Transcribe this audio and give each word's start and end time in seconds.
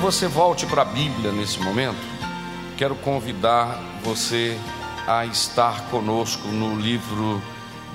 Você 0.00 0.26
volte 0.26 0.66
para 0.66 0.82
a 0.82 0.84
Bíblia 0.84 1.30
nesse 1.32 1.60
momento, 1.60 1.98
quero 2.76 2.94
convidar 2.96 3.80
você 4.02 4.58
a 5.06 5.24
estar 5.26 5.88
conosco 5.90 6.48
no 6.48 6.78
livro 6.78 7.42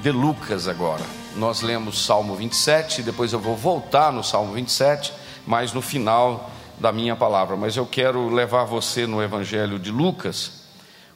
de 0.01 0.11
Lucas 0.11 0.67
agora. 0.67 1.03
Nós 1.35 1.61
lemos 1.61 2.05
Salmo 2.05 2.35
27, 2.35 3.03
depois 3.03 3.33
eu 3.33 3.39
vou 3.39 3.55
voltar 3.55 4.11
no 4.11 4.23
Salmo 4.23 4.53
27, 4.53 5.13
mas 5.45 5.73
no 5.73 5.81
final 5.81 6.49
da 6.79 6.91
minha 6.91 7.15
palavra. 7.15 7.55
Mas 7.55 7.75
eu 7.75 7.85
quero 7.85 8.29
levar 8.29 8.63
você 8.63 9.05
no 9.05 9.21
Evangelho 9.21 9.77
de 9.77 9.91
Lucas, 9.91 10.63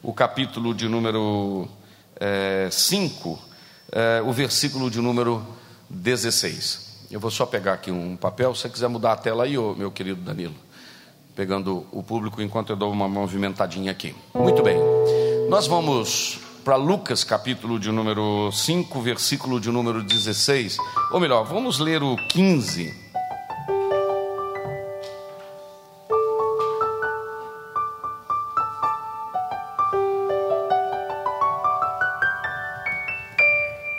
o 0.03 0.13
capítulo 0.13 0.73
de 0.73 0.87
número 0.87 1.67
5, 2.71 3.39
é, 3.91 4.17
é, 4.17 4.21
o 4.21 4.31
versículo 4.33 4.89
de 4.89 4.99
número 4.99 5.45
16. 5.89 6.88
Eu 7.11 7.19
vou 7.19 7.31
só 7.31 7.45
pegar 7.45 7.73
aqui 7.73 7.91
um 7.91 8.15
papel, 8.15 8.53
se 8.53 8.61
você 8.61 8.69
quiser 8.69 8.87
mudar 8.87 9.13
a 9.13 9.17
tela 9.17 9.43
aí, 9.43 9.53
meu 9.53 9.91
querido 9.91 10.21
Danilo 10.21 10.55
pegando 11.39 11.87
o 11.93 12.03
público 12.03 12.41
enquanto 12.41 12.71
eu 12.71 12.75
dou 12.75 12.91
uma 12.91 13.07
movimentadinha 13.07 13.93
aqui. 13.93 14.13
Muito 14.35 14.61
bem. 14.61 14.77
Nós 15.49 15.67
vamos 15.67 16.37
para 16.65 16.75
Lucas, 16.75 17.23
capítulo 17.23 17.79
de 17.79 17.89
número 17.93 18.51
5, 18.51 18.99
versículo 18.99 19.57
de 19.57 19.71
número 19.71 20.03
16. 20.03 20.75
Ou 21.13 21.17
melhor, 21.17 21.45
vamos 21.45 21.79
ler 21.79 22.03
o 22.03 22.17
15. 22.27 22.93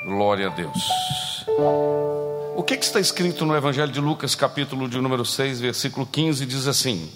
Glória 0.05 0.49
a 0.49 0.51
Deus. 0.51 2.20
O 2.57 2.63
que, 2.63 2.77
que, 2.77 2.85
está 2.85 3.01
escrito 3.01 3.47
no 3.47 3.57
Evangelho 3.57 3.93
de 3.93 4.01
Lucas, 4.01 4.35
capítulo 4.35 4.89
de 4.89 5.01
número 5.01 5.25
6, 5.25 5.61
versículo 5.61 6.07
15, 6.07 6.45
diz 6.45 6.67
assim: 6.67 7.11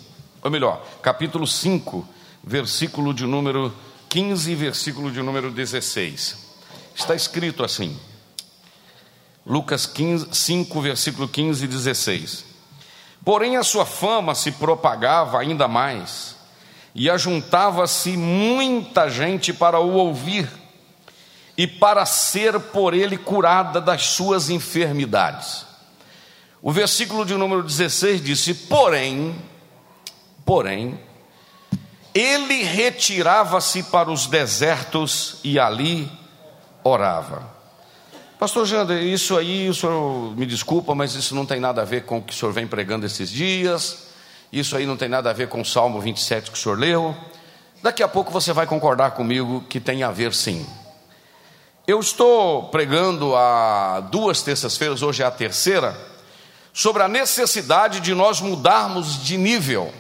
ou 0.45 0.51
melhor, 0.51 0.87
capítulo 1.01 1.47
5, 1.47 2.07
versículo 2.43 3.15
de 3.15 3.25
número 3.25 3.73
15, 4.11 4.55
versículo 4.55 5.11
de 5.11 5.23
número 5.23 5.51
16. 5.51 6.37
Está 6.95 7.15
escrito 7.15 7.65
assim, 7.65 7.99
Lucas 9.47 9.87
15, 9.87 10.29
5, 10.33 10.81
versículo 10.83 11.27
15 11.27 11.65
e 11.65 11.69
16. 11.69 12.45
Porém, 13.25 13.57
a 13.57 13.63
sua 13.63 13.87
fama 13.87 14.35
se 14.35 14.53
propagava 14.53 15.41
ainda 15.41 15.67
mais, 15.67 16.37
e 16.95 17.09
ajuntava-se 17.09 18.15
muita 18.15 19.09
gente 19.09 19.51
para 19.51 19.81
o 19.81 19.95
ouvir, 19.95 20.47
e 21.57 21.67
para 21.67 22.05
ser 22.07 22.59
por 22.59 22.95
ele 22.95 23.17
curada 23.17 23.81
das 23.81 24.07
suas 24.07 24.51
enfermidades. 24.51 25.67
O 26.63 26.73
versículo 26.73 27.25
de 27.25 27.35
número 27.35 27.63
16 27.63 28.23
disse: 28.23 28.55
Porém, 28.55 29.35
Porém, 30.45 31.01
ele 32.13 32.63
retirava-se 32.63 33.83
para 33.85 34.11
os 34.11 34.27
desertos 34.27 35.37
e 35.43 35.59
ali 35.59 36.11
orava. 36.83 37.55
Pastor 38.39 38.67
Jander, 38.67 39.03
isso 39.03 39.39
aí, 39.39 39.69
o 39.71 39.75
senhor 39.75 40.37
me 40.37 40.45
desculpa, 40.45 40.95
mas 40.95 41.15
isso 41.15 41.35
não 41.35 41.47
tem 41.47 41.59
nada 41.59 41.81
a 41.81 41.85
ver 41.85 42.05
com 42.05 42.19
o 42.19 42.23
que 42.23 42.33
o 42.33 42.37
senhor 42.37 42.53
vem 42.53 42.67
pregando 42.67 43.07
esses 43.07 43.31
dias, 43.31 44.09
isso 44.53 44.77
aí 44.77 44.85
não 44.85 44.97
tem 44.97 45.09
nada 45.09 45.31
a 45.31 45.33
ver 45.33 45.49
com 45.49 45.63
o 45.63 45.65
Salmo 45.65 45.99
27 46.01 46.51
que 46.51 46.59
o 46.59 46.61
senhor 46.61 46.79
leu. 46.79 47.17
Daqui 47.83 48.03
a 48.03 48.09
pouco 48.09 48.31
você 48.31 48.53
vai 48.53 48.67
concordar 48.67 49.13
comigo 49.13 49.65
que 49.69 49.81
tem 49.81 50.03
a 50.03 50.11
ver 50.11 50.35
sim. 50.35 50.67
Eu 51.87 52.01
estou 52.01 52.65
pregando 52.69 53.37
há 53.37 54.01
duas 54.11 54.43
terças-feiras, 54.43 55.03
hoje 55.03 55.23
é 55.23 55.27
a 55.27 55.31
terceira, 55.31 55.95
sobre 56.73 57.03
a 57.03 57.09
necessidade 57.09 58.01
de 58.01 58.15
nós 58.15 58.41
mudarmos 58.41 59.23
de 59.23 59.37
nível 59.37 59.93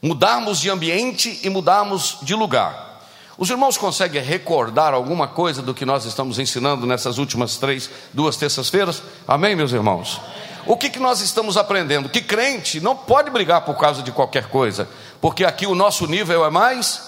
mudarmos 0.00 0.60
de 0.60 0.70
ambiente 0.70 1.40
e 1.42 1.50
mudarmos 1.50 2.18
de 2.22 2.34
lugar. 2.34 3.02
Os 3.36 3.50
irmãos 3.50 3.76
conseguem 3.76 4.22
recordar 4.22 4.94
alguma 4.94 5.28
coisa 5.28 5.62
do 5.62 5.74
que 5.74 5.84
nós 5.84 6.04
estamos 6.04 6.38
ensinando 6.38 6.86
nessas 6.86 7.18
últimas 7.18 7.56
três, 7.56 7.88
duas 8.12 8.36
terças-feiras? 8.36 9.02
Amém, 9.26 9.54
meus 9.54 9.72
irmãos? 9.72 10.20
O 10.66 10.76
que, 10.76 10.90
que 10.90 10.98
nós 10.98 11.20
estamos 11.20 11.56
aprendendo? 11.56 12.08
Que 12.08 12.20
crente 12.20 12.80
não 12.80 12.96
pode 12.96 13.30
brigar 13.30 13.62
por 13.62 13.76
causa 13.76 14.02
de 14.02 14.12
qualquer 14.12 14.48
coisa, 14.48 14.88
porque 15.20 15.44
aqui 15.44 15.66
o 15.66 15.74
nosso 15.74 16.06
nível 16.06 16.44
é 16.44 16.50
mais 16.50 17.07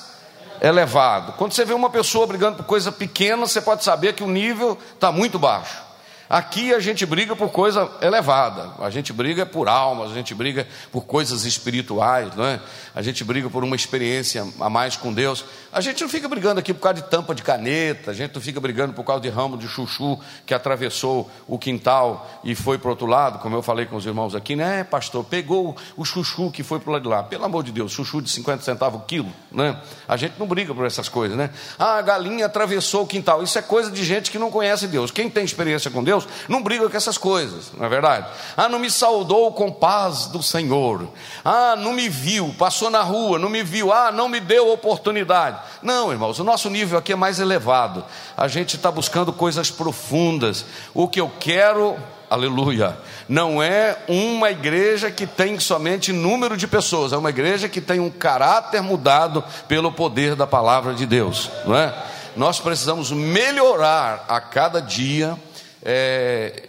elevado. 0.60 1.32
Quando 1.32 1.52
você 1.52 1.64
vê 1.64 1.72
uma 1.72 1.90
pessoa 1.90 2.26
brigando 2.26 2.58
por 2.58 2.64
coisa 2.64 2.92
pequena, 2.92 3.46
você 3.46 3.60
pode 3.60 3.82
saber 3.84 4.14
que 4.14 4.22
o 4.22 4.28
nível 4.28 4.78
está 4.94 5.10
muito 5.10 5.38
baixo. 5.38 5.89
Aqui 6.30 6.72
a 6.72 6.78
gente 6.78 7.04
briga 7.04 7.34
por 7.34 7.50
coisa 7.50 7.90
elevada, 8.00 8.70
a 8.78 8.88
gente 8.88 9.12
briga 9.12 9.44
por 9.44 9.68
almas, 9.68 10.12
a 10.12 10.14
gente 10.14 10.32
briga 10.32 10.64
por 10.92 11.04
coisas 11.04 11.44
espirituais, 11.44 12.36
não 12.36 12.44
é? 12.44 12.60
A 12.94 13.02
gente 13.02 13.24
briga 13.24 13.50
por 13.50 13.64
uma 13.64 13.74
experiência 13.74 14.46
a 14.60 14.70
mais 14.70 14.96
com 14.96 15.12
Deus. 15.12 15.44
A 15.72 15.80
gente 15.80 16.00
não 16.02 16.08
fica 16.08 16.28
brigando 16.28 16.60
aqui 16.60 16.72
por 16.72 16.80
causa 16.80 17.02
de 17.02 17.08
tampa 17.08 17.34
de 17.34 17.42
caneta, 17.42 18.12
a 18.12 18.14
gente 18.14 18.32
não 18.32 18.40
fica 18.40 18.60
brigando 18.60 18.92
por 18.92 19.02
causa 19.02 19.20
de 19.20 19.28
ramo 19.28 19.58
de 19.58 19.66
chuchu 19.66 20.20
que 20.46 20.54
atravessou 20.54 21.28
o 21.48 21.58
quintal 21.58 22.30
e 22.44 22.54
foi 22.54 22.78
para 22.78 22.86
o 22.86 22.90
outro 22.90 23.06
lado, 23.06 23.40
como 23.40 23.56
eu 23.56 23.62
falei 23.62 23.86
com 23.86 23.96
os 23.96 24.06
irmãos 24.06 24.32
aqui, 24.32 24.54
né, 24.54 24.84
pastor? 24.84 25.24
Pegou 25.24 25.76
o 25.96 26.04
chuchu 26.04 26.52
que 26.52 26.62
foi 26.62 26.78
para 26.78 26.90
o 26.90 26.92
lado 26.92 27.02
de 27.02 27.08
lá. 27.08 27.24
Pelo 27.24 27.44
amor 27.44 27.64
de 27.64 27.72
Deus, 27.72 27.90
chuchu 27.90 28.22
de 28.22 28.30
50 28.30 28.62
centavos 28.62 29.00
o 29.00 29.04
quilo, 29.04 29.32
né? 29.50 29.76
A 30.06 30.16
gente 30.16 30.34
não 30.38 30.46
briga 30.46 30.72
por 30.72 30.86
essas 30.86 31.08
coisas, 31.08 31.36
né? 31.36 31.50
Ah, 31.76 31.96
a 31.96 32.02
galinha 32.02 32.46
atravessou 32.46 33.02
o 33.02 33.06
quintal. 33.08 33.42
Isso 33.42 33.58
é 33.58 33.62
coisa 33.62 33.90
de 33.90 34.04
gente 34.04 34.30
que 34.30 34.38
não 34.38 34.48
conhece 34.48 34.86
Deus. 34.86 35.10
Quem 35.10 35.28
tem 35.28 35.44
experiência 35.44 35.90
com 35.90 36.04
Deus, 36.04 36.19
Deus 36.20 36.28
não 36.48 36.62
briga 36.62 36.88
com 36.88 36.96
essas 36.96 37.18
coisas, 37.18 37.72
não 37.76 37.84
é 37.84 37.88
verdade? 37.88 38.26
Ah, 38.56 38.68
não 38.68 38.78
me 38.78 38.90
saudou 38.90 39.52
com 39.52 39.70
paz 39.70 40.26
do 40.26 40.42
Senhor. 40.42 41.08
Ah, 41.44 41.74
não 41.76 41.92
me 41.92 42.08
viu, 42.08 42.54
passou 42.58 42.90
na 42.90 43.02
rua, 43.02 43.38
não 43.38 43.48
me 43.48 43.62
viu. 43.62 43.92
Ah, 43.92 44.10
não 44.12 44.28
me 44.28 44.40
deu 44.40 44.70
oportunidade. 44.70 45.58
Não, 45.82 46.12
irmãos, 46.12 46.38
o 46.38 46.44
nosso 46.44 46.68
nível 46.68 46.98
aqui 46.98 47.12
é 47.12 47.16
mais 47.16 47.40
elevado. 47.40 48.04
A 48.36 48.48
gente 48.48 48.76
está 48.76 48.90
buscando 48.90 49.32
coisas 49.32 49.70
profundas. 49.70 50.64
O 50.94 51.08
que 51.08 51.20
eu 51.20 51.30
quero 51.40 51.96
aleluia, 52.28 52.96
não 53.28 53.60
é 53.60 53.98
uma 54.06 54.52
igreja 54.52 55.10
que 55.10 55.26
tem 55.26 55.58
somente 55.58 56.12
número 56.12 56.56
de 56.56 56.68
pessoas, 56.68 57.12
é 57.12 57.16
uma 57.16 57.30
igreja 57.30 57.68
que 57.68 57.80
tem 57.80 57.98
um 57.98 58.08
caráter 58.08 58.80
mudado 58.80 59.42
pelo 59.66 59.90
poder 59.90 60.36
da 60.36 60.46
palavra 60.46 60.94
de 60.94 61.06
Deus, 61.06 61.50
não 61.66 61.74
é? 61.74 61.92
Nós 62.36 62.60
precisamos 62.60 63.10
melhorar 63.10 64.24
a 64.28 64.40
cada 64.40 64.80
dia 64.80 65.36
é, 65.82 66.68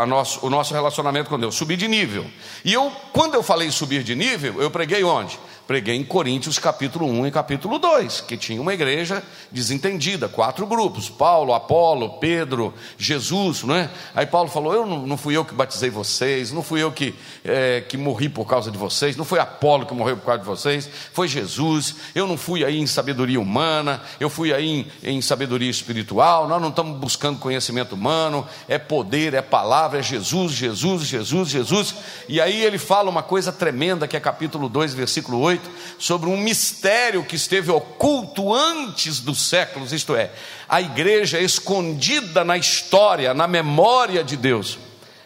a, 0.00 0.06
nosso, 0.06 0.44
o 0.44 0.50
nosso 0.50 0.74
relacionamento 0.74 1.30
com 1.30 1.38
Deus, 1.38 1.54
subir 1.54 1.76
de 1.76 1.88
nível. 1.88 2.24
E 2.64 2.72
eu, 2.72 2.90
quando 3.12 3.34
eu 3.34 3.42
falei 3.42 3.70
subir 3.70 4.02
de 4.02 4.14
nível, 4.14 4.60
eu 4.60 4.70
preguei 4.70 5.04
onde? 5.04 5.38
Preguei 5.68 5.94
em 5.94 6.02
Coríntios 6.02 6.58
capítulo 6.58 7.06
1 7.06 7.26
e 7.26 7.30
capítulo 7.30 7.78
2, 7.78 8.22
que 8.22 8.38
tinha 8.38 8.58
uma 8.58 8.72
igreja 8.72 9.22
desentendida, 9.52 10.26
quatro 10.26 10.66
grupos: 10.66 11.10
Paulo, 11.10 11.52
Apolo, 11.52 12.14
Pedro, 12.18 12.72
Jesus, 12.96 13.62
não 13.62 13.74
é? 13.74 13.90
Aí 14.14 14.24
Paulo 14.24 14.48
falou: 14.48 14.72
Eu 14.72 14.86
não, 14.86 15.06
não 15.06 15.18
fui 15.18 15.36
eu 15.36 15.44
que 15.44 15.54
batizei 15.54 15.90
vocês, 15.90 16.50
não 16.50 16.62
fui 16.62 16.82
eu 16.82 16.90
que, 16.90 17.14
é, 17.44 17.82
que 17.86 17.98
morri 17.98 18.30
por 18.30 18.46
causa 18.46 18.70
de 18.70 18.78
vocês, 18.78 19.14
não 19.14 19.26
foi 19.26 19.38
Apolo 19.40 19.84
que 19.84 19.92
morreu 19.92 20.16
por 20.16 20.24
causa 20.24 20.40
de 20.40 20.46
vocês, 20.46 20.88
foi 21.12 21.28
Jesus. 21.28 21.96
Eu 22.14 22.26
não 22.26 22.38
fui 22.38 22.64
aí 22.64 22.78
em 22.78 22.86
sabedoria 22.86 23.38
humana, 23.38 24.00
eu 24.18 24.30
fui 24.30 24.54
aí 24.54 24.66
em, 25.04 25.16
em 25.16 25.20
sabedoria 25.20 25.70
espiritual. 25.70 26.48
Nós 26.48 26.62
não 26.62 26.70
estamos 26.70 26.98
buscando 26.98 27.38
conhecimento 27.38 27.94
humano, 27.94 28.46
é 28.66 28.78
poder, 28.78 29.34
é 29.34 29.42
palavra, 29.42 29.98
é 29.98 30.02
Jesus, 30.02 30.52
Jesus, 30.52 31.06
Jesus, 31.06 31.50
Jesus. 31.50 31.94
E 32.26 32.40
aí 32.40 32.64
ele 32.64 32.78
fala 32.78 33.10
uma 33.10 33.22
coisa 33.22 33.52
tremenda 33.52 34.08
que 34.08 34.16
é 34.16 34.20
capítulo 34.20 34.66
2, 34.70 34.94
versículo 34.94 35.38
8 35.40 35.57
noite 35.58 35.70
sobre 35.98 36.28
um 36.28 36.36
mistério 36.36 37.24
que 37.24 37.36
esteve 37.36 37.70
oculto 37.70 38.54
antes 38.54 39.20
dos 39.20 39.48
séculos, 39.48 39.92
isto 39.92 40.14
é, 40.14 40.30
a 40.68 40.80
igreja 40.80 41.40
escondida 41.40 42.44
na 42.44 42.56
história, 42.56 43.34
na 43.34 43.48
memória 43.48 44.22
de 44.22 44.36
Deus. 44.36 44.78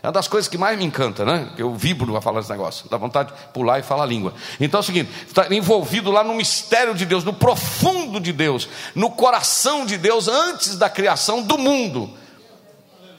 É 0.02 0.06
uma 0.06 0.12
das 0.12 0.26
coisas 0.26 0.49
que 0.49 0.58
mais 0.58 0.76
me 0.76 0.84
encanta, 0.84 1.25
né? 1.25 1.52
Eu 1.56 1.73
vibro 1.76 2.17
a 2.17 2.20
falar 2.20 2.40
esse 2.40 2.50
negócio, 2.50 2.88
dá 2.90 2.96
vontade 2.96 3.32
de 3.32 3.38
pular 3.52 3.79
e 3.79 3.84
falar 3.84 4.02
a 4.02 4.06
língua. 4.06 4.34
Então 4.58 4.79
é 4.79 4.82
o 4.82 4.84
seguinte: 4.84 5.08
está 5.29 5.46
envolvido 5.55 6.11
lá 6.11 6.25
no 6.25 6.34
mistério 6.34 6.93
de 6.93 7.06
Deus, 7.06 7.23
no 7.23 7.32
profundo 7.32 8.19
de 8.19 8.32
Deus, 8.32 8.69
no 8.96 9.11
coração 9.11 9.87
de 9.87 9.96
Deus 9.96 10.26
antes 10.26 10.76
da 10.76 10.90
criação 10.90 11.43
do 11.43 11.56
mundo. 11.56 12.11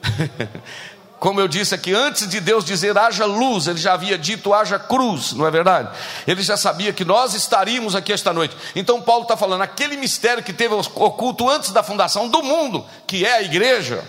Como 1.24 1.40
eu 1.40 1.48
disse 1.48 1.74
aqui, 1.74 1.94
antes 1.94 2.28
de 2.28 2.38
Deus 2.38 2.66
dizer 2.66 2.98
haja 2.98 3.24
luz, 3.24 3.66
ele 3.66 3.78
já 3.78 3.94
havia 3.94 4.18
dito 4.18 4.52
haja 4.52 4.78
cruz, 4.78 5.32
não 5.32 5.46
é 5.46 5.50
verdade? 5.50 5.88
Ele 6.26 6.42
já 6.42 6.54
sabia 6.54 6.92
que 6.92 7.02
nós 7.02 7.32
estaríamos 7.32 7.96
aqui 7.96 8.12
esta 8.12 8.30
noite. 8.30 8.54
Então 8.76 9.00
Paulo 9.00 9.22
está 9.22 9.34
falando, 9.34 9.62
aquele 9.62 9.96
mistério 9.96 10.42
que 10.42 10.52
teve 10.52 10.74
oculto 10.74 11.48
antes 11.48 11.70
da 11.70 11.82
fundação 11.82 12.28
do 12.28 12.42
mundo, 12.42 12.84
que 13.06 13.24
é 13.24 13.36
a 13.36 13.42
igreja. 13.42 14.04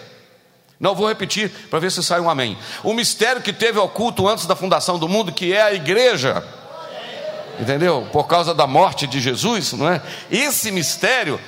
Não 0.77 0.93
vou 0.93 1.07
repetir 1.07 1.49
para 1.69 1.79
ver 1.79 1.89
se 1.89 2.03
sai 2.03 2.19
um 2.19 2.29
amém. 2.29 2.57
O 2.83 2.93
mistério 2.93 3.41
que 3.41 3.53
teve 3.53 3.79
oculto 3.79 4.27
antes 4.27 4.45
da 4.45 4.53
fundação 4.53 4.99
do 4.99 5.07
mundo, 5.07 5.31
que 5.31 5.53
é 5.53 5.61
a 5.61 5.73
igreja. 5.73 6.45
Entendeu? 7.57 8.05
Por 8.11 8.27
causa 8.27 8.53
da 8.53 8.67
morte 8.67 9.07
de 9.07 9.21
Jesus, 9.21 9.71
não 9.71 9.89
é? 9.89 10.01
Esse 10.29 10.69
mistério 10.69 11.39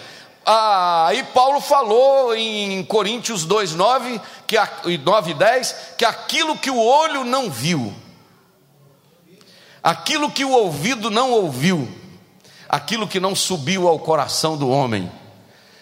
ah, 0.50 1.08
aí 1.08 1.24
Paulo 1.24 1.60
falou 1.60 2.34
em 2.34 2.82
Coríntios 2.86 3.44
2, 3.44 3.74
9, 3.76 4.22
que, 4.48 4.56
9 5.04 5.34
10, 5.34 5.76
que 5.98 6.06
aquilo 6.06 6.58
que 6.58 6.72
o 6.72 6.82
olho 6.82 7.26
não 7.26 7.52
viu, 7.52 7.94
aquilo 9.84 10.32
que 10.32 10.46
o 10.46 10.52
ouvido 10.52 11.12
não 11.12 11.32
ouviu, 11.32 11.86
aquilo 12.70 13.06
que 13.06 13.20
não 13.20 13.36
subiu 13.36 13.90
ao 13.90 14.00
coração 14.00 14.56
do 14.56 14.70
homem. 14.70 15.12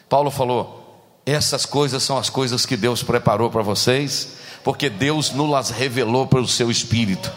Paulo 0.10 0.32
falou: 0.32 1.00
essas 1.28 1.64
coisas 1.68 2.02
são 2.02 2.18
as 2.18 2.32
coisas 2.32 2.66
que 2.66 2.76
Deus 2.76 3.04
preparou 3.04 3.52
para 3.52 3.62
vocês, 3.62 4.38
porque 4.64 4.90
Deus 4.90 5.30
nos 5.30 5.48
las 5.48 5.70
revelou 5.70 6.26
pelo 6.26 6.48
seu 6.48 6.72
Espírito. 6.72 7.32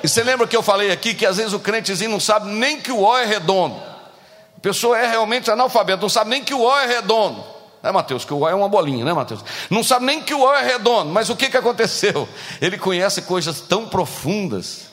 E 0.00 0.06
você 0.06 0.22
lembra 0.22 0.46
que 0.46 0.56
eu 0.56 0.62
falei 0.62 0.92
aqui 0.92 1.12
que 1.12 1.26
às 1.26 1.38
vezes 1.38 1.52
o 1.52 1.58
crentezinho 1.58 2.12
não 2.12 2.20
sabe 2.20 2.50
nem 2.50 2.80
que 2.80 2.92
o 2.92 3.02
ó 3.02 3.18
é 3.18 3.24
redondo. 3.24 3.95
A 4.56 4.60
pessoa 4.60 4.98
é 4.98 5.06
realmente 5.06 5.50
analfabeta, 5.50 6.02
não 6.02 6.08
sabe 6.08 6.30
nem 6.30 6.42
que 6.42 6.54
o 6.54 6.62
O 6.62 6.76
é 6.76 6.86
redondo. 6.86 7.44
É, 7.82 7.92
Mateus, 7.92 8.24
que 8.24 8.32
o 8.32 8.38
O 8.38 8.48
é 8.48 8.54
uma 8.54 8.68
bolinha, 8.68 9.04
né, 9.04 9.12
Mateus? 9.12 9.44
Não 9.70 9.84
sabe 9.84 10.06
nem 10.06 10.22
que 10.22 10.34
o 10.34 10.40
O 10.40 10.52
é 10.54 10.62
redondo, 10.62 11.12
mas 11.12 11.30
o 11.30 11.36
que, 11.36 11.48
que 11.48 11.56
aconteceu? 11.56 12.28
Ele 12.60 12.78
conhece 12.78 13.22
coisas 13.22 13.60
tão 13.60 13.86
profundas. 13.86 14.86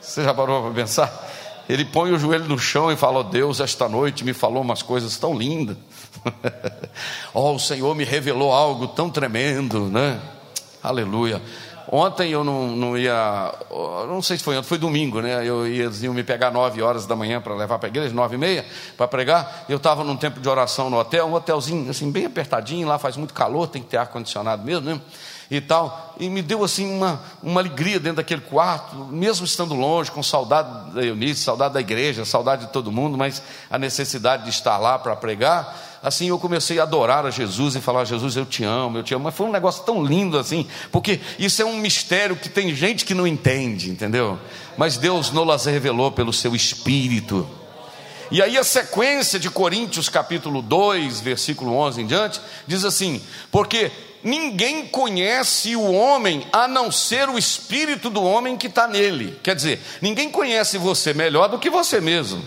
Você 0.00 0.22
já 0.22 0.34
parou 0.34 0.62
para 0.62 0.74
pensar? 0.74 1.30
Ele 1.68 1.84
põe 1.84 2.12
o 2.12 2.18
joelho 2.18 2.44
no 2.44 2.58
chão 2.58 2.92
e 2.92 2.96
fala: 2.96 3.20
oh, 3.20 3.22
Deus, 3.22 3.60
esta 3.60 3.88
noite 3.88 4.22
me 4.22 4.34
falou 4.34 4.62
umas 4.62 4.82
coisas 4.82 5.16
tão 5.16 5.34
lindas. 5.34 5.76
oh, 7.32 7.52
o 7.52 7.58
Senhor 7.58 7.94
me 7.94 8.04
revelou 8.04 8.52
algo 8.52 8.88
tão 8.88 9.08
tremendo, 9.08 9.86
né? 9.86 10.20
Aleluia. 10.82 11.40
Ontem 11.88 12.30
eu 12.30 12.42
não, 12.42 12.68
não 12.68 12.98
ia, 12.98 13.54
não 14.08 14.22
sei 14.22 14.38
se 14.38 14.44
foi 14.44 14.56
ontem, 14.56 14.66
foi 14.66 14.78
domingo, 14.78 15.20
né? 15.20 15.46
Eu 15.46 15.66
ia 15.66 15.90
iam 16.00 16.14
me 16.14 16.22
pegar 16.24 16.50
nove 16.50 16.80
horas 16.80 17.06
da 17.06 17.14
manhã 17.14 17.40
para 17.40 17.54
levar 17.54 17.78
para 17.78 17.88
a 17.88 17.90
igreja, 17.90 18.14
nove 18.14 18.36
e 18.36 18.38
meia, 18.38 18.64
para 18.96 19.06
pregar. 19.06 19.64
Eu 19.68 19.76
estava 19.76 20.02
num 20.02 20.16
tempo 20.16 20.40
de 20.40 20.48
oração 20.48 20.88
no 20.88 20.98
hotel, 20.98 21.26
um 21.26 21.34
hotelzinho 21.34 21.90
assim, 21.90 22.10
bem 22.10 22.26
apertadinho, 22.26 22.88
lá 22.88 22.98
faz 22.98 23.16
muito 23.16 23.34
calor, 23.34 23.68
tem 23.68 23.82
que 23.82 23.88
ter 23.88 23.98
ar-condicionado 23.98 24.64
mesmo, 24.64 24.86
né? 24.86 25.00
e 25.50 25.60
tal, 25.60 26.14
e 26.18 26.28
me 26.28 26.42
deu 26.42 26.64
assim 26.64 26.90
uma, 26.90 27.20
uma 27.42 27.60
alegria 27.60 28.00
dentro 28.00 28.16
daquele 28.16 28.40
quarto, 28.40 28.96
mesmo 28.96 29.44
estando 29.44 29.74
longe, 29.74 30.10
com 30.10 30.22
saudade 30.22 30.92
da 30.92 31.02
Eunice, 31.02 31.42
saudade 31.42 31.74
da 31.74 31.80
igreja, 31.80 32.24
saudade 32.24 32.66
de 32.66 32.72
todo 32.72 32.90
mundo, 32.90 33.18
mas 33.18 33.42
a 33.70 33.78
necessidade 33.78 34.44
de 34.44 34.50
estar 34.50 34.78
lá 34.78 34.98
para 34.98 35.14
pregar, 35.14 35.93
assim 36.04 36.28
eu 36.28 36.38
comecei 36.38 36.78
a 36.78 36.82
adorar 36.82 37.26
a 37.26 37.30
Jesus 37.30 37.74
e 37.74 37.80
falar: 37.80 38.04
Jesus, 38.04 38.36
eu 38.36 38.44
te 38.44 38.62
amo, 38.62 38.98
eu 38.98 39.02
te 39.02 39.14
amo. 39.14 39.24
Mas 39.24 39.34
foi 39.34 39.46
um 39.46 39.52
negócio 39.52 39.82
tão 39.84 40.04
lindo 40.04 40.38
assim, 40.38 40.66
porque 40.92 41.20
isso 41.38 41.60
é 41.62 41.64
um 41.64 41.78
mistério 41.78 42.36
que 42.36 42.48
tem 42.48 42.74
gente 42.74 43.04
que 43.04 43.14
não 43.14 43.26
entende, 43.26 43.90
entendeu? 43.90 44.38
Mas 44.76 44.96
Deus 44.96 45.30
nos 45.32 45.64
revelou 45.64 46.12
pelo 46.12 46.32
seu 46.32 46.54
Espírito. 46.54 47.48
E 48.30 48.42
aí 48.42 48.56
a 48.58 48.64
sequência 48.64 49.38
de 49.38 49.50
Coríntios 49.50 50.08
capítulo 50.08 50.60
2, 50.60 51.20
versículo 51.20 51.74
11 51.74 52.02
em 52.02 52.06
diante, 52.06 52.40
diz 52.66 52.84
assim: 52.84 53.22
Porque 53.50 53.90
ninguém 54.22 54.86
conhece 54.86 55.76
o 55.76 55.92
homem 55.92 56.46
a 56.52 56.66
não 56.66 56.90
ser 56.90 57.28
o 57.28 57.38
espírito 57.38 58.10
do 58.10 58.22
homem 58.22 58.56
que 58.56 58.66
está 58.66 58.88
nele. 58.88 59.38
Quer 59.42 59.54
dizer, 59.54 59.80
ninguém 60.00 60.30
conhece 60.30 60.78
você 60.78 61.12
melhor 61.12 61.48
do 61.48 61.58
que 61.58 61.70
você 61.70 62.00
mesmo. 62.00 62.42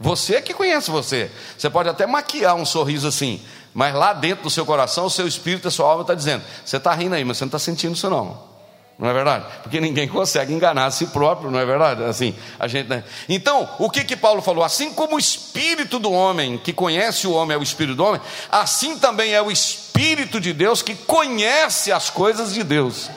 Você 0.00 0.40
que 0.40 0.54
conhece 0.54 0.90
você. 0.90 1.30
Você 1.58 1.68
pode 1.68 1.90
até 1.90 2.06
maquiar 2.06 2.54
um 2.54 2.64
sorriso 2.64 3.06
assim, 3.06 3.40
mas 3.74 3.94
lá 3.94 4.14
dentro 4.14 4.44
do 4.44 4.50
seu 4.50 4.64
coração, 4.64 5.04
o 5.04 5.10
seu 5.10 5.28
espírito, 5.28 5.68
a 5.68 5.70
sua 5.70 5.90
alma 5.90 6.02
está 6.02 6.14
dizendo: 6.14 6.42
você 6.64 6.78
está 6.78 6.94
rindo 6.94 7.14
aí, 7.14 7.22
mas 7.22 7.36
você 7.36 7.44
não 7.44 7.48
está 7.48 7.58
sentindo 7.58 7.94
isso 7.94 8.08
não. 8.08 8.50
Não 8.98 9.08
é 9.08 9.14
verdade? 9.14 9.46
Porque 9.62 9.80
ninguém 9.80 10.06
consegue 10.06 10.52
enganar 10.52 10.84
a 10.84 10.90
si 10.90 11.06
próprio, 11.06 11.50
não 11.50 11.58
é 11.58 11.64
verdade? 11.64 12.04
Assim, 12.04 12.34
a 12.58 12.66
gente. 12.68 12.88
Né? 12.88 13.02
Então, 13.28 13.68
o 13.78 13.88
que 13.88 14.04
que 14.04 14.14
Paulo 14.14 14.42
falou? 14.42 14.62
Assim 14.62 14.92
como 14.92 15.16
o 15.16 15.18
espírito 15.18 15.98
do 15.98 16.12
homem 16.12 16.58
que 16.58 16.72
conhece 16.72 17.26
o 17.26 17.32
homem 17.32 17.54
é 17.54 17.58
o 17.58 17.62
espírito 17.62 17.96
do 17.96 18.04
homem, 18.04 18.20
assim 18.50 18.98
também 18.98 19.32
é 19.32 19.40
o 19.40 19.50
espírito 19.50 20.38
de 20.40 20.52
Deus 20.52 20.82
que 20.82 20.94
conhece 20.94 21.92
as 21.92 22.10
coisas 22.10 22.52
de 22.52 22.62
Deus. 22.62 23.10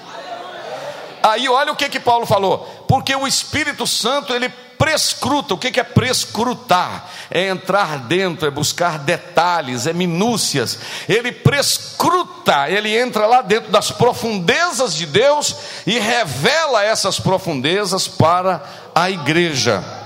Aí 1.24 1.48
olha 1.48 1.72
o 1.72 1.76
que 1.76 1.88
que 1.88 2.02
Paulo 2.02 2.26
falou, 2.26 2.60
porque 2.86 3.16
o 3.16 3.26
Espírito 3.26 3.88
Santo 3.88 4.34
ele 4.34 4.50
prescruta. 4.78 5.54
O 5.54 5.58
que 5.58 5.80
é 5.80 5.84
prescrutar? 5.84 7.10
É 7.32 7.48
entrar 7.48 8.00
dentro, 8.00 8.46
é 8.46 8.52
buscar 8.52 9.00
detalhes, 9.00 9.88
é 9.88 9.94
minúcias. 9.94 10.78
Ele 11.08 11.32
prescruta, 11.32 12.70
ele 12.70 12.94
entra 12.94 13.26
lá 13.26 13.42
dentro 13.42 13.72
das 13.72 13.90
profundezas 13.92 14.94
de 14.94 15.06
Deus 15.06 15.56
e 15.88 15.98
revela 15.98 16.84
essas 16.84 17.18
profundezas 17.18 18.06
para 18.06 18.62
a 18.94 19.10
igreja. 19.10 20.03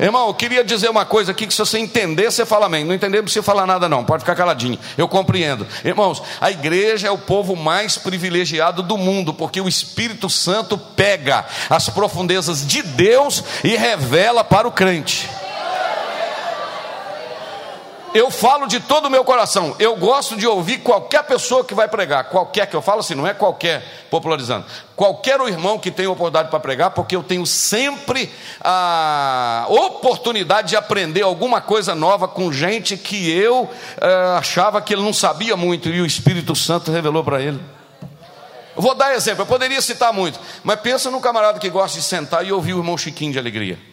Irmão, 0.00 0.28
eu 0.28 0.34
queria 0.34 0.64
dizer 0.64 0.88
uma 0.88 1.04
coisa 1.04 1.32
aqui 1.32 1.46
que 1.46 1.52
se 1.52 1.58
você 1.58 1.78
entender, 1.78 2.30
você 2.30 2.46
fala 2.46 2.66
amém. 2.66 2.84
Não 2.84 2.94
entender, 2.94 3.18
não 3.18 3.24
precisa 3.24 3.42
falar 3.42 3.66
nada, 3.66 3.88
não. 3.88 4.04
Pode 4.04 4.22
ficar 4.22 4.34
caladinho. 4.34 4.78
Eu 4.96 5.08
compreendo. 5.08 5.66
Irmãos, 5.84 6.22
a 6.40 6.50
igreja 6.50 7.08
é 7.08 7.10
o 7.10 7.18
povo 7.18 7.54
mais 7.56 7.98
privilegiado 7.98 8.82
do 8.82 8.96
mundo, 8.96 9.34
porque 9.34 9.60
o 9.60 9.68
Espírito 9.68 10.28
Santo 10.30 10.76
pega 10.76 11.44
as 11.68 11.88
profundezas 11.88 12.66
de 12.66 12.82
Deus 12.82 13.42
e 13.62 13.76
revela 13.76 14.42
para 14.42 14.66
o 14.66 14.72
crente 14.72 15.28
eu 18.14 18.30
falo 18.30 18.66
de 18.66 18.78
todo 18.80 19.06
o 19.06 19.10
meu 19.10 19.24
coração. 19.24 19.74
Eu 19.78 19.96
gosto 19.96 20.36
de 20.36 20.46
ouvir 20.46 20.78
qualquer 20.78 21.22
pessoa 21.24 21.64
que 21.64 21.74
vai 21.74 21.88
pregar, 21.88 22.24
qualquer 22.24 22.66
que 22.66 22.76
eu 22.76 22.82
falo 22.82 23.00
assim, 23.00 23.14
não 23.14 23.26
é 23.26 23.32
qualquer, 23.32 24.06
popularizando, 24.10 24.66
qualquer 24.94 25.40
irmão 25.40 25.78
que 25.78 25.90
tem 25.90 26.06
oportunidade 26.06 26.50
para 26.50 26.60
pregar, 26.60 26.90
porque 26.90 27.16
eu 27.16 27.22
tenho 27.22 27.46
sempre 27.46 28.30
a 28.60 29.66
oportunidade 29.68 30.68
de 30.68 30.76
aprender 30.76 31.22
alguma 31.22 31.60
coisa 31.60 31.94
nova 31.94 32.28
com 32.28 32.52
gente 32.52 32.96
que 32.96 33.30
eu 33.30 33.62
uh, 33.62 34.38
achava 34.38 34.80
que 34.82 34.92
ele 34.92 35.02
não 35.02 35.12
sabia 35.12 35.56
muito 35.56 35.88
e 35.88 36.00
o 36.00 36.06
Espírito 36.06 36.54
Santo 36.54 36.92
revelou 36.92 37.24
para 37.24 37.40
ele. 37.40 37.60
Vou 38.74 38.94
dar 38.94 39.14
exemplo, 39.14 39.42
eu 39.42 39.46
poderia 39.46 39.80
citar 39.82 40.12
muito, 40.12 40.38
mas 40.62 40.80
pensa 40.80 41.10
num 41.10 41.20
camarada 41.20 41.58
que 41.58 41.68
gosta 41.68 41.98
de 41.98 42.04
sentar 42.04 42.46
e 42.46 42.52
ouvir 42.52 42.74
o 42.74 42.78
irmão 42.78 42.96
Chiquinho 42.96 43.32
de 43.32 43.38
alegria. 43.38 43.91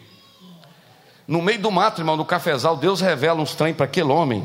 No 1.29 1.43
meio 1.43 1.59
do 1.59 1.69
mato, 1.69 2.01
irmão, 2.01 2.17
no 2.17 2.25
cafezal, 2.25 2.75
Deus 2.75 3.01
revela 3.01 3.39
uns 3.39 3.53
trem 3.53 3.71
para 3.71 3.85
aquele 3.85 4.11
homem. 4.11 4.43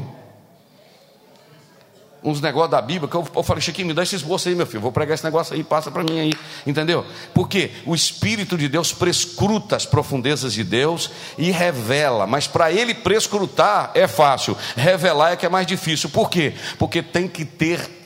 Uns 2.22 2.42
negócios 2.42 2.72
da 2.72 2.82
Bíblia, 2.82 3.08
que 3.08 3.16
eu, 3.16 3.26
eu 3.34 3.42
falei, 3.42 3.62
Chiquinho, 3.62 3.88
me 3.88 3.94
dá 3.94 4.02
esse 4.02 4.14
esboço 4.14 4.50
aí, 4.50 4.54
meu 4.54 4.66
filho. 4.66 4.82
Vou 4.82 4.92
pregar 4.92 5.14
esse 5.14 5.24
negócio 5.24 5.54
aí, 5.54 5.64
passa 5.64 5.90
para 5.90 6.04
mim 6.04 6.20
aí. 6.20 6.34
Entendeu? 6.66 7.06
Porque 7.32 7.70
o 7.86 7.94
Espírito 7.94 8.58
de 8.58 8.68
Deus 8.68 8.92
prescruta 8.92 9.76
as 9.76 9.86
profundezas 9.86 10.52
de 10.52 10.62
Deus 10.62 11.10
e 11.38 11.50
revela. 11.50 12.26
Mas 12.26 12.46
para 12.46 12.70
ele 12.70 12.92
prescrutar 12.92 13.90
é 13.94 14.06
fácil, 14.06 14.54
revelar 14.76 15.32
é 15.32 15.36
que 15.36 15.46
é 15.46 15.48
mais 15.48 15.66
difícil. 15.66 16.10
Por 16.10 16.28
quê? 16.28 16.52
Porque 16.78 17.02
tem 17.02 17.26
que 17.26 17.46
ter 17.46 18.03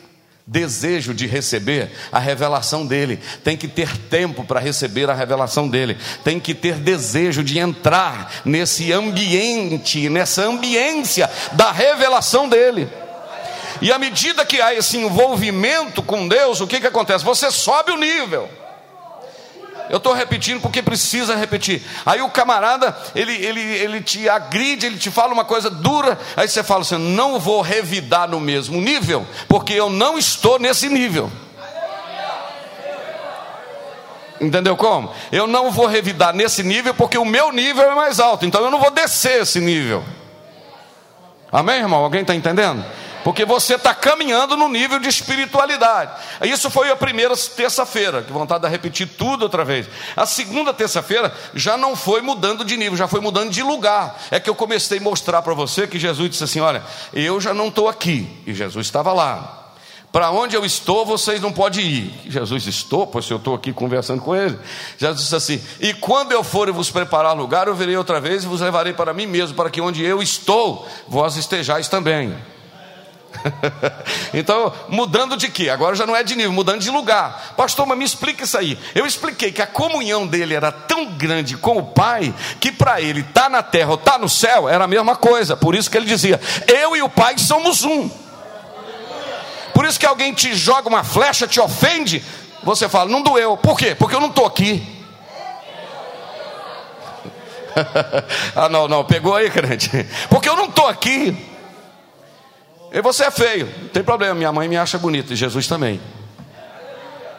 desejo 0.49 1.13
de 1.13 1.27
receber 1.27 1.91
a 2.11 2.19
revelação 2.19 2.87
dele, 2.87 3.21
tem 3.45 3.55
que 3.55 3.69
ter 3.69 3.95
tempo 4.09 4.45
para 4.45 4.59
receber 4.59 5.11
a 5.11 5.15
revelação 5.15 5.69
dele, 5.69 5.99
tem 6.25 6.41
que 6.41 6.55
ter 6.55 6.77
desejo 6.77 7.45
de 7.45 7.59
entrar 7.59 8.33
nesse 8.47 8.91
ambiente, 8.91 10.09
nessa 10.09 10.43
ambiência 10.47 11.31
da 11.53 11.71
revelação 11.71 12.49
dele. 12.49 12.89
E 13.83 13.93
à 13.93 13.99
medida 13.99 14.45
que 14.45 14.61
há 14.61 14.75
esse 14.75 14.97
envolvimento 14.97 16.03
com 16.03 16.27
Deus, 16.27 16.61
o 16.61 16.67
que, 16.67 16.81
que 16.81 16.87
acontece? 16.87 17.25
Você 17.25 17.51
sobe 17.51 17.93
o 17.93 17.97
nível. 17.99 18.49
Eu 19.91 19.97
estou 19.97 20.13
repetindo 20.13 20.61
porque 20.61 20.83
precisa 20.83 21.35
repetir. 21.35 21.83
Aí 22.05 22.21
o 22.21 22.29
camarada, 22.29 22.97
ele, 23.15 23.33
ele, 23.35 23.61
ele 23.61 24.01
te 24.03 24.29
agride, 24.29 24.87
ele 24.87 24.99
te 24.99 25.11
fala 25.11 25.33
uma 25.33 25.45
coisa 25.45 25.71
dura, 25.71 26.19
aí 26.37 26.47
você 26.47 26.63
fala 26.63 26.83
assim: 26.83 26.99
não 26.99 27.39
vou 27.39 27.63
revidar 27.63 28.29
no 28.29 28.39
mesmo 28.39 28.81
nível, 28.81 29.27
porque 29.49 29.73
eu 29.73 29.89
não 29.89 30.19
estou 30.19 30.59
nesse 30.59 30.89
nível. 30.89 31.31
Entendeu 34.41 34.77
como? 34.77 35.13
Eu 35.33 35.47
não 35.47 35.71
vou 35.71 35.87
revidar 35.87 36.33
nesse 36.33 36.63
nível 36.63 36.95
porque 36.95 37.19
o 37.19 37.25
meu 37.25 37.51
nível 37.51 37.91
é 37.91 37.95
mais 37.95 38.21
alto, 38.21 38.47
então 38.47 38.63
eu 38.63 38.71
não 38.71 38.79
vou 38.79 38.91
descer 38.91 39.43
esse 39.43 39.59
nível. 39.59 40.05
Amém, 41.51 41.81
irmão? 41.81 42.05
Alguém 42.05 42.21
está 42.21 42.35
entendendo? 42.35 42.85
Porque 43.25 43.45
você 43.45 43.75
está 43.75 43.95
caminhando 43.95 44.57
no 44.57 44.69
nível 44.69 44.99
de 44.99 45.09
espiritualidade. 45.09 46.13
Isso 46.43 46.71
foi 46.71 46.91
a 46.91 46.97
primeira 46.97 47.37
terça-feira, 47.37 48.23
que 48.23 48.33
vontade 48.33 48.65
de 48.65 48.71
repetir 48.71 49.09
tudo 49.09 49.43
outra 49.43 49.65
vez. 49.65 49.87
A 50.17 50.27
segunda 50.27 50.73
terça-feira 50.73 51.35
já 51.55 51.77
não 51.77 51.97
foi 51.97 52.21
mudando 52.21 52.65
de 52.65 52.77
nível, 52.77 52.97
já 52.97 53.09
foi 53.09 53.21
mudando 53.21 53.51
de 53.51 53.63
lugar. 53.63 54.21
É 54.31 54.41
que 54.41 54.49
eu 54.49 54.55
comecei 54.55 54.99
a 54.99 55.03
mostrar 55.03 55.43
para 55.43 55.55
você 55.55 55.87
que 55.87 55.99
Jesus 55.99 56.31
disse 56.31 56.45
assim: 56.45 56.61
Olha, 56.61 56.83
eu 57.13 57.41
já 57.41 57.53
não 57.53 57.69
estou 57.69 57.89
aqui, 57.89 58.29
e 58.47 58.55
Jesus 58.55 58.87
estava 58.87 59.13
lá. 59.13 59.59
Para 60.11 60.31
onde 60.31 60.57
eu 60.57 60.65
estou, 60.65 61.05
vocês 61.05 61.41
não 61.41 61.53
podem 61.53 61.85
ir. 61.85 62.21
Jesus 62.27 62.67
estou, 62.67 63.07
pois 63.07 63.29
eu 63.29 63.37
estou 63.37 63.55
aqui 63.55 63.75
conversando 63.75 64.23
com 64.23 64.35
ele. 64.35 64.59
Jesus 64.97 65.23
disse 65.23 65.37
assim: 65.37 65.63
E 65.81 65.93
quando 65.93 66.33
eu 66.33 66.43
for 66.43 66.69
e 66.69 66.73
vos 66.73 66.91
preparar 66.91 67.37
lugar, 67.37 67.69
eu 67.69 67.75
virei 67.75 67.97
outra 67.97 68.21
vez 68.21 68.45
e 68.45 68.47
vos 68.47 68.63
levarei 68.63 68.95
para 68.95 69.13
mim 69.13 69.27
mesmo, 69.27 69.55
para 69.55 69.69
que 69.69 69.81
onde 69.81 70.03
eu 70.03 70.23
estou, 70.23 70.89
vós 71.07 71.37
estejais 71.37 71.89
também. 71.89 72.35
então, 74.33 74.73
mudando 74.89 75.37
de 75.37 75.49
quê? 75.49 75.69
Agora 75.69 75.95
já 75.95 76.07
não 76.07 76.17
é 76.17 76.23
de 76.23 76.35
nível, 76.35 76.53
mudando 76.53 76.81
de 76.81 76.91
lugar. 76.91 77.55
Pastor, 77.57 77.87
mas 77.87 77.99
me 77.99 78.05
explica 78.05 78.45
isso 78.45 78.57
aí. 78.57 78.79
Eu 78.95 79.07
expliquei 79.07 79.53
que 79.53 79.63
a 79.63 79.67
comunhão 79.67 80.27
dele 80.27 80.55
era 80.55 80.73
tão 80.73 81.07
grande 81.07 81.57
com 81.57 81.79
o 81.79 81.83
Pai, 81.83 82.35
que 82.61 82.73
para 82.73 83.01
ele 83.01 83.21
estar 83.21 83.43
tá 83.43 83.49
na 83.49 83.63
terra 83.63 83.91
ou 83.91 83.97
estar 83.97 84.13
tá 84.13 84.19
no 84.19 84.29
céu 84.29 84.69
era 84.69 84.85
a 84.85 84.89
mesma 84.89 85.17
coisa. 85.17 85.57
Por 85.57 85.75
isso 85.75 85.91
que 85.91 85.97
ele 85.97 86.07
dizia: 86.07 86.41
Eu 86.67 86.97
e 86.97 87.03
o 87.03 87.09
Pai 87.09 87.39
somos 87.39 87.85
um. 87.85 88.11
Por 89.75 89.85
isso 89.85 89.99
que 89.99 90.07
alguém 90.07 90.33
te 90.33 90.55
joga 90.55 90.89
uma 90.89 91.05
flecha, 91.05 91.47
te 91.47 91.61
ofende, 91.61 92.25
você 92.63 92.89
fala: 92.89 93.11
Não 93.11 93.23
doeu. 93.23 93.57
Por 93.57 93.79
quê? 93.79 93.95
Porque 93.95 94.15
eu 94.15 94.21
não 94.21 94.29
estou 94.29 94.47
aqui. 94.47 94.97
ah, 98.57 98.69
não, 98.69 98.89
não, 98.89 99.05
pegou 99.05 99.37
aí, 99.37 99.51
crente. 99.51 99.91
Porque 100.29 100.49
eu 100.49 100.57
não 100.57 100.65
estou 100.65 100.89
aqui. 100.89 101.48
E 102.93 103.03
você 103.03 103.25
é 103.25 103.31
feio, 103.31 103.69
não 103.83 103.89
tem 103.89 104.03
problema, 104.03 104.35
minha 104.35 104.53
mãe 104.53 104.69
me 104.69 104.77
acha 104.77 104.99
bonito, 104.99 105.33
e 105.33 105.37
Jesus 105.37 105.67
também. 105.67 106.01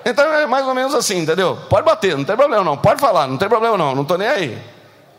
Então 0.05 0.25
é 0.33 0.45
mais 0.45 0.65
ou 0.65 0.73
menos 0.73 0.93
assim, 0.93 1.19
entendeu? 1.19 1.57
Pode 1.69 1.85
bater, 1.85 2.17
não 2.17 2.23
tem 2.23 2.35
problema 2.35 2.63
não, 2.63 2.77
pode 2.77 2.99
falar, 2.99 3.27
não 3.27 3.37
tem 3.37 3.49
problema 3.49 3.77
não, 3.77 3.95
não 3.95 4.03
estou 4.03 4.17
nem 4.17 4.27
aí. 4.27 4.57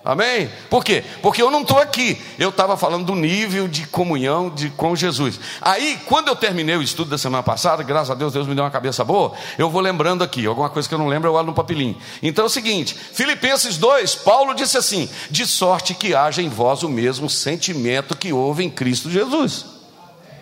Amém? 0.03 0.51
Por 0.71 0.83
quê? 0.83 1.05
Porque 1.21 1.43
eu 1.43 1.51
não 1.51 1.61
estou 1.61 1.79
aqui. 1.79 2.19
Eu 2.39 2.49
estava 2.49 2.75
falando 2.75 3.05
do 3.05 3.15
nível 3.15 3.69
de 3.69 3.87
comunhão 3.87 4.49
de, 4.49 4.71
com 4.71 4.97
Jesus. 4.97 5.39
Aí, 5.61 6.01
quando 6.07 6.29
eu 6.29 6.37
terminei 6.37 6.75
o 6.75 6.83
estudo 6.83 7.11
da 7.11 7.19
semana 7.19 7.43
passada, 7.43 7.83
graças 7.83 8.11
a 8.11 8.15
Deus, 8.15 8.33
Deus 8.33 8.47
me 8.47 8.55
deu 8.55 8.65
uma 8.65 8.71
cabeça 8.71 9.05
boa, 9.05 9.33
eu 9.59 9.69
vou 9.69 9.83
lembrando 9.83 10.25
aqui. 10.25 10.47
Alguma 10.47 10.71
coisa 10.71 10.89
que 10.89 10.95
eu 10.95 10.99
não 10.99 11.07
lembro, 11.07 11.29
eu 11.29 11.35
olho 11.35 11.49
no 11.49 11.53
papelinho. 11.53 11.99
Então 12.23 12.45
é 12.45 12.47
o 12.47 12.51
seguinte: 12.51 12.95
Filipenses 12.95 13.77
2, 13.77 14.15
Paulo 14.15 14.55
disse 14.55 14.79
assim: 14.79 15.09
De 15.31 15.47
sorte 15.47 15.93
que 15.93 16.15
haja 16.15 16.41
em 16.41 16.49
vós 16.49 16.83
o 16.83 16.89
mesmo 16.89 17.29
sentimento 17.29 18.17
que 18.17 18.33
houve 18.33 18.65
em 18.65 18.71
Cristo 18.71 19.11
Jesus. 19.11 19.80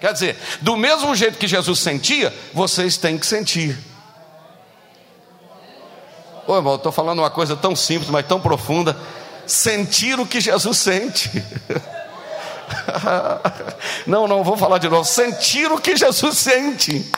Quer 0.00 0.12
dizer, 0.12 0.36
do 0.60 0.76
mesmo 0.76 1.14
jeito 1.14 1.38
que 1.38 1.48
Jesus 1.48 1.80
sentia, 1.80 2.34
vocês 2.52 2.96
têm 2.96 3.18
que 3.18 3.26
sentir. 3.26 3.76
Ô 6.46 6.56
irmão, 6.56 6.76
estou 6.76 6.92
falando 6.92 7.18
uma 7.18 7.30
coisa 7.30 7.56
tão 7.56 7.76
simples, 7.76 8.10
mas 8.10 8.26
tão 8.26 8.40
profunda. 8.40 8.96
Sentir 9.46 10.18
o 10.20 10.26
que 10.26 10.40
Jesus 10.40 10.78
sente. 10.78 11.28
não, 14.06 14.28
não 14.28 14.44
vou 14.44 14.56
falar 14.56 14.78
de 14.78 14.88
novo. 14.88 15.04
Sentir 15.04 15.70
o 15.70 15.80
que 15.80 15.96
Jesus 15.96 16.38
sente. 16.38 17.10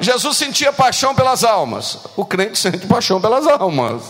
Jesus 0.00 0.36
sentia 0.36 0.72
paixão 0.72 1.14
pelas 1.14 1.44
almas. 1.44 1.98
O 2.16 2.24
crente 2.24 2.58
sente 2.58 2.86
paixão 2.86 3.20
pelas 3.20 3.46
almas. 3.46 4.02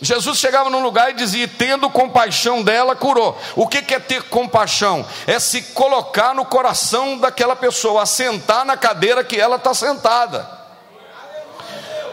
Jesus 0.00 0.38
chegava 0.38 0.68
num 0.68 0.82
lugar 0.82 1.10
e 1.10 1.14
dizia: 1.14 1.48
tendo 1.48 1.88
compaixão 1.90 2.62
dela, 2.62 2.94
curou. 2.94 3.38
O 3.56 3.66
que 3.66 3.94
é 3.94 3.98
ter 3.98 4.22
compaixão? 4.24 5.04
É 5.26 5.38
se 5.38 5.62
colocar 5.62 6.34
no 6.34 6.44
coração 6.44 7.18
daquela 7.18 7.56
pessoa, 7.56 8.02
assentar 8.02 8.64
na 8.64 8.76
cadeira 8.76 9.24
que 9.24 9.40
ela 9.40 9.56
está 9.56 9.72
sentada. 9.72 10.64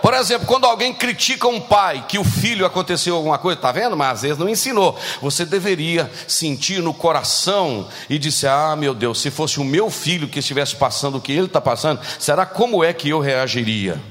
Por 0.02 0.16
exemplo, 0.16 0.48
quando 0.48 0.66
alguém 0.66 0.94
critica 0.94 1.48
um 1.48 1.62
pai 1.62 2.04
que 2.08 2.18
o 2.18 2.24
filho 2.24 2.66
aconteceu 2.66 3.16
alguma 3.16 3.38
coisa, 3.38 3.60
está 3.60 3.72
vendo? 3.72 3.96
Mas 3.96 4.14
às 4.14 4.22
vezes 4.24 4.38
não 4.38 4.50
ensinou. 4.50 4.98
Você 5.22 5.46
deveria 5.46 6.10
sentir 6.28 6.82
no 6.82 6.94
coração 6.94 7.88
e 8.10 8.18
dizer: 8.18 8.48
Ah, 8.48 8.76
meu 8.76 8.96
Deus, 8.96 9.22
se 9.22 9.30
fosse 9.30 9.60
o 9.60 9.64
meu 9.64 9.92
filho 9.92 10.28
que 10.28 10.40
estivesse 10.40 10.76
passando 10.76 11.18
o 11.20 11.22
que 11.22 11.32
ele 11.32 11.46
está 11.46 11.62
passando, 11.62 12.02
será 12.18 12.46
como 12.48 12.84
é 12.84 12.94
que 12.94 13.10
eu 13.10 13.20
reagiria? 13.20 14.02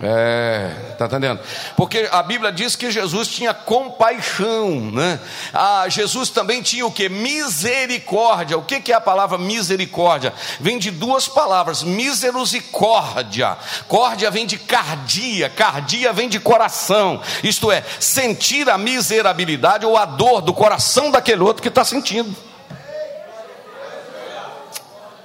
É, 0.00 0.94
tá 0.96 1.06
entendendo? 1.06 1.40
Porque 1.76 2.08
a 2.12 2.22
Bíblia 2.22 2.52
diz 2.52 2.76
que 2.76 2.88
Jesus 2.88 3.26
tinha 3.26 3.52
compaixão, 3.52 4.92
né? 4.92 5.18
Ah, 5.52 5.86
Jesus 5.88 6.30
também 6.30 6.62
tinha 6.62 6.86
o 6.86 6.92
que? 6.92 7.08
Misericórdia. 7.08 8.56
O 8.56 8.62
que 8.62 8.92
é 8.92 8.94
a 8.94 9.00
palavra 9.00 9.36
misericórdia? 9.36 10.32
Vem 10.60 10.78
de 10.78 10.92
duas 10.92 11.26
palavras, 11.26 11.82
míseros 11.82 12.54
e 12.54 12.60
córdia. 12.60 13.58
Córdia 13.88 14.30
vem 14.30 14.46
de 14.46 14.56
cardia, 14.56 15.50
cardia 15.50 16.12
vem 16.12 16.28
de 16.28 16.38
coração. 16.38 17.20
Isto 17.42 17.72
é, 17.72 17.82
sentir 17.98 18.70
a 18.70 18.78
miserabilidade 18.78 19.84
ou 19.84 19.96
a 19.96 20.04
dor 20.04 20.40
do 20.40 20.54
coração 20.54 21.10
daquele 21.10 21.42
outro 21.42 21.60
que 21.60 21.68
está 21.68 21.84
sentindo. 21.84 22.36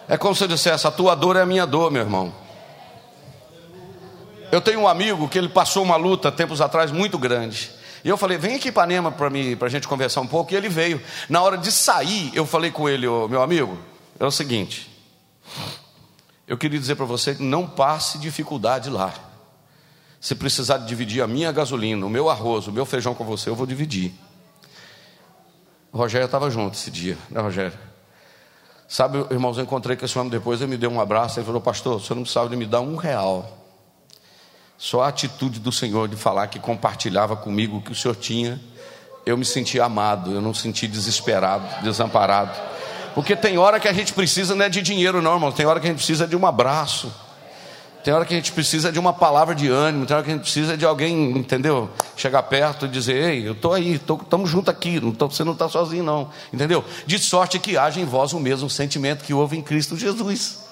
É 0.09 0.17
como 0.17 0.33
se 0.33 0.43
eu 0.43 0.47
dissesse: 0.47 0.87
a 0.87 0.91
tua 0.91 1.15
dor 1.15 1.35
é 1.35 1.41
a 1.41 1.45
minha 1.45 1.67
dor, 1.67 1.91
meu 1.91 2.01
irmão. 2.01 2.42
Eu 4.53 4.61
tenho 4.61 4.81
um 4.81 4.87
amigo 4.87 5.27
que 5.27 5.35
ele 5.35 5.49
passou 5.49 5.81
uma 5.81 5.95
luta 5.95 6.31
tempos 6.31 6.61
atrás 6.61 6.91
muito 6.91 7.17
grande. 7.17 7.71
E 8.03 8.09
eu 8.09 8.15
falei, 8.15 8.37
vem 8.37 8.57
aqui 8.57 8.71
para 8.71 8.85
Nema 8.85 9.11
para 9.11 9.27
a 9.65 9.67
gente 9.67 9.87
conversar 9.87 10.21
um 10.21 10.27
pouco. 10.27 10.53
E 10.53 10.55
ele 10.55 10.69
veio. 10.69 11.01
Na 11.27 11.41
hora 11.41 11.57
de 11.57 11.71
sair, 11.71 12.29
eu 12.35 12.45
falei 12.45 12.69
com 12.69 12.87
ele, 12.87 13.07
oh, 13.07 13.27
meu 13.27 13.41
amigo, 13.41 13.75
é 14.19 14.23
o 14.23 14.29
seguinte. 14.29 14.91
Eu 16.47 16.55
queria 16.55 16.79
dizer 16.79 16.93
para 16.93 17.05
você 17.05 17.33
que 17.33 17.41
não 17.41 17.65
passe 17.65 18.19
dificuldade 18.19 18.91
lá. 18.91 19.11
Se 20.21 20.35
precisar 20.35 20.77
dividir 20.77 21.23
a 21.23 21.27
minha 21.27 21.51
gasolina, 21.51 22.05
o 22.05 22.09
meu 22.09 22.29
arroz, 22.29 22.67
o 22.67 22.71
meu 22.71 22.85
feijão 22.85 23.15
com 23.15 23.25
você, 23.25 23.49
eu 23.49 23.55
vou 23.55 23.65
dividir. 23.65 24.13
O 25.91 25.97
Rogério 25.97 26.25
estava 26.25 26.51
junto 26.51 26.77
esse 26.77 26.91
dia, 26.91 27.17
né, 27.31 27.41
Rogério? 27.41 27.79
Sabe, 28.87 29.17
irmãos, 29.31 29.57
eu 29.57 29.63
encontrei 29.63 29.97
com 29.97 30.05
esse 30.05 30.19
homem 30.19 30.29
depois, 30.29 30.61
ele 30.61 30.69
me 30.69 30.77
deu 30.77 30.91
um 30.91 31.01
abraço, 31.01 31.39
ele 31.39 31.45
falou, 31.47 31.59
pastor, 31.59 31.99
você 31.99 32.13
não 32.13 32.47
de 32.47 32.55
me 32.55 32.67
dar 32.67 32.81
um 32.81 32.95
real. 32.95 33.62
Só 34.83 35.01
a 35.01 35.07
atitude 35.07 35.61
do 35.61 35.71
Senhor 35.71 36.09
de 36.09 36.17
falar 36.17 36.47
que 36.47 36.59
compartilhava 36.59 37.37
comigo 37.37 37.77
o 37.77 37.81
que 37.81 37.93
o 37.93 37.95
Senhor 37.95 38.17
tinha, 38.17 38.59
eu 39.25 39.37
me 39.37 39.45
senti 39.45 39.79
amado, 39.79 40.33
eu 40.33 40.41
não 40.41 40.53
senti 40.53 40.89
desesperado, 40.89 41.81
desamparado. 41.81 42.51
Porque 43.15 43.33
tem 43.33 43.57
hora 43.57 43.79
que 43.79 43.87
a 43.87 43.93
gente 43.93 44.11
precisa 44.11 44.53
não 44.53 44.65
é 44.65 44.67
de 44.67 44.81
dinheiro, 44.81 45.21
não, 45.21 45.35
irmão. 45.35 45.53
Tem 45.53 45.65
hora 45.65 45.79
que 45.79 45.87
a 45.87 45.89
gente 45.89 45.99
precisa 45.99 46.27
de 46.27 46.35
um 46.35 46.45
abraço. 46.45 47.09
Tem 48.03 48.13
hora 48.13 48.25
que 48.25 48.33
a 48.33 48.35
gente 48.35 48.51
precisa 48.51 48.91
de 48.91 48.99
uma 48.99 49.13
palavra 49.13 49.55
de 49.55 49.69
ânimo. 49.69 50.05
Tem 50.05 50.17
hora 50.17 50.25
que 50.25 50.31
a 50.31 50.33
gente 50.33 50.43
precisa 50.43 50.75
de 50.75 50.85
alguém, 50.85 51.31
entendeu? 51.31 51.89
Chegar 52.17 52.43
perto 52.43 52.85
e 52.85 52.89
dizer: 52.89 53.15
Ei, 53.15 53.47
eu 53.47 53.53
estou 53.53 53.71
aí, 53.71 53.93
estamos 53.93 54.49
juntos 54.49 54.67
aqui. 54.67 54.99
Não 54.99 55.13
tô, 55.13 55.29
você 55.29 55.45
não 55.45 55.53
está 55.53 55.69
sozinho, 55.69 56.03
não. 56.03 56.29
Entendeu? 56.51 56.83
De 57.05 57.17
sorte 57.19 57.57
que 57.57 57.77
haja 57.77 58.01
em 58.01 58.05
vós 58.05 58.33
o 58.33 58.39
mesmo 58.39 58.69
sentimento 58.69 59.23
que 59.23 59.33
houve 59.33 59.57
em 59.57 59.61
Cristo 59.61 59.95
Jesus. 59.95 60.62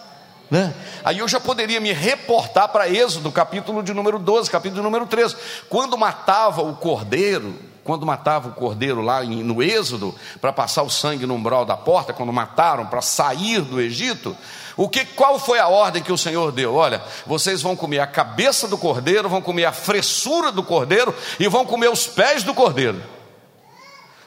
Né? 0.52 0.74
Aí 1.06 1.20
eu 1.20 1.30
já 1.30 1.40
poderia 1.40 1.80
me 1.80 1.94
reportar 1.94 2.68
para 2.68 2.90
Êxodo, 2.90 3.32
capítulo 3.32 3.82
de 3.82 3.94
número 3.94 4.20
12, 4.20 4.52
capítulo 4.52 4.82
de 4.82 4.84
número 4.84 5.08
13. 5.08 5.34
Quando 5.70 5.98
matava 5.98 6.62
o 6.62 6.76
cordeiro, 6.76 7.56
quando 7.86 8.06
matava 8.06 8.50
o 8.50 8.52
cordeiro 8.52 9.02
lá 9.02 9.24
no 9.24 9.64
Êxodo, 9.64 10.14
para 10.42 10.52
passar 10.52 10.84
o 10.84 10.90
sangue 10.90 11.26
no 11.26 11.36
umbral 11.36 11.64
da 11.64 11.78
porta, 11.78 12.12
quando 12.12 12.34
mataram 12.34 12.86
para 12.86 13.02
sair 13.02 13.62
do 13.62 13.80
Egito, 13.80 14.36
o 14.76 14.90
que, 14.90 15.06
qual 15.06 15.40
foi 15.40 15.58
a 15.58 15.70
ordem 15.70 16.04
que 16.04 16.12
o 16.12 16.18
Senhor 16.18 16.52
deu? 16.52 16.76
Olha, 16.76 17.02
vocês 17.26 17.62
vão 17.62 17.74
comer 17.74 18.00
a 18.00 18.08
cabeça 18.08 18.68
do 18.68 18.78
cordeiro, 18.78 19.30
vão 19.30 19.42
comer 19.42 19.64
a 19.64 19.72
fressura 19.72 20.52
do 20.52 20.64
cordeiro 20.64 21.16
e 21.40 21.48
vão 21.48 21.66
comer 21.66 21.90
os 21.90 22.08
pés 22.08 22.44
do 22.44 22.54
cordeiro. 22.54 23.02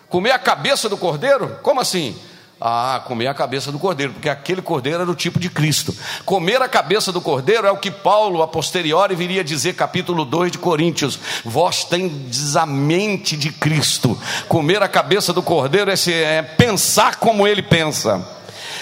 Comer 0.08 0.30
a 0.30 0.38
cabeça 0.38 0.88
do 0.88 0.96
cordeiro? 0.96 1.58
Como 1.62 1.80
assim? 1.82 2.18
Ah, 2.61 3.02
comer 3.04 3.26
a 3.26 3.34
cabeça 3.34 3.73
do 3.73 3.78
cordeiro, 3.78 4.12
porque 4.12 4.28
aquele 4.28 4.62
cordeiro 4.62 5.02
era 5.02 5.11
o 5.11 5.14
tipo 5.14 5.38
de 5.38 5.50
Cristo. 5.50 5.94
Comer 6.25 6.62
a 6.62 6.68
cabeça 6.68 7.12
do 7.12 7.20
cordeiro 7.20 7.66
é 7.66 7.70
o 7.70 7.76
que 7.76 7.90
Paulo, 7.90 8.42
a 8.42 8.49
posteriori, 8.49 9.14
viria 9.14 9.42
dizer, 9.42 9.75
capítulo 9.75 10.25
2 10.25 10.52
de 10.52 10.58
Coríntios: 10.58 11.18
Vós 11.44 11.84
tendes 11.84 12.56
a 12.56 12.64
mente 12.64 13.37
de 13.37 13.50
Cristo. 13.50 14.18
Comer 14.49 14.82
a 14.82 14.88
cabeça 14.88 15.32
do 15.32 15.42
cordeiro 15.42 15.90
é, 15.90 15.94
é 16.11 16.42
pensar 16.42 17.16
como 17.16 17.46
ele 17.46 17.62
pensa. 17.62 18.25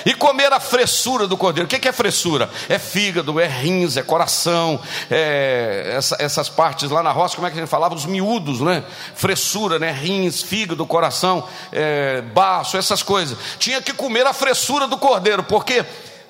E 0.04 0.14
comer 0.14 0.52
a 0.52 0.60
fressura 0.60 1.26
do 1.26 1.36
cordeiro. 1.36 1.66
O 1.66 1.68
que 1.68 1.88
é 1.88 1.92
fressura? 1.92 2.50
É 2.68 2.78
fígado, 2.78 3.38
é 3.40 3.46
rins, 3.46 3.96
é 3.96 4.02
coração, 4.02 4.80
é 5.10 5.94
essa, 5.96 6.16
essas 6.18 6.48
partes 6.48 6.90
lá 6.90 7.02
na 7.02 7.12
roça, 7.12 7.34
como 7.34 7.46
é 7.46 7.50
que 7.50 7.56
a 7.56 7.60
gente 7.60 7.70
falava? 7.70 7.94
Os 7.94 8.06
miúdos, 8.06 8.60
né? 8.60 8.84
Fressura, 9.14 9.78
né? 9.78 9.90
Rins, 9.90 10.42
fígado, 10.42 10.84
coração, 10.86 11.46
é, 11.70 12.20
baço, 12.20 12.76
essas 12.76 13.02
coisas. 13.02 13.38
Tinha 13.58 13.80
que 13.80 13.92
comer 13.92 14.26
a 14.26 14.32
fressura 14.32 14.86
do 14.86 14.96
cordeiro, 14.96 15.42
porque 15.42 15.84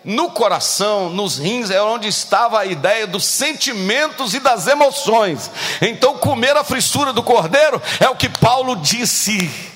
no 0.04 0.30
coração, 0.30 1.08
nos 1.08 1.38
rins, 1.38 1.70
é 1.70 1.80
onde 1.80 2.08
estava 2.08 2.58
a 2.58 2.66
ideia 2.66 3.06
dos 3.06 3.24
sentimentos 3.24 4.34
e 4.34 4.40
das 4.40 4.66
emoções. 4.66 5.50
Então, 5.80 6.18
comer 6.18 6.56
a 6.56 6.64
frissura 6.64 7.12
do 7.12 7.22
cordeiro 7.22 7.80
é 8.00 8.08
o 8.08 8.16
que 8.16 8.28
Paulo 8.28 8.76
disse. 8.76 9.71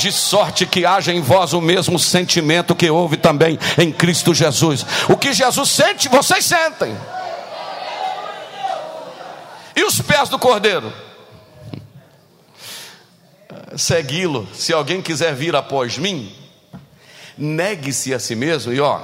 De 0.00 0.10
sorte 0.10 0.64
que 0.64 0.86
haja 0.86 1.12
em 1.12 1.20
vós 1.20 1.52
o 1.52 1.60
mesmo 1.60 1.98
sentimento 1.98 2.74
que 2.74 2.88
houve 2.88 3.18
também 3.18 3.58
em 3.76 3.92
Cristo 3.92 4.32
Jesus. 4.32 4.86
O 5.10 5.14
que 5.14 5.30
Jesus 5.30 5.68
sente, 5.68 6.08
vocês 6.08 6.42
sentem. 6.42 6.96
E 9.76 9.84
os 9.84 10.00
pés 10.00 10.30
do 10.30 10.38
cordeiro? 10.38 10.90
Segui-lo. 13.76 14.48
Se 14.54 14.72
alguém 14.72 15.02
quiser 15.02 15.34
vir 15.34 15.54
após 15.54 15.98
mim, 15.98 16.34
negue-se 17.36 18.14
a 18.14 18.18
si 18.18 18.34
mesmo 18.34 18.72
e 18.72 18.80
ó, 18.80 19.02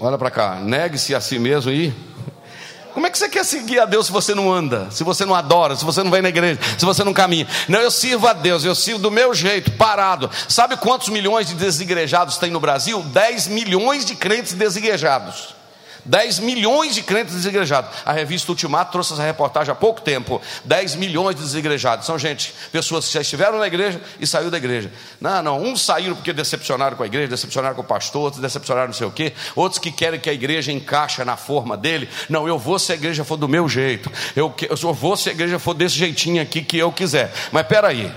olha 0.00 0.18
para 0.18 0.30
cá, 0.32 0.56
negue-se 0.56 1.14
a 1.14 1.20
si 1.20 1.38
mesmo 1.38 1.70
e 1.70 1.94
como 2.98 3.06
é 3.06 3.10
que 3.10 3.16
você 3.16 3.28
quer 3.28 3.44
seguir 3.44 3.78
a 3.78 3.84
Deus 3.84 4.06
se 4.06 4.12
você 4.12 4.34
não 4.34 4.52
anda, 4.52 4.88
se 4.90 5.04
você 5.04 5.24
não 5.24 5.32
adora, 5.32 5.76
se 5.76 5.84
você 5.84 6.02
não 6.02 6.10
vem 6.10 6.20
na 6.20 6.30
igreja, 6.30 6.58
se 6.76 6.84
você 6.84 7.04
não 7.04 7.14
caminha? 7.14 7.46
Não, 7.68 7.78
eu 7.78 7.92
sirvo 7.92 8.26
a 8.26 8.32
Deus, 8.32 8.64
eu 8.64 8.74
sirvo 8.74 8.98
do 8.98 9.08
meu 9.08 9.32
jeito, 9.32 9.70
parado. 9.70 10.28
Sabe 10.48 10.76
quantos 10.76 11.08
milhões 11.08 11.46
de 11.46 11.54
desigrejados 11.54 12.38
tem 12.38 12.50
no 12.50 12.58
Brasil? 12.58 13.00
10 13.00 13.46
milhões 13.46 14.04
de 14.04 14.16
crentes 14.16 14.52
desigrejados. 14.52 15.54
10 16.04 16.40
milhões 16.40 16.94
de 16.94 17.02
crentes 17.02 17.34
desigrejados. 17.34 17.90
A 18.04 18.12
revista 18.12 18.50
Ultimato 18.50 18.92
trouxe 18.92 19.12
essa 19.12 19.22
reportagem 19.22 19.72
há 19.72 19.74
pouco 19.74 20.00
tempo. 20.00 20.40
10 20.64 20.94
milhões 20.94 21.36
de 21.36 21.42
desigrejados. 21.42 22.06
São 22.06 22.18
gente, 22.18 22.54
pessoas 22.72 23.06
que 23.06 23.14
já 23.14 23.20
estiveram 23.20 23.58
na 23.58 23.66
igreja 23.66 24.00
e 24.20 24.26
saiu 24.26 24.50
da 24.50 24.56
igreja. 24.56 24.90
Não, 25.20 25.42
não. 25.42 25.62
Uns 25.62 25.84
saíram 25.84 26.14
porque 26.14 26.32
decepcionaram 26.32 26.96
com 26.96 27.02
a 27.02 27.06
igreja, 27.06 27.28
decepcionaram 27.28 27.74
com 27.74 27.82
o 27.82 27.84
pastor, 27.84 28.22
outros 28.22 28.42
decepcionaram 28.42 28.88
não 28.88 28.94
sei 28.94 29.06
o 29.06 29.10
quê. 29.10 29.32
Outros 29.54 29.78
que 29.78 29.90
querem 29.90 30.18
que 30.20 30.30
a 30.30 30.32
igreja 30.32 30.72
encaixe 30.72 31.24
na 31.24 31.36
forma 31.36 31.76
dele. 31.76 32.08
Não, 32.28 32.46
eu 32.46 32.58
vou 32.58 32.78
se 32.78 32.92
a 32.92 32.94
igreja 32.94 33.24
for 33.24 33.36
do 33.36 33.48
meu 33.48 33.68
jeito. 33.68 34.10
Eu, 34.34 34.54
eu 34.68 34.94
vou 34.94 35.16
se 35.16 35.28
a 35.28 35.32
igreja 35.32 35.58
for 35.58 35.74
desse 35.74 35.96
jeitinho 35.96 36.42
aqui 36.42 36.62
que 36.62 36.78
eu 36.78 36.92
quiser. 36.92 37.32
Mas 37.52 37.66
peraí. 37.66 38.12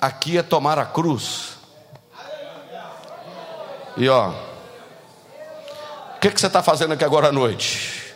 Aqui 0.00 0.36
é 0.36 0.42
tomar 0.42 0.78
a 0.78 0.84
cruz. 0.84 1.56
E 3.96 4.08
ó, 4.08 4.32
o 6.16 6.20
que, 6.20 6.30
que 6.30 6.40
você 6.40 6.46
está 6.46 6.62
fazendo 6.62 6.92
aqui 6.94 7.04
agora 7.04 7.28
à 7.28 7.32
noite? 7.32 8.04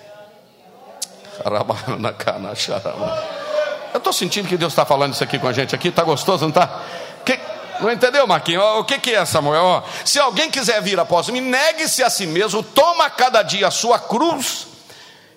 Eu 3.92 3.98
estou 3.98 4.12
sentindo 4.12 4.48
que 4.48 4.56
Deus 4.56 4.72
está 4.72 4.84
falando 4.84 5.14
isso 5.14 5.24
aqui 5.24 5.38
com 5.38 5.48
a 5.48 5.52
gente 5.52 5.74
aqui, 5.74 5.88
está 5.88 6.04
gostoso, 6.04 6.42
não 6.42 6.50
está? 6.50 6.82
Não 7.80 7.90
entendeu, 7.90 8.26
Marquinhos? 8.26 8.62
O 8.78 8.84
que, 8.84 8.98
que 8.98 9.14
é, 9.14 9.24
Samuel? 9.24 9.82
Se 10.04 10.18
alguém 10.18 10.50
quiser 10.50 10.82
vir 10.82 11.00
após 11.00 11.28
mim, 11.30 11.40
negue-se 11.40 12.02
a 12.02 12.10
si 12.10 12.26
mesmo, 12.26 12.62
toma 12.62 13.08
cada 13.08 13.42
dia 13.42 13.68
a 13.68 13.70
sua 13.70 13.98
cruz. 13.98 14.66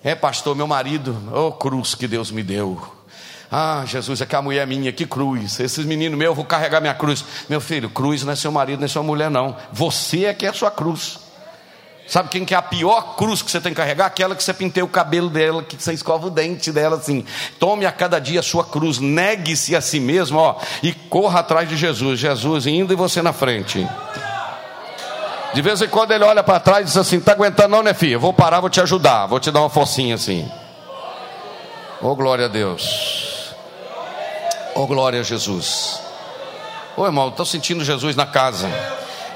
É, 0.02 0.14
pastor, 0.14 0.54
meu 0.54 0.66
marido, 0.66 1.16
ô 1.32 1.46
oh, 1.46 1.52
cruz 1.52 1.94
que 1.94 2.06
Deus 2.06 2.30
me 2.30 2.42
deu. 2.42 2.80
Ah, 3.50 3.84
Jesus, 3.86 4.20
é 4.20 4.26
que 4.26 4.36
a 4.36 4.42
mulher 4.42 4.66
minha, 4.66 4.92
que 4.92 5.06
cruz. 5.06 5.58
Esses 5.58 5.86
meninos 5.86 6.18
meus, 6.18 6.30
eu 6.30 6.34
vou 6.34 6.44
carregar 6.44 6.82
minha 6.82 6.92
cruz. 6.92 7.24
Meu 7.48 7.60
filho, 7.60 7.88
cruz 7.88 8.22
não 8.22 8.32
é 8.34 8.36
seu 8.36 8.52
marido, 8.52 8.80
não 8.80 8.84
é 8.84 8.88
sua 8.88 9.02
mulher, 9.02 9.30
não. 9.30 9.56
Você 9.72 10.26
é 10.26 10.34
que 10.34 10.44
é 10.44 10.50
a 10.50 10.52
sua 10.52 10.70
cruz. 10.70 11.20
Sabe 12.06 12.28
quem 12.28 12.44
que 12.44 12.54
é 12.54 12.56
a 12.56 12.62
pior 12.62 13.16
cruz 13.16 13.40
que 13.40 13.50
você 13.50 13.60
tem 13.60 13.72
que 13.72 13.80
carregar? 13.80 14.06
Aquela 14.06 14.36
que 14.36 14.44
você 14.44 14.52
pinteia 14.52 14.84
o 14.84 14.88
cabelo 14.88 15.30
dela, 15.30 15.62
que 15.62 15.76
você 15.76 15.92
escova 15.92 16.26
o 16.26 16.30
dente 16.30 16.70
dela 16.70 16.96
assim. 16.96 17.24
Tome 17.58 17.86
a 17.86 17.92
cada 17.92 18.18
dia 18.18 18.40
a 18.40 18.42
sua 18.42 18.62
cruz, 18.64 18.98
negue-se 18.98 19.74
a 19.74 19.80
si 19.80 19.98
mesmo, 19.98 20.38
ó, 20.38 20.56
e 20.82 20.92
corra 20.92 21.40
atrás 21.40 21.68
de 21.68 21.76
Jesus. 21.76 22.20
Jesus 22.20 22.66
indo 22.66 22.92
e 22.92 22.96
você 22.96 23.22
na 23.22 23.32
frente. 23.32 23.88
De 25.54 25.62
vez 25.62 25.80
em 25.80 25.88
quando 25.88 26.10
ele 26.10 26.24
olha 26.24 26.42
para 26.42 26.60
trás 26.60 26.82
e 26.82 26.84
diz 26.84 26.96
assim: 26.96 27.20
"Tá 27.20 27.32
aguentando 27.32 27.68
não, 27.68 27.82
né, 27.82 27.94
filha? 27.94 28.18
Vou 28.18 28.34
parar, 28.34 28.60
vou 28.60 28.68
te 28.68 28.80
ajudar, 28.80 29.26
vou 29.26 29.40
te 29.40 29.50
dar 29.50 29.60
uma 29.60 29.70
forcinha 29.70 30.16
assim". 30.16 30.50
Oh, 32.02 32.14
glória 32.14 32.44
a 32.44 32.48
Deus. 32.48 33.54
Oh, 34.74 34.86
glória 34.86 35.20
a 35.20 35.22
Jesus. 35.22 36.00
Ô 36.96 37.02
oh, 37.02 37.06
irmão, 37.06 37.28
estou 37.28 37.46
sentindo 37.46 37.84
Jesus 37.84 38.14
na 38.14 38.26
casa. 38.26 38.68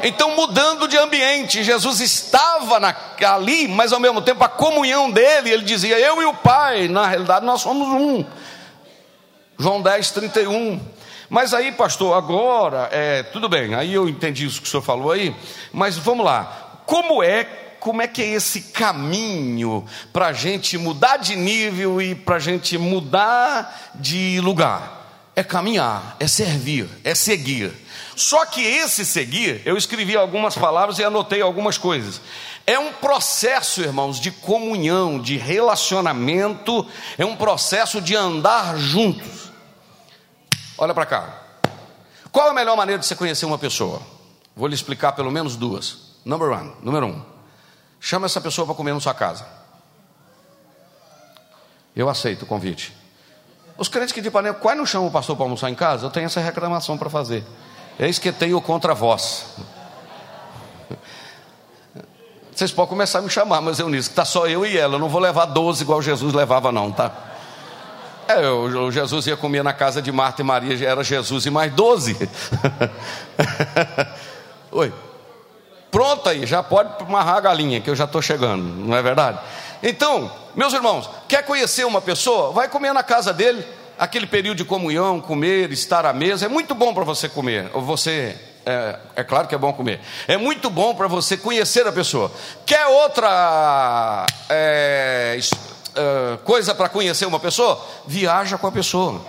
Então, 0.03 0.37
mudando 0.37 0.87
de 0.87 0.97
ambiente, 0.97 1.65
Jesus 1.65 2.01
estava 2.01 2.79
na, 2.79 2.95
ali, 3.27 3.67
mas 3.67 3.93
ao 3.93 3.99
mesmo 3.99 4.23
tempo 4.23 4.45
a 4.45 4.49
comunhão 4.49 5.11
dele, 5.11 5.51
ele 5.51 5.65
dizia: 5.65 5.99
Eu 5.99 6.23
e 6.23 6.25
o 6.25 6.35
Pai, 6.35 6.89
na 6.89 7.07
realidade 7.07 7.45
nós 7.45 7.61
somos 7.61 7.89
um. 7.89 8.25
João 9.59 9.83
10, 9.83 10.11
31. 10.13 10.81
Mas 11.29 11.53
aí, 11.53 11.73
pastor, 11.73 12.17
agora, 12.17 12.89
é, 12.93 13.23
tudo 13.25 13.49
bem, 13.49 13.75
aí 13.75 13.93
eu 13.93 14.09
entendi 14.09 14.47
isso 14.47 14.63
que 14.63 14.69
o 14.69 14.71
senhor 14.71 14.83
falou 14.83 15.11
aí, 15.11 15.35
mas 15.73 15.99
vamos 15.99 16.25
lá, 16.25 16.81
como 16.87 17.23
é 17.23 17.45
como 17.81 18.03
é 18.03 18.09
que 18.09 18.23
é 18.23 18.27
esse 18.27 18.61
caminho 18.73 19.85
para 20.13 20.29
a 20.29 20.33
gente 20.33 20.77
mudar 20.77 21.17
de 21.17 21.37
nível 21.37 22.03
e 22.03 22.15
para 22.15 22.37
a 22.37 22.41
gente 22.41 22.77
mudar 22.77 23.93
de 23.95 24.41
lugar? 24.41 25.31
É 25.37 25.45
caminhar, 25.45 26.17
é 26.19 26.27
servir, 26.27 26.89
é 27.05 27.15
seguir. 27.15 27.73
Só 28.19 28.45
que 28.45 28.61
esse 28.61 29.07
seguir, 29.07 29.63
eu 29.65 29.77
escrevi 29.77 30.17
algumas 30.17 30.57
palavras 30.57 30.99
e 30.99 31.05
anotei 31.05 31.41
algumas 31.41 31.79
coisas. 31.79 32.21
É 32.67 32.77
um 32.77 32.93
processo, 32.93 33.81
irmãos, 33.81 34.19
de 34.19 34.33
comunhão, 34.33 35.21
de 35.21 35.37
relacionamento, 35.37 36.85
é 37.17 37.25
um 37.25 37.37
processo 37.37 38.01
de 38.01 38.17
andar 38.17 38.77
juntos. 38.77 39.53
Olha 40.77 40.93
para 40.93 41.07
cá. 41.07 41.43
Qual 42.33 42.49
é 42.49 42.51
a 42.51 42.55
melhor 42.55 42.77
maneira 42.77 42.99
de 42.99 43.07
você 43.07 43.15
conhecer 43.15 43.47
uma 43.47 43.57
pessoa? 43.57 44.03
Vou 44.57 44.67
lhe 44.67 44.75
explicar 44.75 45.13
pelo 45.13 45.31
menos 45.31 45.55
duas. 45.55 46.17
Number 46.25 46.51
one, 46.51 46.73
número 46.83 47.07
um. 47.07 47.23
Chama 48.01 48.27
essa 48.27 48.41
pessoa 48.41 48.67
para 48.67 48.75
comer 48.75 48.95
na 48.95 49.01
sua 49.01 49.15
casa. 49.15 49.47
Eu 51.95 52.09
aceito 52.09 52.43
o 52.43 52.47
convite. 52.47 52.93
Os 53.77 53.87
crentes 53.87 54.11
que 54.11 54.21
de 54.21 54.27
Ipanema, 54.27 54.57
quase 54.57 54.77
não 54.77 54.85
chamam 54.85 55.07
o 55.07 55.13
pastor 55.13 55.37
para 55.37 55.45
almoçar 55.45 55.71
em 55.71 55.75
casa, 55.77 56.07
eu 56.07 56.11
tenho 56.11 56.27
essa 56.27 56.41
reclamação 56.41 56.99
para 56.99 57.09
fazer. 57.09 57.45
Eis 57.99 58.19
que 58.19 58.31
tenho 58.31 58.61
contra 58.61 58.95
vós. 58.95 59.47
Vocês 62.55 62.71
podem 62.73 62.91
começar 62.91 63.19
a 63.19 63.23
me 63.23 63.31
chamar, 63.31 63.61
mas 63.61 63.79
eu 63.79 63.89
nisso, 63.89 64.11
está 64.11 64.25
só 64.25 64.47
eu 64.47 64.65
e 64.65 64.77
ela. 64.77 64.95
Eu 64.95 64.99
não 64.99 65.09
vou 65.09 65.21
levar 65.21 65.47
12 65.47 65.83
igual 65.83 66.01
Jesus 66.01 66.33
levava, 66.33 66.71
não, 66.71 66.93
tá? 66.93 67.13
É, 68.29 68.47
o 68.49 68.91
Jesus 68.91 69.27
ia 69.27 69.37
comer 69.37 69.65
na 69.65 69.73
casa 69.73 70.03
de 70.03 70.13
Marta 70.13 70.43
e 70.43 70.45
Maria, 70.45 70.87
era 70.87 71.03
Jesus 71.03 71.47
e 71.47 71.51
mais 71.51 71.73
12. 71.73 72.29
Oi. 74.71 74.93
Pronto 75.91 76.29
aí, 76.29 76.45
já 76.47 76.63
pode 76.63 76.91
amarrar 77.03 77.37
a 77.37 77.41
galinha, 77.41 77.81
que 77.81 77.89
eu 77.89 77.97
já 77.97 78.05
estou 78.05 78.21
chegando, 78.21 78.63
não 78.63 78.95
é 78.95 79.03
verdade? 79.03 79.39
Então, 79.83 80.31
meus 80.55 80.73
irmãos, 80.75 81.09
quer 81.27 81.43
conhecer 81.45 81.85
uma 81.87 82.01
pessoa? 82.01 82.53
Vai 82.53 82.69
comer 82.69 82.93
na 82.93 83.03
casa 83.03 83.33
dele 83.33 83.65
aquele 83.99 84.27
período 84.27 84.59
de 84.59 84.65
comunhão, 84.65 85.21
comer, 85.21 85.73
estar 85.73 86.07
à 86.07 86.13
mesa, 86.13 86.47
é 86.47 86.49
muito 86.49 86.75
bom 86.75 86.95
para 86.95 87.05
você 87.05 87.29
comer. 87.29 87.69
Ou 87.75 87.83
você, 87.83 88.37
é, 88.65 88.99
é, 89.17 89.25
claro 89.25 89.49
que 89.49 89.55
é 89.55 89.59
bom 89.59 89.73
comer. 89.73 90.01
É 90.27 90.37
muito 90.37 90.71
bom 90.71 90.95
para 90.95 91.09
você 91.09 91.37
conhecer 91.37 91.87
a 91.87 91.93
pessoa. 91.93 92.31
Quer 92.65 92.87
outra 92.87 94.27
é, 94.49 95.39
é, 95.95 96.39
coisa 96.45 96.75
para 96.75 96.89
conhecer 96.89 97.27
uma 97.27 97.41
pessoa? 97.41 97.85
Viaja 98.07 98.57
com 98.57 98.67
a 98.67 98.73
pessoa. 98.73 99.21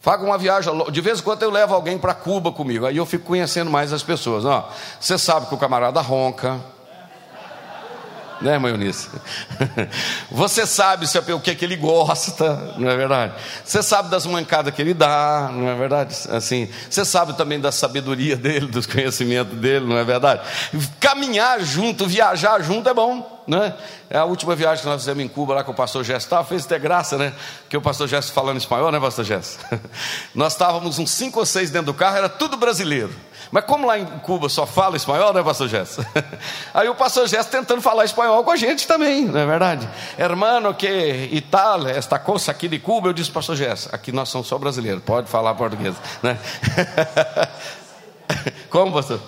Faga 0.00 0.24
uma 0.24 0.36
viagem, 0.36 0.72
de 0.90 1.00
vez 1.00 1.20
em 1.20 1.22
quando 1.22 1.44
eu 1.44 1.50
levo 1.50 1.74
alguém 1.74 1.96
para 1.96 2.12
Cuba 2.12 2.50
comigo, 2.50 2.86
aí 2.86 2.96
eu 2.96 3.06
fico 3.06 3.24
conhecendo 3.24 3.70
mais 3.70 3.92
as 3.92 4.02
pessoas. 4.02 4.44
Ó, 4.44 4.68
você 4.98 5.16
sabe 5.16 5.46
que 5.46 5.54
o 5.54 5.58
camarada 5.58 6.00
ronca, 6.00 6.60
né, 8.42 8.58
mãe 8.58 8.72
Eunice? 8.72 9.08
Você 10.30 10.66
sabe 10.66 11.06
o 11.32 11.40
que, 11.40 11.50
é 11.50 11.54
que 11.54 11.64
ele 11.64 11.76
gosta, 11.76 12.74
não 12.76 12.90
é 12.90 12.96
verdade? 12.96 13.34
Você 13.64 13.82
sabe 13.82 14.10
das 14.10 14.26
mancadas 14.26 14.74
que 14.74 14.82
ele 14.82 14.94
dá, 14.94 15.50
não 15.52 15.68
é 15.68 15.74
verdade? 15.74 16.16
Assim, 16.30 16.68
você 16.90 17.04
sabe 17.04 17.34
também 17.34 17.60
da 17.60 17.72
sabedoria 17.72 18.36
dele, 18.36 18.66
dos 18.66 18.86
conhecimentos 18.86 19.56
dele, 19.58 19.86
não 19.86 19.96
é 19.96 20.04
verdade? 20.04 20.42
Caminhar 21.00 21.60
junto, 21.60 22.06
viajar 22.06 22.60
junto 22.62 22.88
é 22.88 22.94
bom, 22.94 23.42
né? 23.46 23.74
É 24.10 24.18
a 24.18 24.24
última 24.24 24.54
viagem 24.54 24.82
que 24.82 24.88
nós 24.88 25.00
fizemos 25.00 25.24
em 25.24 25.28
Cuba 25.28 25.54
lá 25.54 25.64
com 25.64 25.72
o 25.72 25.74
pastor 25.74 26.04
estava, 26.08 26.44
fez 26.44 26.64
até 26.66 26.78
graça, 26.78 27.16
né? 27.16 27.32
Que 27.68 27.76
o 27.76 27.80
pastor 27.80 28.08
Gesso 28.08 28.32
falando 28.32 28.58
espanhol, 28.58 28.90
né, 28.92 29.00
pastor 29.00 29.24
Gesso? 29.24 29.58
Nós 30.34 30.52
estávamos 30.52 30.98
uns 30.98 31.10
cinco 31.10 31.40
ou 31.40 31.46
seis 31.46 31.70
dentro 31.70 31.92
do 31.92 31.94
carro, 31.94 32.18
era 32.18 32.28
tudo 32.28 32.56
brasileiro. 32.56 33.12
Mas 33.52 33.66
como 33.66 33.86
lá 33.86 33.98
em 33.98 34.06
Cuba 34.06 34.48
só 34.48 34.64
fala 34.64 34.96
espanhol, 34.96 35.34
né, 35.34 35.42
pastor 35.42 35.68
Gesso? 35.68 36.04
Aí 36.72 36.88
o 36.88 36.94
pastor 36.94 37.28
Gesso 37.28 37.50
tentando 37.50 37.82
falar 37.82 38.06
espanhol 38.06 38.42
com 38.42 38.50
a 38.50 38.56
gente 38.56 38.88
também, 38.88 39.26
não 39.26 39.38
é 39.38 39.44
verdade? 39.44 39.86
Hermano, 40.18 40.72
que 40.72 41.44
tal, 41.50 41.86
esta 41.86 42.18
coisa 42.18 42.50
aqui 42.50 42.66
de 42.66 42.78
Cuba, 42.78 43.08
eu 43.08 43.12
disse, 43.12 43.30
pastor 43.30 43.54
Gesso, 43.54 43.90
aqui 43.92 44.10
nós 44.10 44.30
somos 44.30 44.46
só 44.46 44.56
brasileiros, 44.56 45.02
pode 45.04 45.28
falar 45.28 45.54
português, 45.54 45.94
né? 46.22 46.38
Como, 48.70 48.90
pastor? 48.90 49.20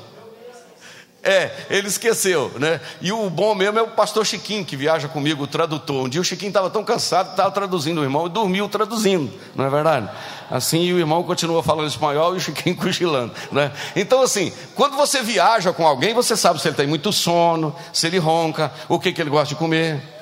É, 1.24 1.50
ele 1.70 1.88
esqueceu, 1.88 2.52
né? 2.58 2.78
E 3.00 3.10
o 3.10 3.30
bom 3.30 3.54
mesmo 3.54 3.78
é 3.78 3.82
o 3.82 3.88
pastor 3.88 4.26
Chiquinho, 4.26 4.62
que 4.62 4.76
viaja 4.76 5.08
comigo, 5.08 5.44
o 5.44 5.46
tradutor. 5.46 6.04
Um 6.04 6.08
dia 6.08 6.20
o 6.20 6.24
Chiquinho 6.24 6.50
estava 6.50 6.68
tão 6.68 6.84
cansado 6.84 7.28
que 7.28 7.32
estava 7.32 7.50
traduzindo 7.50 8.02
o 8.02 8.04
irmão 8.04 8.26
e 8.26 8.28
dormiu 8.28 8.68
traduzindo, 8.68 9.32
não 9.54 9.64
é 9.64 9.70
verdade? 9.70 10.10
Assim 10.50 10.92
o 10.92 10.98
irmão 10.98 11.22
continua 11.22 11.62
falando 11.62 11.88
espanhol 11.88 12.34
e 12.34 12.36
o 12.36 12.40
Chiquinho 12.40 12.76
cochilando, 12.78 13.32
né? 13.50 13.72
Então, 13.96 14.22
assim, 14.22 14.52
quando 14.74 14.96
você 14.96 15.22
viaja 15.22 15.72
com 15.72 15.86
alguém, 15.86 16.12
você 16.12 16.36
sabe 16.36 16.60
se 16.60 16.68
ele 16.68 16.76
tem 16.76 16.86
muito 16.86 17.10
sono, 17.10 17.74
se 17.90 18.06
ele 18.06 18.18
ronca, 18.18 18.70
o 18.86 18.98
que, 18.98 19.10
que 19.10 19.20
ele 19.22 19.30
gosta 19.30 19.48
de 19.48 19.54
comer. 19.54 20.13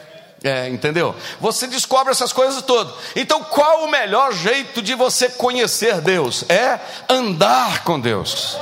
É, 0.44 0.68
entendeu? 0.68 1.14
Você 1.40 1.66
descobre 1.68 2.10
essas 2.10 2.32
coisas 2.32 2.60
todas. 2.62 2.92
Então, 3.14 3.44
qual 3.44 3.84
o 3.84 3.90
melhor 3.90 4.32
jeito 4.32 4.82
de 4.82 4.94
você 4.94 5.28
conhecer 5.28 6.00
Deus? 6.00 6.44
É 6.48 6.80
andar 7.08 7.84
com 7.84 8.00
Deus 8.00 8.56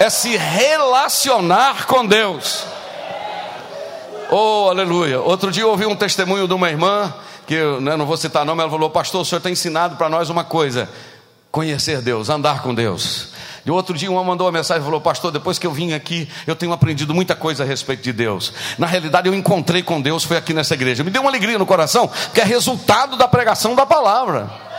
é 0.00 0.08
se 0.08 0.34
relacionar 0.34 1.84
com 1.84 2.06
Deus. 2.06 2.64
Oh, 4.30 4.68
aleluia. 4.70 5.20
Outro 5.20 5.52
dia 5.52 5.62
eu 5.62 5.68
ouvi 5.68 5.84
um 5.84 5.94
testemunho 5.94 6.48
de 6.48 6.54
uma 6.54 6.70
irmã, 6.70 7.12
que 7.46 7.52
eu 7.52 7.82
né, 7.82 7.94
não 7.96 8.06
vou 8.06 8.16
citar 8.16 8.46
nome, 8.46 8.62
ela 8.62 8.70
falou: 8.70 8.88
Pastor, 8.88 9.20
o 9.20 9.24
senhor 9.26 9.42
tem 9.42 9.52
ensinado 9.52 9.96
para 9.96 10.08
nós 10.08 10.30
uma 10.30 10.42
coisa: 10.42 10.88
conhecer 11.52 12.00
Deus, 12.00 12.30
andar 12.30 12.62
com 12.62 12.74
Deus. 12.74 13.28
E 13.64 13.70
outro 13.70 13.96
dia 13.96 14.10
uma 14.10 14.24
mandou 14.24 14.46
uma 14.46 14.52
mensagem 14.52 14.82
e 14.82 14.84
falou: 14.84 15.00
Pastor, 15.00 15.30
depois 15.30 15.58
que 15.58 15.66
eu 15.66 15.72
vim 15.72 15.92
aqui, 15.92 16.28
eu 16.46 16.56
tenho 16.56 16.72
aprendido 16.72 17.14
muita 17.14 17.34
coisa 17.34 17.62
a 17.62 17.66
respeito 17.66 18.02
de 18.02 18.12
Deus. 18.12 18.52
Na 18.78 18.86
realidade, 18.86 19.28
eu 19.28 19.34
encontrei 19.34 19.82
com 19.82 20.00
Deus, 20.00 20.24
foi 20.24 20.36
aqui 20.36 20.54
nessa 20.54 20.74
igreja. 20.74 21.04
Me 21.04 21.10
deu 21.10 21.22
uma 21.22 21.30
alegria 21.30 21.58
no 21.58 21.66
coração, 21.66 22.08
porque 22.08 22.40
é 22.40 22.44
resultado 22.44 23.16
da 23.16 23.28
pregação 23.28 23.74
da 23.74 23.84
palavra. 23.84 24.69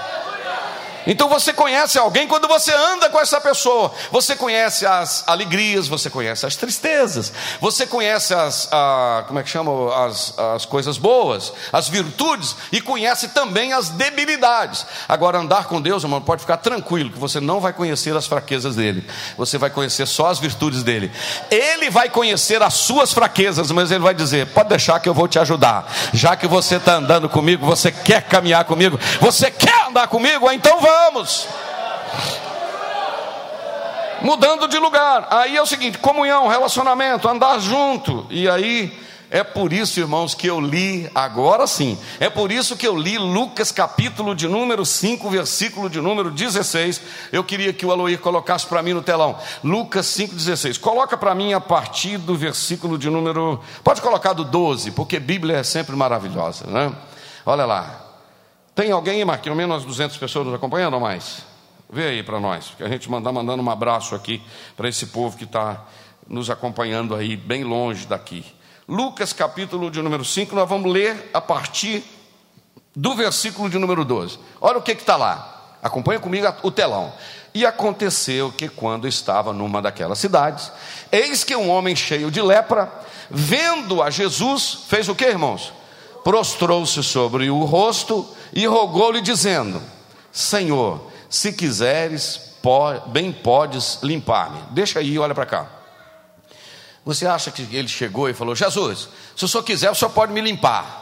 Então 1.05 1.27
você 1.27 1.51
conhece 1.51 1.97
alguém 1.97 2.27
quando 2.27 2.47
você 2.47 2.71
anda 2.71 3.09
com 3.09 3.19
essa 3.19 3.41
pessoa. 3.41 3.91
Você 4.11 4.35
conhece 4.35 4.85
as 4.85 5.23
alegrias, 5.27 5.87
você 5.87 6.09
conhece 6.09 6.45
as 6.45 6.55
tristezas, 6.55 7.33
você 7.59 7.87
conhece 7.87 8.33
as, 8.33 8.67
a, 8.71 9.23
como 9.27 9.39
é 9.39 9.43
que 9.43 9.49
chama, 9.49 10.05
as, 10.05 10.37
as 10.37 10.65
coisas 10.65 10.97
boas, 10.97 11.53
as 11.71 11.89
virtudes 11.89 12.55
e 12.71 12.79
conhece 12.79 13.29
também 13.29 13.73
as 13.73 13.89
debilidades. 13.89 14.85
Agora 15.07 15.39
andar 15.39 15.65
com 15.65 15.81
Deus, 15.81 16.03
irmão, 16.03 16.21
pode 16.21 16.41
ficar 16.41 16.57
tranquilo 16.57 17.11
que 17.11 17.19
você 17.19 17.39
não 17.39 17.59
vai 17.59 17.73
conhecer 17.73 18.15
as 18.15 18.27
fraquezas 18.27 18.75
dele. 18.75 19.07
Você 19.37 19.57
vai 19.57 19.69
conhecer 19.69 20.05
só 20.05 20.27
as 20.27 20.39
virtudes 20.39 20.83
dele. 20.83 21.11
Ele 21.49 21.89
vai 21.89 22.09
conhecer 22.09 22.61
as 22.61 22.75
suas 22.75 23.11
fraquezas, 23.11 23.71
mas 23.71 23.91
ele 23.91 24.03
vai 24.03 24.13
dizer: 24.13 24.47
pode 24.47 24.69
deixar 24.69 24.99
que 24.99 25.09
eu 25.09 25.13
vou 25.13 25.27
te 25.27 25.39
ajudar. 25.39 25.91
Já 26.13 26.35
que 26.35 26.47
você 26.47 26.75
está 26.75 26.95
andando 26.95 27.27
comigo, 27.27 27.65
você 27.65 27.91
quer 27.91 28.21
caminhar 28.23 28.65
comigo, 28.65 28.99
você 29.19 29.49
quer 29.49 29.87
andar 29.87 30.07
comigo, 30.07 30.51
então 30.51 30.79
vamos 30.79 30.90
Mudando 34.21 34.67
de 34.67 34.77
lugar. 34.77 35.27
Aí 35.31 35.57
é 35.57 35.61
o 35.61 35.65
seguinte: 35.65 35.97
comunhão, 35.97 36.47
relacionamento, 36.47 37.27
andar 37.27 37.59
junto. 37.59 38.27
E 38.29 38.47
aí 38.47 38.95
é 39.31 39.45
por 39.45 39.71
isso, 39.71 39.97
irmãos, 39.97 40.35
que 40.35 40.45
eu 40.45 40.59
li, 40.59 41.09
agora 41.15 41.65
sim, 41.65 41.97
é 42.19 42.29
por 42.29 42.51
isso 42.51 42.75
que 42.75 42.85
eu 42.85 42.97
li 42.97 43.17
Lucas 43.17 43.71
capítulo 43.71 44.35
de 44.35 44.45
número 44.45 44.85
5, 44.85 45.29
versículo 45.29 45.89
de 45.89 46.01
número 46.01 46.29
16. 46.29 47.01
Eu 47.31 47.41
queria 47.41 47.71
que 47.71 47.85
o 47.85 47.91
Aloir 47.91 48.19
colocasse 48.19 48.65
para 48.65 48.83
mim 48.83 48.91
no 48.91 49.01
telão. 49.01 49.37
Lucas 49.63 50.05
5,16. 50.07 50.77
Coloca 50.81 51.15
para 51.15 51.33
mim 51.33 51.53
a 51.53 51.61
partir 51.61 52.17
do 52.17 52.35
versículo 52.35 52.97
de 52.97 53.09
número. 53.09 53.61
Pode 53.85 54.01
colocar 54.01 54.33
do 54.33 54.43
12, 54.43 54.91
porque 54.91 55.17
Bíblia 55.17 55.59
é 55.59 55.63
sempre 55.63 55.95
maravilhosa, 55.95 56.67
né? 56.67 56.91
Olha 57.45 57.65
lá. 57.65 58.00
Tem 58.81 58.91
alguém, 58.91 59.23
Marquinhos, 59.23 59.55
menos 59.55 59.75
umas 59.75 59.85
200 59.85 60.17
pessoas 60.17 60.47
nos 60.47 60.55
acompanhando 60.55 60.95
ou 60.95 60.99
mais? 60.99 61.43
Vê 61.87 62.07
aí 62.07 62.23
para 62.23 62.39
nós, 62.39 62.73
que 62.75 62.81
a 62.81 62.89
gente 62.89 63.11
mandar 63.11 63.31
mandando 63.31 63.61
um 63.61 63.69
abraço 63.69 64.15
aqui 64.15 64.41
para 64.75 64.89
esse 64.89 65.05
povo 65.05 65.37
que 65.37 65.43
está 65.43 65.85
nos 66.27 66.49
acompanhando 66.49 67.13
aí, 67.13 67.37
bem 67.37 67.63
longe 67.63 68.07
daqui. 68.07 68.43
Lucas 68.89 69.33
capítulo 69.33 69.91
de 69.91 70.01
número 70.01 70.25
5, 70.25 70.55
nós 70.55 70.67
vamos 70.67 70.91
ler 70.91 71.29
a 71.31 71.39
partir 71.39 72.03
do 72.95 73.13
versículo 73.13 73.69
de 73.69 73.77
número 73.77 74.03
12. 74.03 74.39
Olha 74.59 74.79
o 74.79 74.81
que 74.81 74.93
está 74.93 75.15
lá. 75.15 75.77
Acompanha 75.83 76.19
comigo 76.19 76.51
o 76.63 76.71
telão. 76.71 77.13
E 77.53 77.67
aconteceu 77.67 78.51
que 78.51 78.67
quando 78.67 79.07
estava 79.07 79.53
numa 79.53 79.79
daquelas 79.79 80.17
cidades, 80.17 80.71
eis 81.11 81.43
que 81.43 81.55
um 81.55 81.69
homem 81.69 81.95
cheio 81.95 82.31
de 82.31 82.41
lepra, 82.41 82.91
vendo 83.29 84.01
a 84.01 84.09
Jesus, 84.09 84.85
fez 84.87 85.07
o 85.07 85.13
que, 85.13 85.25
irmãos? 85.25 85.71
Prostrou-se 86.23 87.03
sobre 87.03 87.49
o 87.49 87.63
rosto 87.63 88.27
e 88.53 88.65
rogou-lhe, 88.65 89.21
dizendo: 89.21 89.81
Senhor, 90.31 91.11
se 91.29 91.51
quiseres, 91.53 92.57
bem 93.07 93.31
podes 93.31 93.99
limpar-me. 94.03 94.61
Deixa 94.71 94.99
aí, 94.99 95.17
olha 95.17 95.33
para 95.33 95.45
cá. 95.45 95.69
Você 97.03 97.25
acha 97.25 97.49
que 97.49 97.63
ele 97.75 97.87
chegou 97.87 98.29
e 98.29 98.33
falou: 98.33 98.55
Jesus, 98.55 99.09
se 99.35 99.45
o 99.45 99.47
senhor 99.47 99.63
quiser, 99.63 99.89
o 99.89 99.95
senhor 99.95 100.11
pode 100.11 100.31
me 100.31 100.41
limpar. 100.41 100.99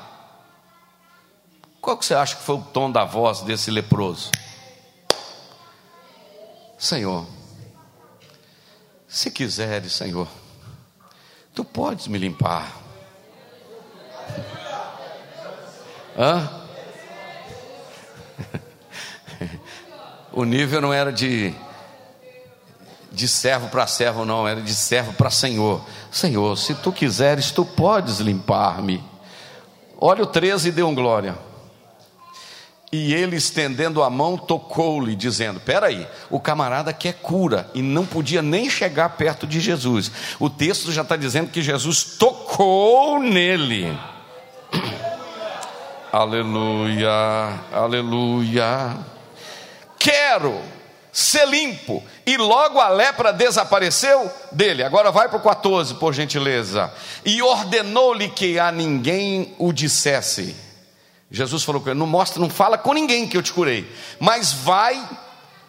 Qual 1.81 1.97
que 1.97 2.05
você 2.05 2.13
acha 2.13 2.35
que 2.35 2.43
foi 2.43 2.55
o 2.55 2.61
tom 2.61 2.91
da 2.91 3.05
voz 3.05 3.41
desse 3.41 3.71
leproso? 3.71 4.31
Senhor, 6.77 7.25
se 9.07 9.31
quiseres, 9.31 9.93
Senhor, 9.93 10.27
tu 11.53 11.65
podes 11.65 12.07
me 12.07 12.17
limpar. 12.17 12.88
Hã? 16.19 16.49
o 20.33 20.43
nível 20.43 20.81
não 20.81 20.91
era 20.91 21.13
de, 21.13 21.53
de 23.09 23.25
servo 23.25 23.69
para 23.69 23.87
servo, 23.87 24.25
não, 24.25 24.45
era 24.45 24.61
de 24.61 24.75
servo 24.75 25.13
para 25.13 25.29
Senhor. 25.29 25.81
Senhor, 26.11 26.57
se 26.57 26.75
tu 26.75 26.91
quiseres, 26.91 27.51
tu 27.51 27.63
podes 27.63 28.19
limpar-me. 28.19 29.01
Olha 29.97 30.23
o 30.23 30.27
13 30.27 30.67
e 30.67 30.71
deu 30.73 30.89
um 30.89 30.95
glória. 30.95 31.37
E 32.91 33.13
ele, 33.13 33.37
estendendo 33.37 34.03
a 34.03 34.09
mão, 34.09 34.35
tocou-lhe, 34.35 35.15
dizendo: 35.15 35.61
Peraí, 35.61 36.05
o 36.29 36.37
camarada 36.37 36.91
quer 36.91 37.13
cura 37.13 37.69
e 37.73 37.81
não 37.81 38.05
podia 38.05 38.41
nem 38.41 38.69
chegar 38.69 39.15
perto 39.15 39.47
de 39.47 39.61
Jesus. 39.61 40.11
O 40.37 40.49
texto 40.49 40.91
já 40.91 41.03
está 41.03 41.15
dizendo 41.15 41.49
que 41.49 41.61
Jesus 41.61 42.03
tocou 42.03 43.21
nele. 43.21 43.97
Aleluia, 46.11 47.59
aleluia 47.71 49.19
quero 49.99 50.59
ser 51.11 51.45
limpo. 51.47 52.01
E 52.25 52.37
logo 52.37 52.79
a 52.79 52.87
lepra 52.87 53.33
desapareceu 53.33 54.31
dele. 54.51 54.83
Agora 54.83 55.11
vai 55.11 55.27
para 55.27 55.37
o 55.37 55.41
14, 55.41 55.95
por 55.95 56.13
gentileza. 56.13 56.91
E 57.25 57.41
ordenou-lhe 57.41 58.29
que 58.29 58.57
a 58.57 58.71
ninguém 58.71 59.53
o 59.59 59.73
dissesse. 59.73 60.55
Jesus 61.29 61.63
falou 61.63 61.81
com 61.81 61.89
ele: 61.89 61.99
não 61.99 62.07
mostra, 62.07 62.39
não 62.39 62.49
fala 62.49 62.77
com 62.77 62.93
ninguém 62.93 63.27
que 63.27 63.37
eu 63.37 63.43
te 63.43 63.51
curei, 63.51 63.91
mas 64.19 64.53
vai, 64.53 65.07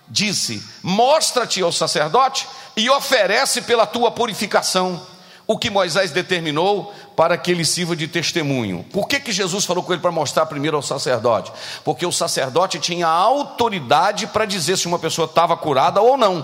disse: 0.09 0.63
mostra-te 0.83 1.61
ao 1.61 1.73
sacerdote 1.73 2.47
e 2.77 2.89
oferece 2.89 3.63
pela 3.63 3.87
tua 3.87 4.11
purificação 4.11 5.05
o 5.47 5.59
que 5.59 5.69
Moisés 5.69 6.13
determinou 6.13 6.95
para 7.21 7.37
que 7.37 7.51
ele 7.51 7.67
sirva 7.67 7.95
de 7.95 8.09
testemunho. 8.09 8.83
Por 8.91 9.07
que, 9.07 9.21
que 9.21 9.31
Jesus 9.31 9.67
falou 9.67 9.85
com 9.85 9.93
ele 9.93 10.01
para 10.01 10.11
mostrar 10.11 10.47
primeiro 10.47 10.79
ao 10.79 10.83
sacerdote? 10.83 11.53
Porque 11.85 12.07
o 12.07 12.11
sacerdote 12.11 12.79
tinha 12.79 13.07
autoridade 13.07 14.27
para 14.27 14.47
dizer 14.47 14.79
se 14.79 14.87
uma 14.87 14.99
pessoa 14.99 15.27
estava 15.27 15.55
curada 15.55 16.01
ou 16.01 16.17
não. 16.17 16.43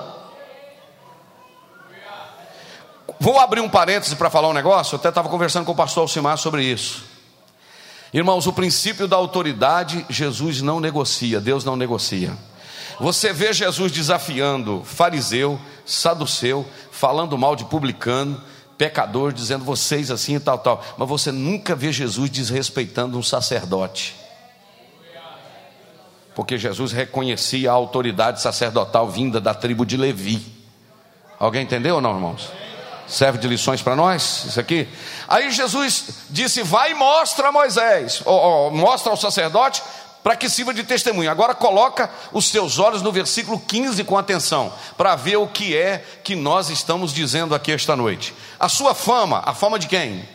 Vou 3.19 3.41
abrir 3.41 3.63
um 3.63 3.71
parêntese 3.71 4.17
para 4.17 4.29
falar 4.29 4.51
um 4.51 4.53
negócio. 4.53 4.97
Eu 4.97 4.99
até 4.99 5.09
estava 5.09 5.31
conversando 5.31 5.65
com 5.65 5.73
o 5.73 5.75
pastor 5.75 6.03
Alcimar 6.03 6.37
sobre 6.37 6.63
isso. 6.63 7.07
Irmãos, 8.13 8.47
o 8.47 8.53
princípio 8.53 9.09
da 9.09 9.17
autoridade, 9.17 10.05
Jesus 10.11 10.61
não 10.61 10.79
negocia, 10.79 11.41
Deus 11.41 11.65
não 11.65 11.75
negocia. 11.75 12.37
Você 13.01 13.33
vê 13.33 13.51
Jesus 13.51 13.91
desafiando 13.91 14.83
fariseu, 14.85 15.59
saduceu, 15.87 16.67
falando 16.91 17.39
mal 17.39 17.57
de 17.57 17.65
publicano, 17.65 18.43
pecador, 18.77 19.33
dizendo 19.33 19.65
vocês 19.65 20.11
assim 20.11 20.37
e 20.37 20.41
tal, 20.41 20.59
tal. 20.59 20.85
Mas 20.97 21.09
você 21.09 21.33
nunca 21.33 21.75
vê 21.75 21.93
Jesus 21.93 22.31
desrespeitando 22.31 23.19
um 23.19 23.23
sacerdote. 23.23 24.17
Porque 26.35 26.59
Jesus 26.59 26.93
reconhecia 26.93 27.71
a 27.71 27.75
autoridade 27.75 28.43
sacerdotal 28.43 29.09
vinda 29.09 29.41
da 29.41 29.55
tribo 29.55 29.87
de 29.87 29.97
Levi. 29.97 30.45
Alguém 31.39 31.63
entendeu 31.63 31.97
ou 31.97 32.01
não, 32.01 32.15
irmãos? 32.15 32.51
Serve 33.07 33.39
de 33.39 33.47
lições 33.47 33.81
para 33.81 33.95
nós, 33.95 34.45
isso 34.47 34.61
aqui? 34.61 34.89
Aí 35.29 35.51
Jesus 35.51 36.27
disse: 36.29 36.63
Vai 36.63 36.91
e 36.91 36.95
mostra 36.95 37.49
a 37.49 37.53
Moisés, 37.53 38.21
ou, 38.25 38.35
ou, 38.35 38.71
mostra 38.73 39.11
ao 39.11 39.17
sacerdote 39.17 39.83
para 40.27 40.35
que 40.35 40.51
sirva 40.51 40.75
de 40.75 40.83
testemunho. 40.83 41.31
Agora 41.31 41.55
coloca 41.55 42.11
os 42.33 42.49
seus 42.49 42.81
olhos 42.81 43.01
no 43.01 43.13
versículo 43.13 43.61
15 43.61 44.03
com 44.03 44.19
atenção, 44.19 44.73
para 44.97 45.15
ver 45.15 45.37
o 45.37 45.47
que 45.47 45.77
é 45.77 46.05
que 46.25 46.35
nós 46.35 46.69
estamos 46.69 47.15
dizendo 47.15 47.55
aqui 47.55 47.71
esta 47.71 47.95
noite. 47.95 48.35
A 48.59 48.69
sua 48.69 48.93
fama, 48.93 49.41
a 49.47 49.55
fama 49.55 49.79
de 49.79 49.87
quem? 49.87 50.29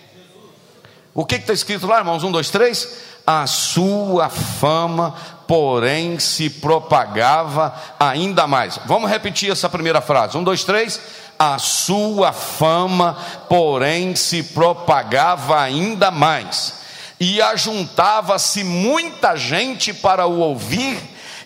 O 1.13 1.25
que 1.25 1.35
está 1.35 1.51
escrito 1.51 1.87
lá, 1.87 1.97
irmãos? 1.97 2.23
Um, 2.23 2.31
dois, 2.31 2.49
três. 2.49 2.87
A 3.27 3.45
sua 3.45 4.29
fama, 4.29 5.13
porém, 5.45 6.17
se 6.19 6.49
propagava 6.49 7.75
ainda 7.99 8.47
mais. 8.47 8.79
Vamos 8.85 9.09
repetir 9.09 9.51
essa 9.51 9.67
primeira 9.67 9.99
frase. 9.99 10.37
Um, 10.37 10.43
dois, 10.45 10.63
três. 10.63 11.01
A 11.37 11.59
sua 11.59 12.31
fama, 12.31 13.17
porém, 13.49 14.15
se 14.15 14.41
propagava 14.41 15.59
ainda 15.59 16.09
mais, 16.09 16.80
e 17.21 17.39
ajuntava-se 17.39 18.63
muita 18.63 19.35
gente 19.35 19.93
para 19.93 20.25
o 20.25 20.39
ouvir 20.39 20.99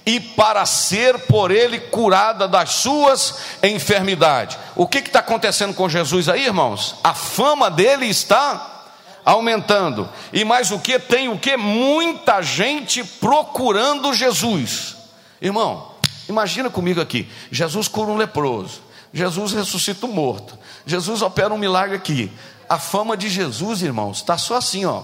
e 0.06 0.22
para 0.22 0.66
ser 0.66 1.20
por 1.28 1.52
ele 1.52 1.78
curada 1.78 2.48
das 2.48 2.76
suas 2.76 3.40
enfermidades. 3.62 4.58
O 4.74 4.88
que 4.88 5.00
está 5.00 5.20
acontecendo 5.20 5.74
com 5.74 5.90
Jesus 5.90 6.30
aí, 6.30 6.46
irmãos? 6.46 6.96
A 7.04 7.14
fama 7.14 7.70
dele 7.70 8.06
está 8.06 8.86
aumentando. 9.26 10.08
E 10.32 10.46
mais 10.46 10.72
o 10.72 10.80
que? 10.80 10.98
Tem 10.98 11.28
o 11.28 11.38
que? 11.38 11.58
Muita 11.58 12.42
gente 12.42 13.04
procurando 13.04 14.14
Jesus. 14.14 14.96
Irmão, 15.42 15.92
imagina 16.30 16.70
comigo 16.70 17.02
aqui: 17.02 17.30
Jesus 17.52 17.90
cura 17.90 18.12
um 18.12 18.18
leproso, 18.18 18.82
Jesus 19.12 19.52
ressuscita 19.52 20.06
um 20.06 20.14
morto, 20.14 20.58
Jesus 20.86 21.22
opera 21.22 21.54
um 21.54 21.58
milagre 21.58 21.98
aqui. 21.98 22.32
A 22.68 22.80
fama 22.80 23.16
de 23.16 23.30
Jesus, 23.30 23.82
irmãos, 23.82 24.18
está 24.18 24.38
só 24.38 24.56
assim, 24.56 24.86
ó, 24.86 25.04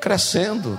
crescendo. 0.00 0.78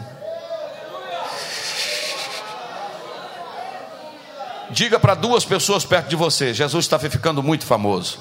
Diga 4.70 5.00
para 5.00 5.16
duas 5.16 5.46
pessoas 5.46 5.86
perto 5.86 6.10
de 6.10 6.16
você: 6.16 6.54
Jesus 6.54 6.86
está 6.86 7.00
ficando 7.00 7.42
muito 7.42 7.66
famoso. 7.66 8.20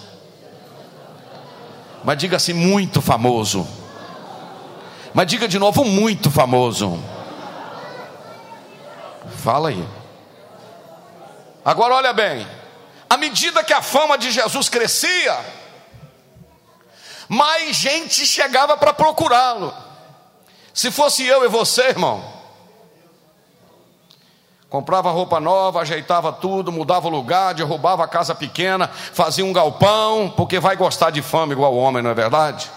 Mas 2.05 2.17
diga 2.17 2.37
assim: 2.37 2.53
muito 2.53 3.03
famoso. 3.03 3.67
Mas 5.13 5.27
diga 5.27 5.49
de 5.49 5.59
novo: 5.59 5.85
muito 5.85 6.31
famoso. 6.31 7.03
Fala 9.43 9.71
aí. 9.71 9.85
Agora 11.65 11.95
olha 11.95 12.13
bem: 12.13 12.47
à 13.11 13.17
medida 13.17 13.63
que 13.63 13.73
a 13.73 13.83
fama 13.83 14.17
de 14.17 14.31
Jesus 14.31 14.69
crescia, 14.69 15.39
mais 17.29 17.77
gente 17.77 18.27
chegava 18.27 18.77
para 18.77 18.93
procurá-lo. 18.93 19.75
Se 20.73 20.91
fosse 20.91 21.25
eu 21.25 21.45
e 21.45 21.49
você, 21.49 21.89
irmão, 21.89 22.39
Comprava 24.69 25.11
roupa 25.11 25.41
nova, 25.41 25.81
ajeitava 25.81 26.31
tudo, 26.31 26.71
mudava 26.71 27.07
o 27.07 27.11
lugar, 27.11 27.55
derrubava 27.55 28.05
a 28.05 28.09
casa 28.09 28.35
pequena, 28.35 28.87
fazia 29.15 29.43
um 29.43 29.53
galpão, 29.53 30.31
porque 30.37 30.61
vai 30.61 30.77
gostar 30.77 31.09
de 31.09 31.23
fama 31.23 31.55
igual 31.55 31.73
o 31.73 31.79
homem, 31.79 32.03
não 32.03 32.11
é 32.11 32.15
verdade? 32.15 32.71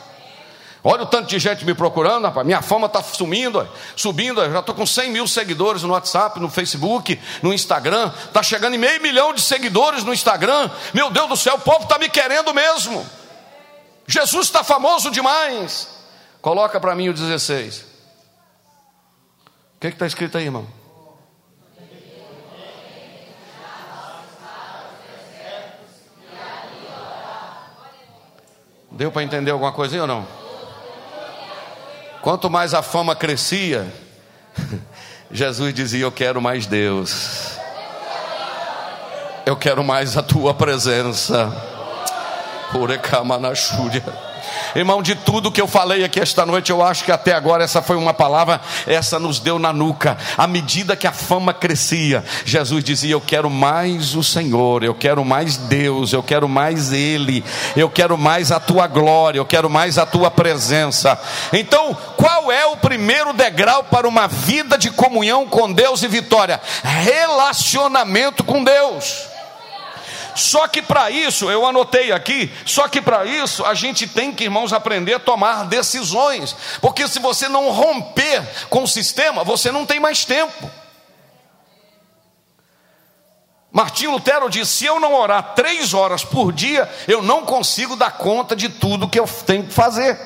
Olha 0.84 1.04
o 1.04 1.06
tanto 1.06 1.28
de 1.28 1.38
gente 1.38 1.66
me 1.66 1.74
procurando, 1.74 2.24
rapaz. 2.24 2.46
Minha 2.46 2.62
fama 2.62 2.88
está 2.88 3.04
sumindo, 3.04 3.68
subindo. 3.96 4.42
já 4.50 4.60
estou 4.60 4.74
com 4.74 4.86
100 4.86 5.12
mil 5.12 5.28
seguidores 5.28 5.84
no 5.84 5.92
WhatsApp, 5.92 6.40
no 6.40 6.50
Facebook, 6.50 7.20
no 7.44 7.54
Instagram. 7.54 8.12
Está 8.26 8.42
chegando 8.42 8.74
em 8.74 8.80
meio 8.80 9.02
milhão 9.02 9.34
de 9.34 9.42
seguidores 9.42 10.04
no 10.04 10.14
Instagram. 10.14 10.72
Meu 10.94 11.12
Deus 11.12 11.28
do 11.28 11.38
céu, 11.38 11.56
o 11.56 11.60
povo 11.60 11.84
está 11.84 12.00
me 12.00 12.10
querendo 12.10 12.54
mesmo. 12.54 13.06
Jesus 14.12 14.48
está 14.48 14.62
famoso 14.62 15.10
demais. 15.10 15.88
Coloca 16.42 16.82
para 16.82 16.94
mim 16.94 17.08
o 17.08 17.14
16. 17.14 17.86
O 19.76 19.80
que 19.80 19.88
está 19.88 20.06
escrito 20.06 20.38
aí, 20.38 20.44
irmão? 20.44 20.68
Deu 28.92 29.10
para 29.14 29.24
entender 29.24 29.52
alguma 29.52 29.72
coisa 29.72 29.96
aí 29.96 30.02
ou 30.02 30.08
não? 30.08 30.28
Quanto 32.22 32.50
mais 32.50 32.74
a 32.74 32.82
fama 32.84 33.16
crescia, 33.16 33.92
Jesus 35.32 35.74
dizia: 35.74 36.04
Eu 36.04 36.12
quero 36.12 36.42
mais 36.42 36.66
Deus, 36.66 37.58
eu 39.46 39.56
quero 39.56 39.82
mais 39.86 40.18
a 40.18 40.22
tua 40.22 40.54
presença. 40.54 41.71
Irmão, 44.76 45.02
de 45.02 45.16
tudo 45.16 45.52
que 45.52 45.60
eu 45.60 45.68
falei 45.68 46.04
aqui 46.04 46.20
esta 46.20 46.46
noite, 46.46 46.72
eu 46.72 46.82
acho 46.82 47.04
que 47.04 47.12
até 47.12 47.34
agora 47.34 47.64
essa 47.64 47.82
foi 47.82 47.98
uma 47.98 48.14
palavra, 48.14 48.62
essa 48.88 49.20
nos 49.20 49.40
deu 49.40 49.60
na 49.60 49.74
nuca. 49.74 50.18
À 50.38 50.48
medida 50.48 50.96
que 50.96 51.08
a 51.08 51.12
fama 51.12 51.54
crescia, 51.54 52.24
Jesus 52.46 52.84
dizia: 52.84 53.14
Eu 53.14 53.22
quero 53.22 53.50
mais 53.50 54.16
o 54.16 54.24
Senhor, 54.24 54.84
eu 54.84 54.96
quero 54.96 55.26
mais 55.26 55.58
Deus, 55.58 56.14
eu 56.14 56.24
quero 56.24 56.48
mais 56.48 56.92
Ele, 56.92 57.44
eu 57.76 57.90
quero 57.90 58.18
mais 58.18 58.52
a 58.52 58.60
tua 58.60 58.88
glória, 58.88 59.40
eu 59.40 59.46
quero 59.46 59.70
mais 59.70 59.98
a 59.98 60.06
tua 60.06 60.32
presença. 60.32 61.20
Então, 61.52 61.96
qual 62.16 62.52
é 62.52 62.66
o 62.66 62.78
primeiro 62.78 63.34
degrau 63.34 63.84
para 63.84 64.08
uma 64.08 64.28
vida 64.28 64.78
de 64.78 64.90
comunhão 64.90 65.48
com 65.48 65.72
Deus 65.72 66.02
e 66.02 66.08
vitória? 66.08 66.62
Relacionamento 66.84 68.44
com 68.44 68.64
Deus. 68.64 69.31
Só 70.36 70.68
que 70.68 70.82
para 70.82 71.12
isso, 71.12 71.50
eu 71.50 71.66
anotei 71.66 72.12
aqui, 72.12 72.52
só 72.66 72.88
que 72.88 73.02
para 73.02 73.26
isso 73.26 73.66
a 73.66 73.74
gente 73.74 74.08
tem 74.08 74.32
que, 74.32 74.46
irmãos, 74.46 74.74
aprender 74.74 75.16
a 75.16 75.20
tomar 75.20 75.66
decisões, 75.66 76.56
porque 76.80 77.08
se 77.08 77.20
você 77.20 77.50
não 77.50 77.70
romper 77.70 78.42
com 78.70 78.84
o 78.84 78.88
sistema, 78.88 79.44
você 79.44 79.72
não 79.72 79.86
tem 79.86 80.00
mais 80.00 80.26
tempo. 80.26 80.70
Martinho 83.72 84.12
Lutero 84.12 84.50
disse: 84.50 84.78
se 84.78 84.86
eu 84.86 85.00
não 85.00 85.14
orar 85.14 85.54
três 85.56 85.94
horas 85.94 86.26
por 86.26 86.52
dia, 86.52 86.90
eu 87.08 87.22
não 87.22 87.46
consigo 87.46 87.96
dar 87.96 88.12
conta 88.12 88.56
de 88.56 88.68
tudo 88.68 89.08
que 89.08 89.20
eu 89.20 89.28
tenho 89.46 89.64
que 89.64 89.74
fazer. 89.74 90.20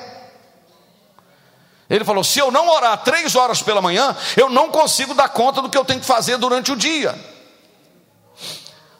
Ele 1.88 2.04
falou: 2.04 2.24
se 2.24 2.40
eu 2.40 2.50
não 2.50 2.68
orar 2.68 2.98
três 2.98 3.36
horas 3.36 3.62
pela 3.62 3.80
manhã, 3.80 4.16
eu 4.36 4.50
não 4.50 4.70
consigo 4.70 5.14
dar 5.14 5.28
conta 5.28 5.62
do 5.62 5.68
que 5.68 5.78
eu 5.78 5.84
tenho 5.84 6.00
que 6.00 6.06
fazer 6.06 6.36
durante 6.36 6.72
o 6.72 6.76
dia. 6.76 7.35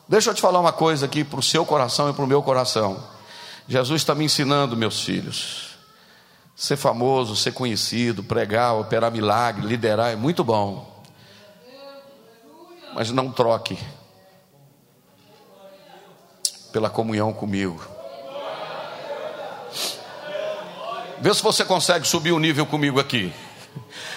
Deixa 0.08 0.30
eu 0.30 0.34
te 0.34 0.40
falar 0.40 0.60
uma 0.60 0.72
coisa 0.72 1.06
aqui 1.06 1.24
para 1.24 1.40
o 1.40 1.42
seu 1.42 1.66
coração 1.66 2.08
e 2.08 2.12
para 2.12 2.24
o 2.24 2.28
meu 2.28 2.40
coração. 2.40 3.02
Jesus 3.66 4.02
está 4.02 4.14
me 4.14 4.24
ensinando, 4.24 4.76
meus 4.76 5.02
filhos. 5.02 5.70
Ser 6.54 6.76
famoso, 6.76 7.34
ser 7.34 7.52
conhecido, 7.52 8.22
pregar, 8.22 8.76
operar 8.76 9.10
milagre, 9.10 9.66
liderar 9.66 10.12
é 10.12 10.16
muito 10.16 10.44
bom. 10.44 11.02
Mas 12.94 13.10
não 13.10 13.32
troque 13.32 13.76
pela 16.72 16.88
comunhão 16.88 17.32
comigo. 17.32 17.84
Vê 21.20 21.34
se 21.34 21.42
você 21.42 21.64
consegue 21.64 22.06
subir 22.06 22.30
o 22.30 22.38
nível 22.38 22.64
comigo 22.64 23.00
aqui. 23.00 23.32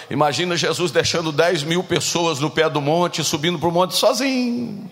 Imagina 0.08 0.56
Jesus 0.56 0.92
deixando 0.92 1.32
10 1.32 1.64
mil 1.64 1.82
pessoas 1.82 2.38
no 2.38 2.48
pé 2.48 2.70
do 2.70 2.80
monte, 2.80 3.24
subindo 3.24 3.58
para 3.58 3.68
o 3.68 3.72
monte 3.72 3.96
sozinho 3.96 4.88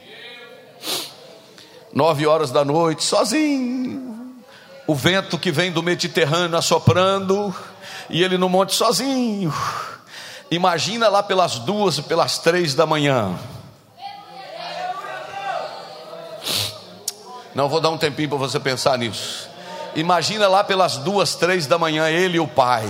nove 1.98 2.24
horas 2.28 2.52
da 2.52 2.64
noite, 2.64 3.02
sozinho. 3.02 4.32
O 4.86 4.94
vento 4.94 5.36
que 5.36 5.50
vem 5.50 5.72
do 5.72 5.82
Mediterrâneo 5.82 6.56
assoprando, 6.56 7.52
e 8.08 8.22
ele 8.22 8.38
no 8.38 8.48
monte 8.48 8.72
sozinho. 8.72 9.52
Imagina 10.48 11.08
lá 11.08 11.24
pelas 11.24 11.58
duas, 11.58 11.98
pelas 11.98 12.38
três 12.38 12.72
da 12.72 12.86
manhã. 12.86 13.36
Não 17.52 17.68
vou 17.68 17.80
dar 17.80 17.90
um 17.90 17.98
tempinho 17.98 18.28
para 18.28 18.38
você 18.38 18.60
pensar 18.60 18.96
nisso. 18.96 19.50
Imagina 19.96 20.46
lá 20.46 20.62
pelas 20.62 20.98
duas, 20.98 21.34
três 21.34 21.66
da 21.66 21.78
manhã, 21.78 22.08
ele 22.08 22.36
e 22.36 22.40
o 22.40 22.46
pai. 22.46 22.88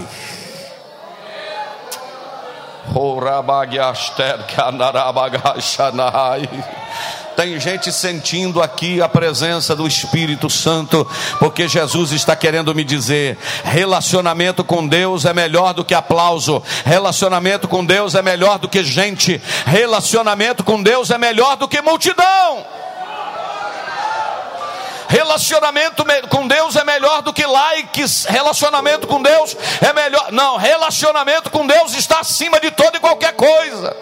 Orabagiaster 2.94 4.44
canarabagachanai. 4.54 6.46
Tem 7.38 7.60
gente 7.60 7.92
sentindo 7.92 8.60
aqui 8.60 9.00
a 9.00 9.08
presença 9.08 9.76
do 9.76 9.86
Espírito 9.86 10.50
Santo, 10.50 11.08
porque 11.38 11.68
Jesus 11.68 12.10
está 12.10 12.34
querendo 12.34 12.74
me 12.74 12.82
dizer: 12.82 13.38
relacionamento 13.62 14.64
com 14.64 14.84
Deus 14.84 15.24
é 15.24 15.32
melhor 15.32 15.72
do 15.72 15.84
que 15.84 15.94
aplauso, 15.94 16.60
relacionamento 16.84 17.68
com 17.68 17.84
Deus 17.84 18.16
é 18.16 18.22
melhor 18.22 18.58
do 18.58 18.68
que 18.68 18.82
gente, 18.82 19.40
relacionamento 19.64 20.64
com 20.64 20.82
Deus 20.82 21.12
é 21.12 21.16
melhor 21.16 21.54
do 21.54 21.68
que 21.68 21.80
multidão. 21.80 22.66
Relacionamento 25.06 26.04
com 26.28 26.48
Deus 26.48 26.74
é 26.74 26.82
melhor 26.82 27.22
do 27.22 27.32
que 27.32 27.46
likes. 27.46 28.24
Relacionamento 28.24 29.06
com 29.06 29.22
Deus 29.22 29.56
é 29.80 29.92
melhor. 29.92 30.32
Não, 30.32 30.56
relacionamento 30.56 31.50
com 31.50 31.64
Deus 31.64 31.94
está 31.94 32.18
acima 32.18 32.58
de 32.58 32.72
toda 32.72 32.96
e 32.96 33.00
qualquer 33.00 33.34
coisa. 33.34 33.96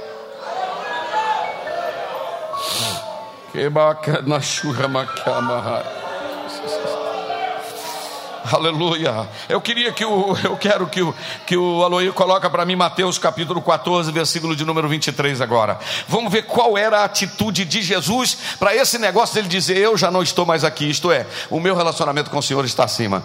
Aleluia. 8.52 9.28
Eu 9.48 9.60
queria 9.60 9.90
que 9.92 10.04
o 10.04 10.36
eu 10.44 10.56
quero 10.56 10.86
que 10.86 11.02
o 11.02 11.14
que 11.46 11.56
o 11.56 11.82
Aloí 11.82 12.12
coloca 12.12 12.48
para 12.48 12.64
mim 12.64 12.76
Mateus 12.76 13.18
capítulo 13.18 13.60
14, 13.60 14.12
versículo 14.12 14.54
de 14.54 14.64
número 14.64 14.88
23 14.88 15.40
agora. 15.40 15.78
Vamos 16.06 16.30
ver 16.30 16.42
qual 16.42 16.78
era 16.78 17.00
a 17.00 17.04
atitude 17.04 17.64
de 17.64 17.82
Jesus 17.82 18.36
para 18.58 18.76
esse 18.76 18.98
negócio 18.98 19.34
dele 19.34 19.48
dizer 19.48 19.78
eu 19.78 19.96
já 19.96 20.10
não 20.10 20.22
estou 20.22 20.46
mais 20.46 20.62
aqui, 20.62 20.88
isto 20.88 21.10
é, 21.10 21.26
o 21.50 21.58
meu 21.58 21.74
relacionamento 21.74 22.30
com 22.30 22.38
o 22.38 22.42
Senhor 22.42 22.64
está 22.64 22.84
acima. 22.84 23.24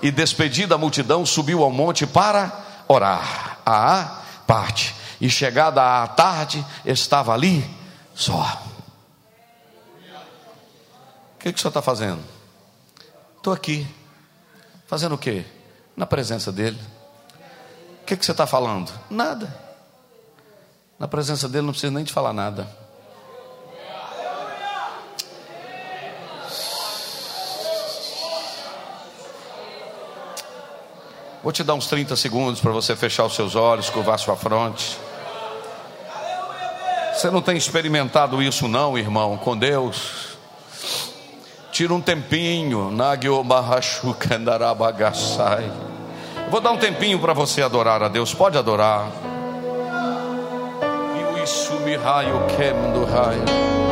E 0.00 0.10
despedida 0.10 0.74
a 0.74 0.78
multidão, 0.78 1.26
subiu 1.26 1.62
ao 1.62 1.70
monte 1.70 2.06
para 2.06 2.52
orar. 2.88 3.58
A 3.64 4.18
parte. 4.46 4.94
E 5.20 5.28
chegada 5.28 6.02
a 6.02 6.06
tarde, 6.08 6.64
estava 6.84 7.32
ali 7.32 7.64
só. 8.14 8.61
Que, 11.42 11.52
que 11.52 11.58
o 11.58 11.60
senhor 11.60 11.70
está 11.70 11.82
fazendo? 11.82 12.22
Estou 13.36 13.52
aqui. 13.52 13.84
Fazendo 14.86 15.16
o 15.16 15.18
quê? 15.18 15.44
Na 15.96 16.06
presença 16.06 16.52
dele. 16.52 16.78
O 18.00 18.04
que, 18.04 18.16
que 18.16 18.24
você 18.24 18.30
está 18.30 18.46
falando? 18.46 18.92
Nada. 19.10 19.52
Na 20.98 21.08
presença 21.08 21.48
dele 21.48 21.66
não 21.66 21.72
precisa 21.72 21.92
nem 21.92 22.04
te 22.04 22.12
falar 22.12 22.32
nada. 22.32 22.68
Vou 31.42 31.50
te 31.50 31.64
dar 31.64 31.74
uns 31.74 31.88
30 31.88 32.14
segundos 32.14 32.60
para 32.60 32.70
você 32.70 32.94
fechar 32.94 33.24
os 33.24 33.34
seus 33.34 33.56
olhos, 33.56 33.90
curvar 33.90 34.16
sua 34.16 34.36
fronte. 34.36 34.96
Você 37.12 37.28
não 37.32 37.42
tem 37.42 37.56
experimentado 37.56 38.40
isso, 38.40 38.68
não, 38.68 38.96
irmão, 38.96 39.36
com 39.36 39.56
Deus? 39.56 40.31
Tira 41.72 41.94
um 41.94 42.02
tempinho. 42.02 42.90
Vou 46.50 46.60
dar 46.60 46.70
um 46.70 46.76
tempinho 46.76 47.18
para 47.18 47.32
você 47.32 47.62
adorar 47.62 48.02
a 48.02 48.08
Deus. 48.08 48.34
Pode 48.34 48.58
adorar. 48.58 49.08
E 51.18 51.34
o 51.34 51.38
raio 51.96 52.46
raio. 53.06 53.91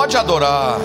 Pode 0.00 0.16
adorar. 0.16 0.78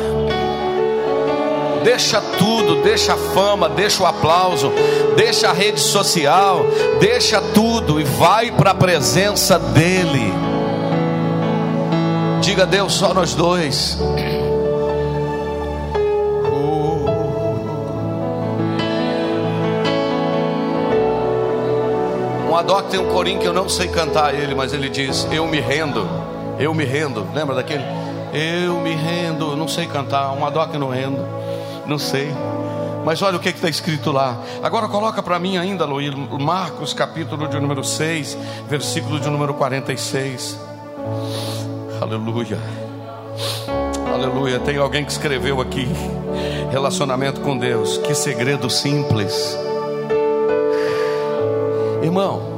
Deixa 1.86 2.19
tudo, 2.38 2.82
deixa 2.84 3.13
a 3.13 3.17
fama, 3.17 3.69
deixa 3.69 4.04
o 4.04 4.06
aplauso, 4.06 4.73
deixa 5.15 5.49
a 5.49 5.54
rede 5.54 5.80
social, 5.80 6.65
deixa 6.99 7.39
tudo 7.39 8.01
e 8.01 8.04
vai 8.04 8.51
para 8.51 8.71
a 8.71 8.75
presença 8.75 9.58
dEle. 9.58 10.34
Diga 12.41 12.63
a 12.63 12.65
Deus, 12.65 12.91
só 12.91 13.13
nós 13.13 13.34
dois. 13.34 13.97
Um 22.49 22.54
Adoc 22.54 22.89
tem 22.89 22.99
um 22.99 23.13
corinho 23.13 23.39
que 23.39 23.47
eu 23.47 23.54
não 23.54 23.69
sei 23.69 23.88
cantar 23.88 24.36
ele, 24.36 24.54
mas 24.54 24.73
ele 24.73 24.89
diz: 24.89 25.25
Eu 25.32 25.47
me 25.47 25.62
rendo, 25.62 26.06
eu 26.60 26.73
me 26.73 26.84
rendo. 26.84 27.25
Lembra 27.34 27.56
daquele? 27.56 27.94
Eu 28.38 28.82
me 28.82 28.93
rendo, 28.93 29.56
não 29.56 29.65
sei 29.65 29.86
cantar, 29.86 30.32
uma 30.34 30.52
doc 30.52 30.74
não 30.74 30.89
rendo, 30.89 31.26
não 31.88 31.98
sei. 31.98 32.28
Mas 33.06 33.21
olha 33.21 33.38
o 33.38 33.39
que 33.39 33.48
está 33.48 33.69
escrito 33.69 34.12
lá. 34.12 34.38
Agora 34.62 34.89
coloca 34.89 35.24
para 35.24 35.39
mim 35.39 35.58
ainda, 35.58 35.86
Luiz, 35.86 36.13
Marcos 36.13 36.93
capítulo 36.93 37.48
de 37.48 37.58
número 37.58 37.82
6, 37.82 38.38
versículo 38.67 39.21
de 39.21 39.30
número 39.30 39.54
46. 39.54 40.60
Aleluia. 42.02 42.60
Aleluia. 44.13 44.60
Tem 44.60 44.76
alguém 44.76 45.06
que 45.06 45.13
escreveu 45.13 45.62
aqui 45.62 45.88
relacionamento 46.69 47.39
com 47.39 47.58
Deus. 47.58 47.98
Que 48.00 48.13
segredo 48.13 48.69
simples. 48.69 49.58
Irmão, 52.04 52.56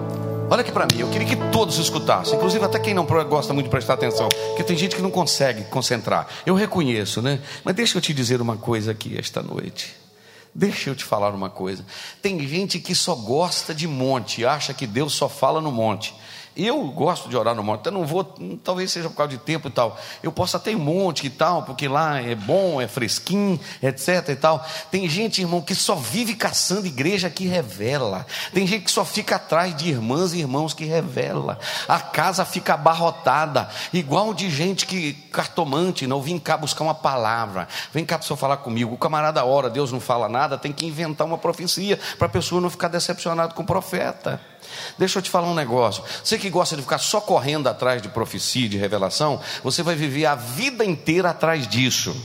Olha 0.50 0.62
aqui 0.62 0.72
para 0.72 0.86
mim, 0.86 1.02
eu 1.02 1.10
queria 1.10 1.28
que 1.28 1.36
todos 1.52 1.78
escutassem, 1.78 2.36
inclusive 2.36 2.64
até 2.64 2.80
quem 2.80 2.94
não 2.94 3.06
gosta 3.06 3.54
muito 3.54 3.66
de 3.66 3.70
prestar 3.70 3.96
atenção, 3.96 4.30
porque 4.58 4.64
tem 4.64 4.76
gente 4.76 4.96
que 4.96 5.04
não 5.04 5.12
consegue 5.12 5.66
concentrar. 5.66 6.28
Eu 6.44 6.56
reconheço, 6.56 7.22
né? 7.22 7.40
Mas 7.64 7.76
deixa 7.76 7.96
eu 7.96 8.02
te 8.02 8.12
dizer 8.12 8.42
uma 8.42 8.58
coisa 8.58 8.90
aqui 8.90 9.16
esta 9.16 9.44
noite. 9.44 9.94
Deixa 10.52 10.90
eu 10.90 10.96
te 10.96 11.04
falar 11.04 11.30
uma 11.30 11.48
coisa. 11.48 11.86
Tem 12.24 12.40
gente 12.48 12.80
que 12.80 12.96
só 12.96 13.14
gosta 13.14 13.72
de 13.72 13.88
monte, 13.88 14.44
acha 14.44 14.74
que 14.74 14.88
Deus 14.88 15.14
só 15.14 15.30
fala 15.30 15.62
no 15.62 15.72
monte. 15.72 16.16
Eu 16.60 16.84
gosto 16.86 17.30
de 17.30 17.38
orar 17.38 17.54
no 17.54 17.64
monte, 17.64 17.86
eu 17.86 17.92
não 17.92 18.04
vou, 18.04 18.24
talvez 18.64 18.92
seja 18.92 19.08
por 19.10 19.16
causa 19.16 19.30
de 19.30 19.38
tempo 19.38 19.68
e 19.68 19.72
tal. 19.72 19.96
Eu 20.24 20.32
posso 20.32 20.58
até 20.58 20.72
ir 20.72 20.76
um 20.76 20.80
monte 20.80 21.28
e 21.28 21.30
tal, 21.30 21.62
porque 21.62 21.88
lá 21.88 22.20
é 22.20 22.34
bom, 22.34 22.82
é 22.82 22.88
fresquinho, 22.88 23.60
etc 23.80 24.30
e 24.30 24.36
tal. 24.36 24.66
Tem 24.90 25.08
gente, 25.08 25.40
irmão, 25.40 25.62
que 25.62 25.76
só 25.76 25.94
vive 25.94 26.34
caçando 26.34 26.88
igreja 26.88 27.30
que 27.30 27.46
revela. 27.46 28.26
Tem 28.52 28.66
gente 28.66 28.86
que 28.86 28.92
só 28.92 29.06
fica 29.06 29.36
atrás 29.36 29.76
de 29.76 29.90
irmãs 29.90 30.34
e 30.34 30.40
irmãos 30.40 30.74
que 30.74 30.84
revela. 30.84 31.60
A 31.88 32.00
casa 32.00 32.44
fica 32.44 32.74
abarrotada, 32.74 33.70
igual 33.94 34.34
de 34.34 34.50
gente 34.50 34.88
que 34.88 35.14
cartomante, 35.14 36.08
não 36.08 36.24
vem 36.24 36.40
cá 36.40 36.58
buscar 36.58 36.84
uma 36.84 36.96
palavra. 36.96 37.68
Vem 37.94 38.04
cá 38.04 38.18
para 38.18 38.36
falar 38.36 38.58
comigo. 38.58 38.96
O 38.96 38.98
camarada 38.98 39.46
ora, 39.46 39.70
Deus 39.70 39.92
não 39.92 40.00
fala 40.00 40.28
nada, 40.28 40.58
tem 40.58 40.74
que 40.74 40.88
inventar 40.88 41.28
uma 41.28 41.38
profecia 41.38 42.00
para 42.18 42.26
a 42.26 42.32
pessoa 42.32 42.60
não 42.60 42.70
ficar 42.72 42.88
decepcionada 42.88 43.54
com 43.54 43.62
o 43.62 43.66
profeta. 43.66 44.42
Deixa 44.98 45.20
eu 45.20 45.24
te 45.24 45.30
falar 45.30 45.48
um 45.48 45.54
negócio. 45.54 46.04
Você 46.24 46.38
que 46.38 46.47
gosta 46.50 46.76
de 46.76 46.82
ficar 46.82 46.98
só 46.98 47.20
correndo 47.20 47.68
atrás 47.68 48.02
de 48.02 48.10
profecia, 48.10 48.70
de 48.70 48.78
revelação, 48.78 49.40
você 49.64 49.84
vai 49.84 49.96
viver 49.96 50.26
a 50.26 50.36
vida 50.36 50.84
inteira 50.84 51.30
atrás 51.30 51.68
disso. 51.68 52.16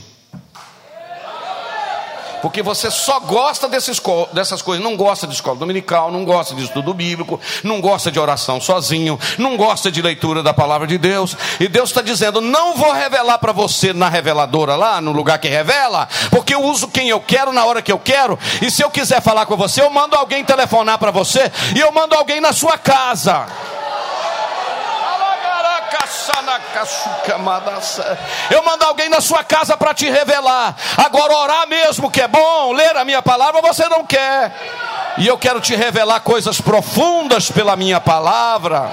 Porque 2.43 2.61
você 2.61 2.91
só 2.91 3.21
gosta 3.21 3.69
desses, 3.69 4.01
dessas 4.33 4.61
coisas, 4.61 4.83
não 4.83 4.97
gosta 4.97 5.25
de 5.25 5.33
escola 5.33 5.55
dominical, 5.57 6.11
não 6.11 6.25
gosta 6.25 6.53
de 6.53 6.61
estudo 6.65 6.93
bíblico, 6.93 7.39
não 7.63 7.79
gosta 7.79 8.11
de 8.11 8.19
oração 8.19 8.59
sozinho, 8.59 9.17
não 9.37 9.55
gosta 9.55 9.89
de 9.89 10.01
leitura 10.01 10.43
da 10.43 10.53
palavra 10.53 10.85
de 10.85 10.97
Deus, 10.97 11.37
e 11.57 11.69
Deus 11.69 11.89
está 11.91 12.01
dizendo: 12.01 12.41
não 12.41 12.75
vou 12.75 12.91
revelar 12.91 13.37
para 13.37 13.53
você 13.53 13.93
na 13.93 14.09
reveladora 14.09 14.75
lá, 14.75 14.99
no 14.99 15.13
lugar 15.13 15.39
que 15.39 15.47
revela, 15.47 16.05
porque 16.31 16.53
eu 16.53 16.61
uso 16.61 16.89
quem 16.89 17.07
eu 17.07 17.21
quero 17.21 17.53
na 17.53 17.63
hora 17.63 17.81
que 17.81 17.93
eu 17.93 17.97
quero, 17.97 18.37
e 18.61 18.69
se 18.69 18.83
eu 18.83 18.91
quiser 18.91 19.21
falar 19.21 19.45
com 19.45 19.55
você, 19.55 19.81
eu 19.81 19.89
mando 19.89 20.17
alguém 20.17 20.43
telefonar 20.43 20.97
para 20.97 21.11
você, 21.11 21.49
e 21.73 21.79
eu 21.79 21.93
mando 21.93 22.13
alguém 22.13 22.41
na 22.41 22.51
sua 22.51 22.77
casa. 22.77 23.47
Eu 28.49 28.63
mando 28.63 28.85
alguém 28.85 29.09
na 29.09 29.21
sua 29.21 29.43
casa 29.43 29.75
para 29.77 29.93
te 29.93 30.09
revelar. 30.09 30.75
Agora, 30.97 31.33
orar 31.35 31.67
mesmo 31.67 32.09
que 32.09 32.21
é 32.21 32.27
bom, 32.27 32.73
ler 32.73 32.95
a 32.97 33.05
minha 33.05 33.21
palavra, 33.21 33.61
você 33.61 33.87
não 33.89 34.05
quer. 34.05 34.53
E 35.17 35.27
eu 35.27 35.37
quero 35.37 35.59
te 35.61 35.75
revelar 35.75 36.21
coisas 36.21 36.59
profundas 36.59 37.51
pela 37.51 37.75
minha 37.75 37.99
palavra. 37.99 38.89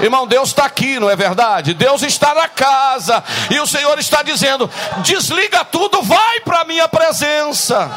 Irmão, 0.00 0.26
Deus 0.26 0.50
está 0.50 0.66
aqui, 0.66 1.00
não 1.00 1.08
é 1.08 1.16
verdade? 1.16 1.72
Deus 1.72 2.02
está 2.02 2.34
na 2.34 2.48
casa. 2.48 3.22
E 3.50 3.58
o 3.58 3.66
Senhor 3.66 3.98
está 3.98 4.22
dizendo: 4.22 4.70
desliga 4.98 5.64
tudo, 5.64 6.02
vai 6.02 6.40
para 6.40 6.60
a 6.60 6.64
minha 6.64 6.86
presença. 6.86 7.90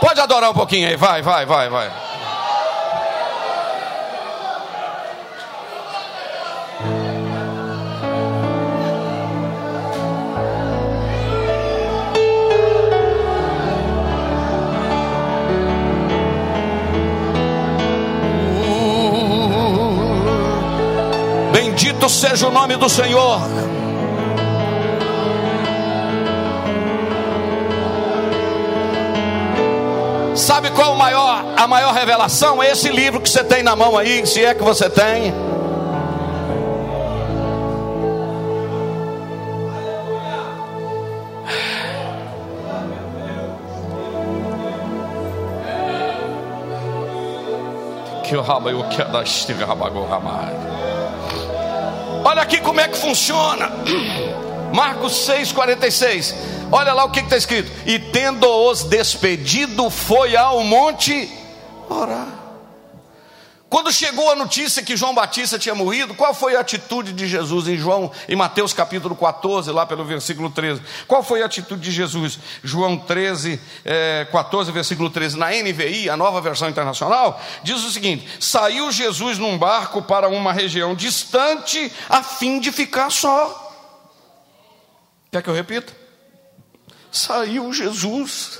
Pode 0.00 0.20
adorar 0.20 0.50
um 0.50 0.54
pouquinho 0.54 0.88
aí, 0.88 0.96
vai, 0.96 1.22
vai, 1.22 1.44
vai, 1.44 1.68
vai. 1.68 1.90
Bendito 21.52 22.08
seja 22.08 22.48
o 22.48 22.50
nome 22.50 22.76
do 22.76 22.88
Senhor. 22.88 23.67
Sabe 30.38 30.70
qual 30.70 30.92
a 30.92 30.96
maior, 30.96 31.44
a 31.56 31.66
maior 31.66 31.92
revelação? 31.92 32.62
É 32.62 32.70
esse 32.70 32.88
livro 32.90 33.20
que 33.20 33.28
você 33.28 33.42
tem 33.42 33.60
na 33.60 33.74
mão 33.74 33.98
aí, 33.98 34.24
se 34.24 34.44
é 34.44 34.54
que 34.54 34.62
você 34.62 34.88
tem. 34.88 35.34
Olha 52.24 52.42
aqui 52.42 52.60
como 52.60 52.80
é 52.80 52.86
que 52.86 52.96
funciona. 52.96 53.70
Marcos 54.72 55.28
6,46. 55.28 56.57
Olha 56.70 56.92
lá 56.92 57.04
o 57.04 57.10
que 57.10 57.20
está 57.20 57.36
escrito: 57.36 57.70
E 57.86 57.98
tendo-os 57.98 58.84
despedido, 58.84 59.90
foi 59.90 60.36
ao 60.36 60.62
monte 60.62 61.30
orar. 61.88 62.38
Quando 63.70 63.92
chegou 63.92 64.32
a 64.32 64.34
notícia 64.34 64.82
que 64.82 64.96
João 64.96 65.14
Batista 65.14 65.58
tinha 65.58 65.74
morrido, 65.74 66.14
qual 66.14 66.32
foi 66.32 66.56
a 66.56 66.60
atitude 66.60 67.12
de 67.12 67.28
Jesus 67.28 67.68
em 67.68 67.76
João, 67.76 68.10
em 68.26 68.34
Mateus 68.34 68.72
capítulo 68.72 69.14
14, 69.14 69.70
lá 69.70 69.84
pelo 69.84 70.06
versículo 70.06 70.48
13? 70.48 70.80
Qual 71.06 71.22
foi 71.22 71.42
a 71.42 71.46
atitude 71.46 71.82
de 71.82 71.90
Jesus? 71.90 72.38
João 72.64 72.96
13, 72.96 73.60
é, 73.84 74.26
14, 74.32 74.72
versículo 74.72 75.10
13, 75.10 75.36
na 75.36 75.50
NVI, 75.50 76.08
a 76.08 76.16
nova 76.16 76.40
versão 76.40 76.66
internacional, 76.70 77.38
diz 77.62 77.84
o 77.84 77.90
seguinte: 77.90 78.26
Saiu 78.40 78.90
Jesus 78.90 79.36
num 79.36 79.58
barco 79.58 80.00
para 80.00 80.28
uma 80.28 80.52
região 80.52 80.94
distante, 80.94 81.92
a 82.08 82.22
fim 82.22 82.60
de 82.60 82.72
ficar 82.72 83.10
só. 83.10 83.66
Quer 85.30 85.42
que 85.42 85.50
eu 85.50 85.54
repita? 85.54 85.97
Saiu 87.10 87.72
Jesus 87.72 88.58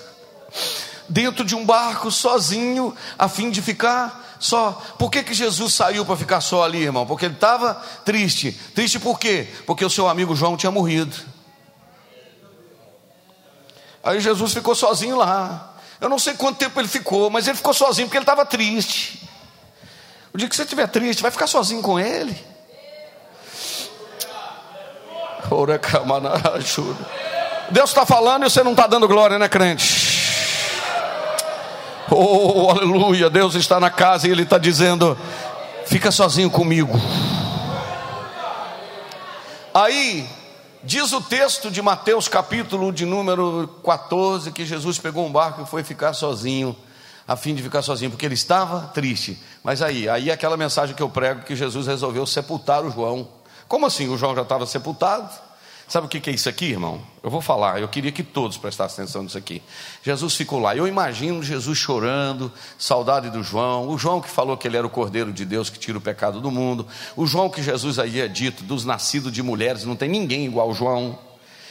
dentro 1.09 1.45
de 1.45 1.55
um 1.55 1.65
barco 1.65 2.11
sozinho, 2.11 2.95
a 3.19 3.29
fim 3.29 3.51
de 3.51 3.63
ficar 3.63 4.37
só. 4.39 4.73
Por 4.99 5.11
que, 5.11 5.23
que 5.23 5.35
Jesus 5.35 5.75
saiu 5.75 6.05
para 6.05 6.17
ficar 6.17 6.41
só 6.41 6.65
ali, 6.65 6.83
irmão? 6.83 7.07
Porque 7.07 7.25
ele 7.25 7.35
estava 7.35 7.75
triste. 8.05 8.53
Triste 8.75 8.99
por 8.99 9.19
quê? 9.19 9.49
Porque 9.67 9.85
o 9.85 9.91
seu 9.91 10.09
amigo 10.09 10.37
João 10.37 10.57
tinha 10.57 10.71
morrido. 10.71 11.17
Aí 14.03 14.21
Jesus 14.21 14.53
ficou 14.53 14.75
sozinho 14.75 15.17
lá. 15.17 15.75
Eu 16.01 16.09
não 16.09 16.19
sei 16.19 16.35
quanto 16.35 16.59
tempo 16.59 16.79
ele 16.81 16.89
ficou, 16.89 17.29
mas 17.29 17.49
ele 17.49 17.57
ficou 17.57 17.75
sozinho 17.75 18.07
porque 18.07 18.19
ele 18.19 18.23
estava 18.23 18.47
triste. 18.47 19.29
O 20.33 20.39
dia 20.39 20.49
que 20.49 20.55
você 20.55 20.63
estiver 20.63 20.87
triste, 20.87 21.23
vai 21.23 21.31
ficar 21.31 21.47
sozinho 21.47 21.83
com 21.83 21.99
ele. 21.99 22.37
Deus 27.71 27.91
está 27.91 28.07
falando 28.07 28.47
e 28.47 28.51
você 28.51 28.63
não 28.63 28.73
está 28.73 28.87
dando 28.87 29.07
glória, 29.07 29.39
né, 29.39 29.49
crente? 29.49 30.09
Oh, 32.11 32.71
aleluia, 32.71 33.29
Deus 33.29 33.55
está 33.55 33.79
na 33.79 33.91
casa 33.91 34.27
e 34.27 34.31
Ele 34.31 34.43
está 34.43 34.57
dizendo: 34.57 35.17
fica 35.87 36.11
sozinho 36.11 36.51
comigo. 36.51 36.99
Aí, 39.75 40.27
diz 40.83 41.13
o 41.13 41.21
texto 41.21 41.71
de 41.71 41.83
Mateus, 41.83 42.27
capítulo 42.27 42.91
de 42.91 43.05
número 43.05 43.69
14, 43.85 44.51
que 44.53 44.65
Jesus 44.65 44.99
pegou 44.99 45.27
um 45.27 45.31
barco 45.31 45.63
e 45.63 45.67
foi 45.67 45.85
ficar 45.85 46.15
sozinho, 46.15 46.75
a 47.27 47.37
fim 47.37 47.55
de 47.55 47.63
ficar 47.63 47.83
sozinho, 47.83 48.11
porque 48.11 48.25
ele 48.25 48.35
estava 48.35 48.91
triste. 48.95 49.39
Mas 49.63 49.83
aí, 49.83 50.09
aí 50.09 50.31
é 50.31 50.33
aquela 50.33 50.57
mensagem 50.57 50.97
que 50.97 51.03
eu 51.03 51.11
prego 51.11 51.43
que 51.43 51.55
Jesus 51.55 51.87
resolveu 51.87 52.25
sepultar 52.25 52.83
o 52.83 52.91
João. 52.91 53.29
Como 53.69 53.85
assim? 53.85 54.09
O 54.09 54.17
João 54.17 54.35
já 54.35 54.43
estava 54.43 54.65
sepultado? 54.65 55.29
Sabe 55.89 56.07
o 56.07 56.09
que 56.11 56.29
é 56.29 56.35
isso 56.35 56.51
aqui, 56.51 56.67
irmão? 56.67 57.01
Eu 57.23 57.31
vou 57.31 57.41
falar, 57.41 57.81
eu 57.81 57.89
queria 57.89 58.13
que 58.13 58.23
todos 58.23 58.59
prestassem 58.59 59.03
atenção 59.03 59.23
nisso 59.23 59.39
aqui. 59.39 59.63
Jesus 60.03 60.35
ficou 60.37 60.59
lá, 60.59 60.77
eu 60.77 60.87
imagino 60.87 61.43
Jesus 61.43 61.79
chorando, 61.79 62.53
saudade 62.79 63.31
do 63.31 63.43
João, 63.43 63.89
o 63.89 63.97
João 63.97 64.21
que 64.21 64.29
falou 64.29 64.55
que 64.55 64.69
ele 64.69 64.77
era 64.77 64.87
o 64.87 64.91
Cordeiro 64.91 65.33
de 65.33 65.47
Deus 65.47 65.71
que 65.71 65.79
tira 65.79 65.97
o 65.97 66.01
pecado 66.01 66.43
do 66.43 66.51
mundo, 66.51 66.87
o 67.17 67.27
João 67.27 67.49
que 67.49 67.63
Jesus 67.63 67.99
havia 67.99 68.29
dito, 68.29 68.63
dos 68.63 68.85
nascidos 68.85 69.33
de 69.33 69.43
mulheres, 69.43 69.85
não 69.85 69.97
tem 69.97 70.11
ninguém 70.11 70.45
igual 70.45 70.69
ao 70.69 70.75
João. 70.75 71.19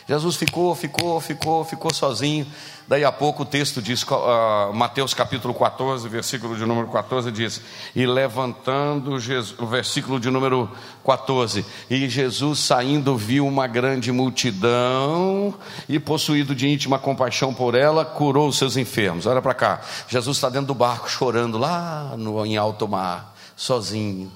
Jesus 0.07 0.37
ficou, 0.37 0.73
ficou, 0.73 1.19
ficou, 1.19 1.65
ficou 1.65 1.93
sozinho. 1.93 2.47
Daí 2.87 3.03
a 3.03 3.11
pouco 3.11 3.43
o 3.43 3.45
texto 3.45 3.81
diz, 3.81 4.01
uh, 4.03 4.73
Mateus 4.73 5.13
capítulo 5.13 5.53
14, 5.53 6.07
versículo 6.07 6.55
de 6.55 6.65
número 6.65 6.87
14 6.87 7.29
diz: 7.29 7.59
E 7.93 8.05
levantando 8.05 9.19
Jesus, 9.19 9.59
o 9.59 9.65
versículo 9.65 10.17
de 10.17 10.29
número 10.29 10.71
14, 11.05 11.65
e 11.89 12.07
Jesus 12.07 12.59
saindo 12.59 13.17
viu 13.17 13.45
uma 13.45 13.67
grande 13.67 14.09
multidão, 14.09 15.53
e 15.89 15.99
possuído 15.99 16.55
de 16.55 16.69
íntima 16.69 16.97
compaixão 16.97 17.53
por 17.53 17.75
ela, 17.75 18.05
curou 18.05 18.47
os 18.47 18.57
seus 18.57 18.77
enfermos. 18.77 19.25
Olha 19.25 19.41
para 19.41 19.53
cá, 19.53 19.81
Jesus 20.07 20.37
está 20.37 20.47
dentro 20.47 20.67
do 20.67 20.73
barco 20.73 21.09
chorando 21.09 21.57
lá 21.57 22.15
no, 22.17 22.45
em 22.45 22.55
alto 22.55 22.87
mar, 22.87 23.35
sozinho. 23.57 24.31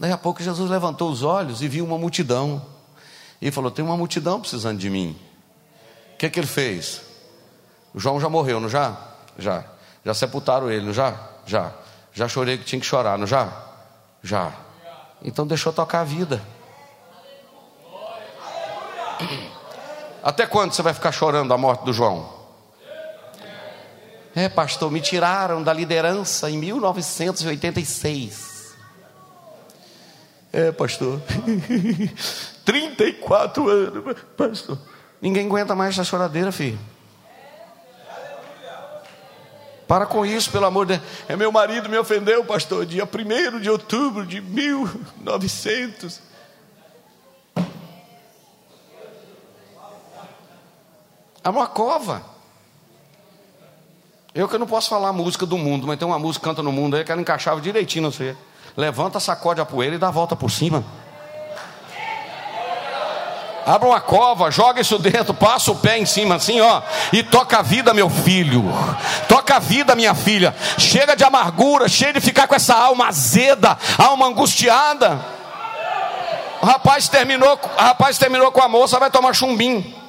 Daí 0.00 0.10
a 0.10 0.18
pouco 0.18 0.42
Jesus 0.42 0.68
levantou 0.68 1.08
os 1.08 1.22
olhos 1.22 1.62
e 1.62 1.68
viu 1.68 1.84
uma 1.84 1.96
multidão, 1.96 2.60
e 3.40 3.50
falou: 3.50 3.70
Tem 3.70 3.84
uma 3.84 3.96
multidão 3.96 4.40
precisando 4.40 4.78
de 4.78 4.90
mim. 4.90 5.16
O 6.14 6.16
que, 6.16 6.26
é 6.26 6.30
que 6.30 6.40
ele 6.40 6.46
fez? 6.46 7.02
O 7.92 8.00
João 8.00 8.20
já 8.20 8.28
morreu, 8.28 8.60
não 8.60 8.68
já? 8.68 8.96
Já. 9.38 9.64
Já 10.04 10.14
sepultaram 10.14 10.70
ele, 10.70 10.86
não 10.86 10.92
já? 10.92 11.18
Já. 11.46 11.72
Já 12.12 12.28
chorei 12.28 12.56
que 12.56 12.64
tinha 12.64 12.80
que 12.80 12.86
chorar, 12.86 13.18
não 13.18 13.26
já? 13.26 13.52
Já. 14.22 14.52
Então 15.22 15.46
deixou 15.46 15.72
tocar 15.72 16.00
a 16.00 16.04
vida. 16.04 16.42
Até 20.22 20.46
quando 20.46 20.72
você 20.72 20.82
vai 20.82 20.94
ficar 20.94 21.12
chorando 21.12 21.52
a 21.52 21.58
morte 21.58 21.84
do 21.84 21.92
João? 21.92 22.34
É, 24.34 24.48
pastor, 24.48 24.90
me 24.90 25.00
tiraram 25.00 25.62
da 25.62 25.72
liderança 25.72 26.50
em 26.50 26.58
1986. 26.58 28.55
É, 30.56 30.72
pastor. 30.72 31.20
34 32.64 33.68
anos, 33.68 34.16
pastor. 34.34 34.78
Ninguém 35.20 35.44
aguenta 35.44 35.74
mais 35.74 35.92
essa 35.92 36.02
choradeira, 36.02 36.50
filho. 36.50 36.78
Para 39.86 40.06
com 40.06 40.24
isso, 40.24 40.50
pelo 40.50 40.64
amor 40.64 40.86
de 40.86 40.96
Deus. 40.96 41.06
É 41.28 41.36
meu 41.36 41.52
marido 41.52 41.90
me 41.90 41.98
ofendeu, 41.98 42.42
pastor, 42.42 42.86
dia 42.86 43.04
1 43.04 43.60
de 43.60 43.68
outubro 43.68 44.24
de 44.24 44.40
1900. 44.40 46.22
É 51.44 51.50
uma 51.50 51.66
cova. 51.66 52.24
Eu 54.34 54.48
que 54.48 54.56
não 54.56 54.66
posso 54.66 54.88
falar 54.88 55.10
a 55.10 55.12
música 55.12 55.44
do 55.44 55.58
mundo, 55.58 55.86
mas 55.86 55.98
tem 55.98 56.08
uma 56.08 56.18
música 56.18 56.44
que 56.44 56.48
canta 56.48 56.62
no 56.62 56.72
mundo 56.72 56.96
aí 56.96 57.04
que 57.04 57.12
ela 57.12 57.20
encaixava 57.20 57.60
direitinho, 57.60 58.04
não 58.04 58.10
sei. 58.10 58.34
Levanta, 58.76 59.18
sacode 59.18 59.60
a 59.60 59.64
poeira 59.64 59.94
e 59.94 59.98
dá 59.98 60.08
a 60.08 60.10
volta 60.10 60.36
por 60.36 60.50
cima. 60.50 60.84
Abra 63.66 63.88
uma 63.88 64.00
cova, 64.00 64.48
joga 64.48 64.80
isso 64.80 64.96
dentro, 64.96 65.34
passa 65.34 65.72
o 65.72 65.76
pé 65.76 65.98
em 65.98 66.06
cima 66.06 66.36
assim, 66.36 66.60
ó, 66.60 66.82
e 67.12 67.24
toca 67.24 67.58
a 67.58 67.62
vida, 67.62 67.92
meu 67.92 68.08
filho. 68.08 68.62
Toca 69.28 69.56
a 69.56 69.58
vida, 69.58 69.96
minha 69.96 70.14
filha. 70.14 70.54
Chega 70.78 71.16
de 71.16 71.24
amargura, 71.24 71.88
chega 71.88 72.12
de 72.12 72.20
ficar 72.20 72.46
com 72.46 72.54
essa 72.54 72.76
alma 72.76 73.08
azeda, 73.08 73.76
alma 73.98 74.26
angustiada. 74.26 75.18
O 76.62 76.66
rapaz 76.66 77.08
terminou, 77.08 77.58
o 77.76 77.80
rapaz 77.80 78.18
terminou 78.18 78.52
com 78.52 78.62
a 78.62 78.68
moça, 78.68 79.00
vai 79.00 79.10
tomar 79.10 79.34
chumbinho. 79.34 80.05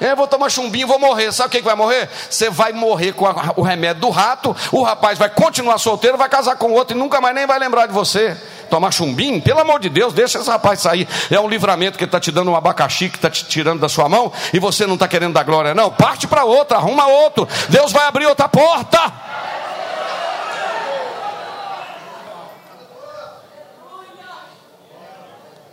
Eu 0.00 0.16
vou 0.16 0.26
tomar 0.26 0.48
chumbinho, 0.48 0.86
vou 0.86 0.98
morrer. 0.98 1.32
Sabe 1.32 1.48
o 1.48 1.50
que 1.50 1.64
vai 1.64 1.74
morrer? 1.74 2.08
Você 2.30 2.50
vai 2.50 2.72
morrer 2.72 3.12
com 3.12 3.26
a, 3.26 3.52
o 3.56 3.62
remédio 3.62 4.02
do 4.02 4.10
rato. 4.10 4.54
O 4.72 4.82
rapaz 4.82 5.18
vai 5.18 5.28
continuar 5.28 5.78
solteiro, 5.78 6.16
vai 6.16 6.28
casar 6.28 6.56
com 6.56 6.72
outro 6.72 6.96
e 6.96 6.98
nunca 6.98 7.20
mais 7.20 7.34
nem 7.34 7.46
vai 7.46 7.58
lembrar 7.58 7.86
de 7.86 7.92
você 7.92 8.36
tomar 8.68 8.92
chumbinho, 8.92 9.40
pelo 9.40 9.60
amor 9.60 9.80
de 9.80 9.88
Deus, 9.88 10.12
deixa 10.12 10.38
esse 10.38 10.48
rapaz 10.48 10.80
sair. 10.80 11.08
É 11.30 11.40
um 11.40 11.48
livramento 11.48 11.98
que 11.98 12.04
está 12.04 12.20
te 12.20 12.30
dando 12.30 12.50
um 12.50 12.56
abacaxi 12.56 13.08
que 13.08 13.16
está 13.16 13.30
te 13.30 13.44
tirando 13.46 13.80
da 13.80 13.88
sua 13.88 14.08
mão 14.08 14.30
e 14.52 14.58
você 14.58 14.86
não 14.86 14.94
está 14.94 15.08
querendo 15.08 15.32
dar 15.32 15.42
glória, 15.42 15.74
não. 15.74 15.90
Parte 15.90 16.26
para 16.26 16.44
outra, 16.44 16.76
arruma 16.76 17.06
outro. 17.06 17.48
Deus 17.68 17.90
vai 17.90 18.06
abrir 18.06 18.26
outra 18.26 18.48
porta. 18.48 19.27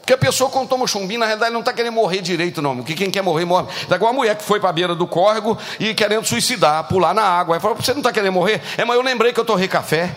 Porque 0.06 0.14
a 0.14 0.18
pessoa, 0.20 0.52
quando 0.52 0.70
toma 0.70 0.86
chumbinho, 0.86 1.22
na 1.22 1.26
realidade 1.26 1.52
não 1.52 1.62
está 1.62 1.74
querendo 1.74 1.96
morrer 1.96 2.22
direito, 2.22 2.62
não. 2.62 2.76
Porque 2.76 2.94
quem 2.94 3.10
quer 3.10 3.24
morrer, 3.24 3.44
morre. 3.44 3.66
Da 3.90 3.96
igual 3.96 4.12
a 4.12 4.14
mulher 4.14 4.36
que 4.36 4.44
foi 4.44 4.60
para 4.60 4.70
a 4.70 4.72
beira 4.72 4.94
do 4.94 5.08
córrego 5.08 5.58
e 5.80 5.96
querendo 5.96 6.24
suicidar, 6.28 6.84
pular 6.84 7.12
na 7.12 7.24
água. 7.24 7.56
Aí 7.56 7.60
falou: 7.60 7.76
Você 7.76 7.92
não 7.92 8.02
está 8.02 8.14
querendo 8.14 8.34
morrer? 8.34 8.62
É, 8.78 8.86
mas 8.86 8.96
eu 8.96 9.02
lembrei 9.02 9.34
que 9.34 9.40
eu 9.40 9.46
torrei 9.46 9.68
café. 9.68 10.16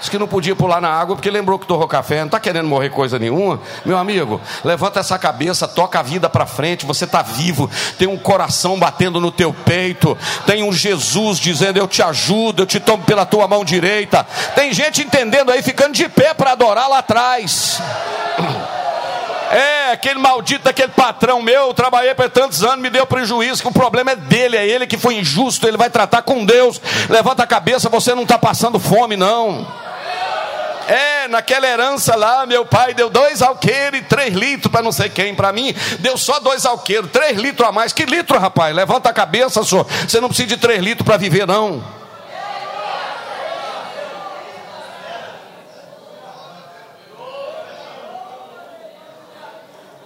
Diz 0.00 0.08
que 0.08 0.18
não 0.18 0.26
podia 0.26 0.56
pular 0.56 0.80
na 0.80 0.88
água 0.88 1.14
porque 1.14 1.30
lembrou 1.30 1.56
que 1.56 1.66
torrou 1.66 1.86
café. 1.86 2.18
Não 2.18 2.26
está 2.26 2.40
querendo 2.40 2.66
morrer 2.66 2.90
coisa 2.90 3.16
nenhuma. 3.16 3.60
Meu 3.84 3.96
amigo, 3.96 4.40
levanta 4.64 4.98
essa 4.98 5.16
cabeça, 5.16 5.68
toca 5.68 6.00
a 6.00 6.02
vida 6.02 6.28
para 6.28 6.44
frente. 6.44 6.84
Você 6.84 7.04
está 7.04 7.22
vivo, 7.22 7.70
tem 7.96 8.08
um 8.08 8.18
coração 8.18 8.76
batendo 8.76 9.20
no 9.20 9.30
teu 9.30 9.54
peito. 9.54 10.18
Tem 10.44 10.64
um 10.64 10.72
Jesus 10.72 11.38
dizendo: 11.38 11.78
Eu 11.78 11.86
te 11.86 12.02
ajudo, 12.02 12.64
eu 12.64 12.66
te 12.66 12.80
tomo 12.80 13.04
pela 13.04 13.24
tua 13.24 13.46
mão 13.46 13.64
direita. 13.64 14.26
Tem 14.56 14.72
gente 14.72 15.00
entendendo 15.00 15.52
aí, 15.52 15.62
ficando 15.62 15.92
de 15.92 16.08
pé 16.08 16.34
para 16.34 16.50
adorar 16.50 16.88
lá 16.88 16.98
atrás. 16.98 17.80
É, 19.50 19.92
aquele 19.92 20.18
maldito 20.18 20.68
aquele 20.68 20.88
patrão 20.88 21.40
meu, 21.40 21.72
trabalhei 21.72 22.14
por 22.14 22.28
tantos 22.28 22.62
anos, 22.64 22.80
me 22.80 22.90
deu 22.90 23.06
prejuízo, 23.06 23.62
que 23.62 23.68
o 23.68 23.72
problema 23.72 24.12
é 24.12 24.16
dele, 24.16 24.56
é 24.56 24.66
ele 24.66 24.86
que 24.86 24.98
foi 24.98 25.16
injusto, 25.16 25.68
ele 25.68 25.76
vai 25.76 25.88
tratar 25.88 26.22
com 26.22 26.44
Deus. 26.44 26.80
Levanta 27.08 27.42
a 27.42 27.46
cabeça, 27.46 27.88
você 27.88 28.14
não 28.14 28.24
está 28.24 28.38
passando 28.38 28.78
fome, 28.78 29.16
não. 29.16 29.66
É, 30.88 31.26
naquela 31.26 31.66
herança 31.66 32.14
lá, 32.14 32.46
meu 32.46 32.64
pai 32.64 32.94
deu 32.94 33.10
dois 33.10 33.42
alqueiros 33.42 33.98
e 33.98 34.02
três 34.04 34.32
litros 34.32 34.70
para 34.70 34.82
não 34.82 34.92
sei 34.92 35.08
quem. 35.08 35.34
Para 35.34 35.52
mim, 35.52 35.74
deu 35.98 36.16
só 36.16 36.38
dois 36.38 36.64
alqueiros, 36.64 37.10
três 37.10 37.36
litros 37.36 37.68
a 37.68 37.72
mais. 37.72 37.92
Que 37.92 38.04
litro, 38.04 38.38
rapaz? 38.38 38.74
Levanta 38.74 39.10
a 39.10 39.12
cabeça, 39.12 39.64
senhor. 39.64 39.84
Você 40.06 40.20
não 40.20 40.28
precisa 40.28 40.48
de 40.48 40.56
três 40.56 40.80
litros 40.80 41.04
para 41.04 41.16
viver, 41.16 41.46
não. 41.46 41.82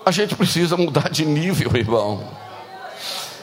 A 0.05 0.11
gente 0.11 0.34
precisa 0.34 0.76
mudar 0.76 1.11
de 1.11 1.24
nível, 1.24 1.70
irmão. 1.76 2.26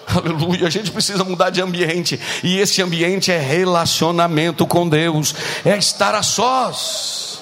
Aleluia. 0.07 0.67
A 0.67 0.69
gente 0.69 0.91
precisa 0.91 1.23
mudar 1.23 1.49
de 1.49 1.61
ambiente. 1.61 2.19
E 2.43 2.57
esse 2.59 2.81
ambiente 2.81 3.31
é 3.31 3.39
relacionamento 3.39 4.65
com 4.65 4.87
Deus, 4.87 5.35
é 5.65 5.77
estar 5.77 6.15
a 6.15 6.23
sós. 6.23 7.41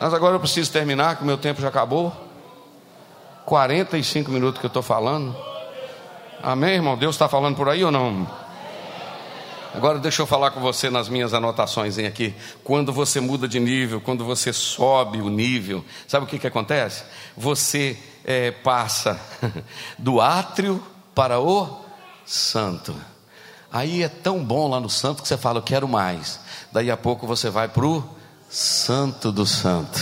Mas 0.00 0.12
agora 0.12 0.34
eu 0.36 0.40
preciso 0.40 0.72
terminar, 0.72 1.16
que 1.16 1.22
o 1.22 1.26
meu 1.26 1.38
tempo 1.38 1.60
já 1.60 1.68
acabou. 1.68 2.12
45 3.44 4.30
minutos 4.30 4.58
que 4.58 4.66
eu 4.66 4.68
estou 4.68 4.82
falando. 4.82 5.36
Amém, 6.42 6.74
irmão? 6.74 6.96
Deus 6.96 7.14
está 7.14 7.28
falando 7.28 7.56
por 7.56 7.68
aí 7.68 7.84
ou 7.84 7.90
não? 7.90 8.26
Agora 9.74 9.98
deixa 9.98 10.22
eu 10.22 10.26
falar 10.26 10.52
com 10.52 10.60
você 10.60 10.88
nas 10.88 11.08
minhas 11.08 11.34
anotações 11.34 11.98
aqui. 11.98 12.32
Quando 12.62 12.92
você 12.92 13.18
muda 13.18 13.48
de 13.48 13.58
nível, 13.58 14.00
quando 14.00 14.24
você 14.24 14.52
sobe 14.52 15.20
o 15.20 15.28
nível, 15.28 15.84
sabe 16.06 16.24
o 16.24 16.28
que, 16.28 16.38
que 16.38 16.46
acontece? 16.46 17.02
Você 17.36 17.98
é, 18.24 18.52
passa 18.52 19.20
do 19.98 20.20
átrio 20.20 20.80
para 21.12 21.40
o 21.40 21.84
santo. 22.24 22.94
Aí 23.72 24.04
é 24.04 24.08
tão 24.08 24.44
bom 24.44 24.68
lá 24.68 24.78
no 24.78 24.88
santo 24.88 25.22
que 25.22 25.28
você 25.28 25.36
fala, 25.36 25.58
eu 25.58 25.62
quero 25.62 25.88
mais. 25.88 26.38
Daí 26.70 26.88
a 26.88 26.96
pouco 26.96 27.26
você 27.26 27.50
vai 27.50 27.66
para 27.66 27.84
o 27.84 28.04
santo 28.48 29.32
do 29.32 29.44
santo. 29.44 30.00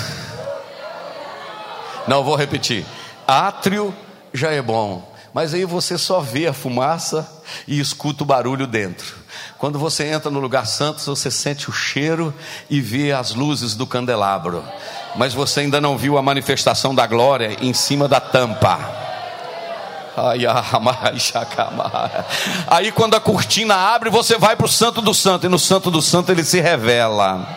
Não, 2.07 2.23
vou 2.23 2.37
repetir. 2.37 2.85
Átrio 3.27 3.95
já 4.35 4.51
é 4.51 4.61
bom, 4.61 5.12
mas 5.35 5.55
aí 5.55 5.65
você 5.65 5.97
só 5.97 6.21
vê 6.21 6.47
a 6.47 6.53
fumaça 6.53 7.27
e 7.67 7.81
escuta 7.81 8.23
o 8.23 8.27
barulho 8.27 8.67
dentro. 8.67 9.17
Quando 9.57 9.79
você 9.79 10.07
entra 10.07 10.31
no 10.31 10.41
lugar 10.41 10.67
santo, 10.67 11.01
você 11.01 11.31
sente 11.31 11.71
o 11.71 11.73
cheiro 11.73 12.35
e 12.69 12.81
vê 12.81 13.13
as 13.13 13.35
luzes 13.35 13.75
do 13.75 13.87
candelabro, 13.87 14.63
mas 15.17 15.33
você 15.33 15.61
ainda 15.61 15.81
não 15.81 15.97
viu 15.97 16.19
a 16.19 16.23
manifestação 16.23 16.95
da 16.95 17.07
glória 17.07 17.57
em 17.61 17.73
cima 17.73 18.07
da 18.07 18.21
tampa. 18.21 18.79
Aí 22.69 22.93
quando 22.93 23.15
a 23.15 23.21
cortina 23.21 23.75
abre, 23.75 24.11
você 24.11 24.37
vai 24.37 24.55
para 24.55 24.67
o 24.67 24.69
Santo 24.69 25.01
do 25.01 25.15
Santo, 25.15 25.47
e 25.47 25.49
no 25.49 25.59
Santo 25.59 25.91
do 25.91 26.03
Santo 26.03 26.31
ele 26.31 26.45
se 26.45 26.61
revela. 26.61 27.49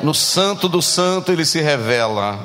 No 0.00 0.14
Santo 0.14 0.68
do 0.68 0.80
Santo 0.80 1.32
ele 1.32 1.44
se 1.44 1.60
revela. 1.60 2.38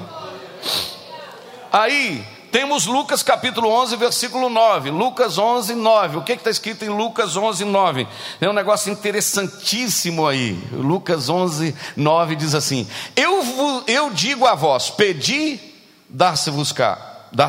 Aí 1.72 2.33
temos 2.54 2.86
Lucas 2.86 3.24
capítulo 3.24 3.68
11, 3.68 3.96
versículo 3.96 4.48
9. 4.48 4.92
Lucas 4.92 5.40
11, 5.40 5.74
9. 5.74 6.18
O 6.18 6.22
que 6.22 6.34
está 6.34 6.52
escrito 6.52 6.86
em 6.86 6.90
Lucas 6.90 7.36
11, 7.36 7.66
9? 7.66 8.08
É 8.40 8.48
um 8.48 8.54
negócio 8.54 8.94
interessantíssimo 8.94 10.28
aí. 10.28 10.54
Lucas 10.72 11.30
11, 11.30 11.76
9 11.98 12.36
diz 12.36 12.54
assim: 12.54 12.88
Eu, 13.16 13.84
eu 13.88 14.12
digo 14.12 14.46
a 14.46 14.54
vós: 14.54 14.92
pedi, 14.92 15.60
dá-se-vos-á. 16.08 16.96
Dá 17.32 17.48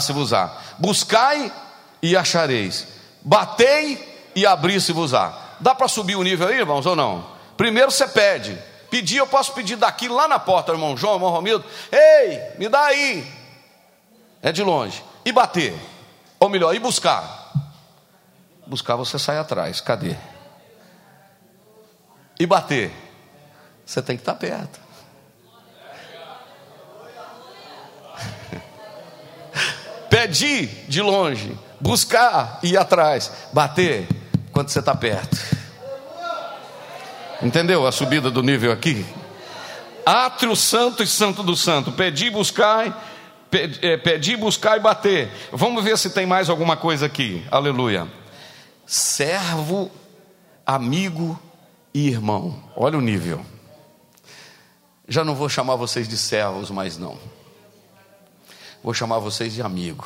Buscai 0.78 1.52
e 2.02 2.16
achareis. 2.16 2.86
Batei 3.20 4.32
e 4.34 4.46
abri-se-vos-á. 4.46 5.38
Dá 5.60 5.74
para 5.74 5.86
subir 5.86 6.16
o 6.16 6.22
nível 6.22 6.48
aí, 6.48 6.56
irmãos, 6.56 6.86
ou 6.86 6.96
não? 6.96 7.26
Primeiro 7.58 7.90
você 7.90 8.08
pede. 8.08 8.58
Pedir, 8.88 9.18
eu 9.18 9.26
posso 9.26 9.52
pedir 9.52 9.76
daqui 9.76 10.08
lá 10.08 10.26
na 10.26 10.38
porta, 10.38 10.72
irmão 10.72 10.96
João, 10.96 11.16
irmão 11.16 11.30
Romildo. 11.30 11.62
Ei, 11.92 12.40
me 12.58 12.70
dá 12.70 12.84
aí 12.84 13.43
é 14.44 14.52
de 14.52 14.62
longe. 14.62 15.02
E 15.24 15.32
bater, 15.32 15.74
ou 16.38 16.50
melhor, 16.50 16.72
e 16.74 16.78
buscar. 16.78 17.50
Buscar 18.66 18.94
você 18.94 19.18
sai 19.18 19.38
atrás, 19.38 19.80
cadê? 19.80 20.14
E 22.38 22.46
bater, 22.46 22.92
você 23.86 24.02
tem 24.02 24.16
que 24.16 24.22
estar 24.22 24.34
perto. 24.34 24.78
Pedir 30.10 30.84
de 30.88 31.00
longe, 31.00 31.58
buscar 31.80 32.60
e 32.62 32.72
ir 32.72 32.76
atrás, 32.76 33.32
bater 33.50 34.06
quando 34.52 34.68
você 34.68 34.80
está 34.80 34.94
perto. 34.94 35.38
Entendeu 37.42 37.86
a 37.86 37.92
subida 37.92 38.30
do 38.30 38.42
nível 38.42 38.72
aqui? 38.72 39.06
Átrio 40.04 40.54
santo 40.54 41.02
e 41.02 41.06
santo 41.06 41.42
do 41.42 41.56
santo, 41.56 41.90
pedir, 41.92 42.30
buscar 42.30 43.13
é, 43.82 43.96
pedir, 43.96 44.36
buscar 44.36 44.76
e 44.76 44.80
bater. 44.80 45.30
Vamos 45.52 45.82
ver 45.84 45.96
se 45.96 46.10
tem 46.10 46.26
mais 46.26 46.50
alguma 46.50 46.76
coisa 46.76 47.06
aqui. 47.06 47.44
Aleluia. 47.50 48.08
Servo, 48.86 49.90
amigo 50.66 51.38
e 51.92 52.08
irmão. 52.08 52.62
Olha 52.76 52.98
o 52.98 53.00
nível. 53.00 53.44
Já 55.06 55.24
não 55.24 55.34
vou 55.34 55.48
chamar 55.48 55.76
vocês 55.76 56.08
de 56.08 56.16
servos 56.16 56.70
mais 56.70 56.98
não. 56.98 57.18
Vou 58.82 58.92
chamar 58.92 59.18
vocês 59.18 59.52
de 59.52 59.62
amigo. 59.62 60.04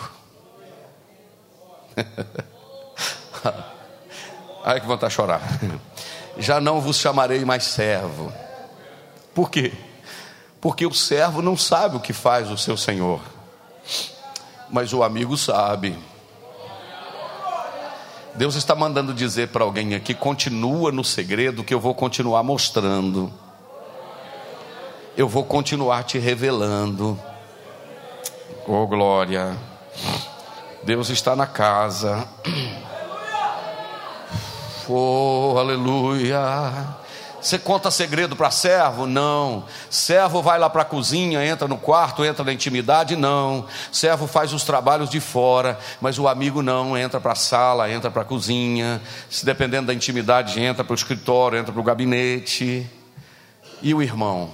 Ai 4.64 4.80
que 4.80 4.86
vontade 4.86 5.10
de 5.10 5.16
chorar. 5.16 5.40
Já 6.38 6.60
não 6.60 6.80
vos 6.80 6.98
chamarei 6.98 7.44
mais 7.44 7.64
servo. 7.64 8.32
Por 9.34 9.50
quê? 9.50 9.72
Porque 10.60 10.86
o 10.86 10.92
servo 10.92 11.40
não 11.40 11.56
sabe 11.56 11.96
o 11.96 12.00
que 12.00 12.12
faz 12.12 12.50
o 12.50 12.58
seu 12.58 12.76
senhor 12.76 13.37
mas 14.70 14.92
o 14.92 15.02
amigo 15.02 15.36
sabe. 15.36 15.96
Deus 18.34 18.54
está 18.54 18.74
mandando 18.74 19.12
dizer 19.12 19.48
para 19.48 19.64
alguém 19.64 19.94
aqui: 19.94 20.14
continua 20.14 20.92
no 20.92 21.02
segredo 21.02 21.64
que 21.64 21.74
eu 21.74 21.80
vou 21.80 21.94
continuar 21.94 22.42
mostrando, 22.42 23.32
eu 25.16 25.28
vou 25.28 25.44
continuar 25.44 26.04
te 26.04 26.18
revelando. 26.18 27.18
Oh, 28.66 28.86
glória! 28.86 29.56
Deus 30.84 31.08
está 31.10 31.34
na 31.34 31.46
casa. 31.46 32.28
Oh, 34.88 35.56
aleluia! 35.58 36.38
Você 37.40 37.58
conta 37.58 37.90
segredo 37.90 38.34
para 38.34 38.50
servo? 38.50 39.06
Não. 39.06 39.64
Servo 39.88 40.42
vai 40.42 40.58
lá 40.58 40.68
para 40.68 40.82
a 40.82 40.84
cozinha, 40.84 41.44
entra 41.44 41.68
no 41.68 41.78
quarto, 41.78 42.24
entra 42.24 42.44
na 42.44 42.52
intimidade? 42.52 43.14
Não. 43.14 43.64
Servo 43.92 44.26
faz 44.26 44.52
os 44.52 44.64
trabalhos 44.64 45.08
de 45.08 45.20
fora, 45.20 45.78
mas 46.00 46.18
o 46.18 46.26
amigo 46.26 46.62
não, 46.62 46.98
entra 46.98 47.20
para 47.20 47.32
a 47.32 47.36
sala, 47.36 47.90
entra 47.90 48.10
para 48.10 48.22
a 48.22 48.24
cozinha. 48.24 49.00
Se 49.30 49.44
dependendo 49.44 49.86
da 49.86 49.94
intimidade, 49.94 50.60
entra 50.60 50.82
para 50.82 50.92
o 50.92 50.96
escritório, 50.96 51.58
entra 51.58 51.72
para 51.72 51.80
o 51.80 51.84
gabinete. 51.84 52.88
E 53.80 53.94
o 53.94 54.02
irmão? 54.02 54.50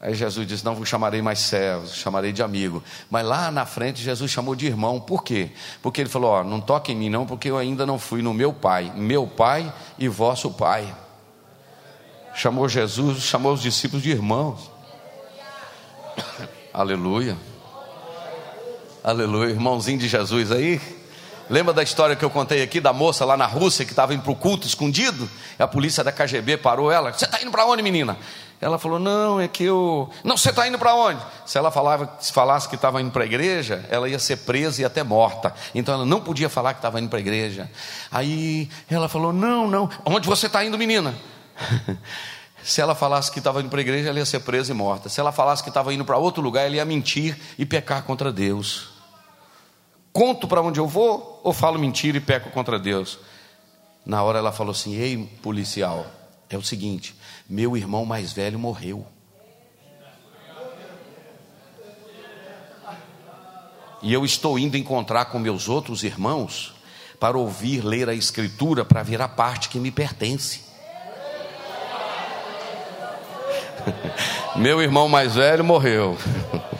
Aí 0.00 0.14
Jesus 0.14 0.46
diz: 0.46 0.62
Não 0.62 0.76
vos 0.76 0.88
chamarei 0.88 1.20
mais 1.20 1.40
servos, 1.40 1.94
chamarei 1.94 2.30
de 2.30 2.42
amigo. 2.42 2.80
Mas 3.10 3.26
lá 3.26 3.50
na 3.50 3.66
frente, 3.66 4.02
Jesus 4.02 4.30
chamou 4.30 4.54
de 4.54 4.66
irmão. 4.66 5.00
Por 5.00 5.24
quê? 5.24 5.50
Porque 5.82 6.00
ele 6.00 6.10
falou: 6.10 6.44
não 6.44 6.60
toque 6.60 6.92
em 6.92 6.96
mim, 6.96 7.08
não, 7.10 7.26
porque 7.26 7.50
eu 7.50 7.58
ainda 7.58 7.84
não 7.84 7.98
fui 7.98 8.22
no 8.22 8.32
meu 8.32 8.52
pai, 8.52 8.92
meu 8.94 9.26
pai 9.26 9.72
e 9.98 10.06
vosso 10.06 10.50
pai 10.50 10.94
chamou 12.34 12.68
Jesus, 12.68 13.22
chamou 13.22 13.52
os 13.52 13.62
discípulos 13.62 14.02
de 14.02 14.10
irmãos. 14.10 14.70
Aleluia. 16.72 17.36
Aleluia. 19.02 19.50
Irmãozinho 19.50 19.98
de 19.98 20.08
Jesus 20.08 20.50
aí. 20.50 20.80
Lembra 21.48 21.74
da 21.74 21.82
história 21.82 22.16
que 22.16 22.24
eu 22.24 22.30
contei 22.30 22.62
aqui 22.62 22.80
da 22.80 22.92
moça 22.92 23.24
lá 23.24 23.36
na 23.36 23.44
Rússia 23.44 23.84
que 23.84 23.92
estava 23.92 24.14
indo 24.14 24.22
para 24.22 24.32
o 24.32 24.36
culto 24.36 24.66
escondido? 24.66 25.28
A 25.58 25.66
polícia 25.66 26.02
da 26.02 26.10
KGB 26.10 26.56
parou 26.56 26.90
ela. 26.90 27.12
Você 27.12 27.26
está 27.26 27.40
indo 27.42 27.50
para 27.50 27.66
onde, 27.66 27.82
menina? 27.82 28.16
Ela 28.60 28.78
falou: 28.78 28.98
Não, 28.98 29.38
é 29.38 29.46
que 29.46 29.62
eu. 29.62 30.08
Não, 30.24 30.38
você 30.38 30.48
está 30.48 30.66
indo 30.66 30.78
para 30.78 30.94
onde? 30.94 31.20
Se 31.44 31.58
ela 31.58 31.70
falava, 31.70 32.16
se 32.18 32.32
falasse 32.32 32.66
que 32.66 32.76
estava 32.76 33.00
indo 33.02 33.10
para 33.10 33.24
a 33.24 33.26
igreja, 33.26 33.84
ela 33.90 34.08
ia 34.08 34.18
ser 34.18 34.38
presa 34.38 34.80
e 34.80 34.84
até 34.86 35.02
morta. 35.02 35.54
Então 35.74 35.94
ela 35.94 36.06
não 36.06 36.20
podia 36.22 36.48
falar 36.48 36.72
que 36.72 36.78
estava 36.78 36.98
indo 36.98 37.10
para 37.10 37.18
a 37.18 37.20
igreja. 37.20 37.70
Aí 38.10 38.70
ela 38.90 39.06
falou: 39.06 39.30
Não, 39.30 39.68
não. 39.68 39.90
Onde 40.06 40.26
você 40.26 40.46
está 40.46 40.64
indo, 40.64 40.78
menina? 40.78 41.14
Se 42.62 42.80
ela 42.80 42.94
falasse 42.94 43.30
que 43.30 43.38
estava 43.38 43.60
indo 43.60 43.68
para 43.68 43.78
a 43.78 43.82
igreja, 43.82 44.08
ela 44.08 44.18
ia 44.18 44.24
ser 44.24 44.40
presa 44.40 44.72
e 44.72 44.74
morta. 44.74 45.10
Se 45.10 45.20
ela 45.20 45.30
falasse 45.30 45.62
que 45.62 45.68
estava 45.68 45.92
indo 45.92 46.04
para 46.04 46.16
outro 46.16 46.42
lugar, 46.42 46.64
ela 46.64 46.76
ia 46.76 46.84
mentir 46.84 47.38
e 47.58 47.66
pecar 47.66 48.04
contra 48.04 48.32
Deus. 48.32 48.88
Conto 50.10 50.48
para 50.48 50.62
onde 50.62 50.80
eu 50.80 50.88
vou 50.88 51.40
ou 51.44 51.52
falo 51.52 51.78
mentira 51.78 52.16
e 52.16 52.20
peco 52.20 52.50
contra 52.50 52.78
Deus? 52.78 53.18
Na 54.06 54.22
hora 54.22 54.38
ela 54.38 54.50
falou 54.50 54.70
assim: 54.70 54.94
Ei, 54.94 55.26
policial, 55.42 56.06
é 56.48 56.56
o 56.56 56.62
seguinte: 56.62 57.14
meu 57.46 57.76
irmão 57.76 58.06
mais 58.06 58.32
velho 58.32 58.58
morreu. 58.58 59.06
E 64.00 64.12
eu 64.12 64.24
estou 64.24 64.58
indo 64.58 64.76
encontrar 64.76 65.26
com 65.26 65.38
meus 65.38 65.68
outros 65.68 66.02
irmãos 66.02 66.74
para 67.18 67.38
ouvir 67.38 67.84
ler 67.84 68.08
a 68.08 68.14
Escritura 68.14 68.84
para 68.84 69.02
ver 69.02 69.20
a 69.20 69.28
parte 69.28 69.68
que 69.68 69.78
me 69.78 69.90
pertence. 69.90 70.63
Meu 74.56 74.82
irmão 74.82 75.08
mais 75.08 75.34
velho 75.34 75.64
morreu. 75.64 76.16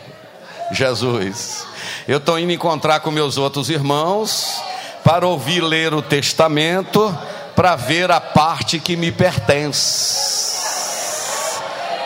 Jesus. 0.72 1.66
Eu 2.06 2.18
estou 2.18 2.38
indo 2.38 2.52
encontrar 2.52 3.00
com 3.00 3.10
meus 3.10 3.38
outros 3.38 3.70
irmãos 3.70 4.62
para 5.02 5.26
ouvir 5.26 5.60
ler 5.60 5.92
o 5.94 6.02
testamento, 6.02 7.16
para 7.54 7.76
ver 7.76 8.10
a 8.10 8.20
parte 8.20 8.78
que 8.78 8.96
me 8.96 9.12
pertence. 9.12 10.54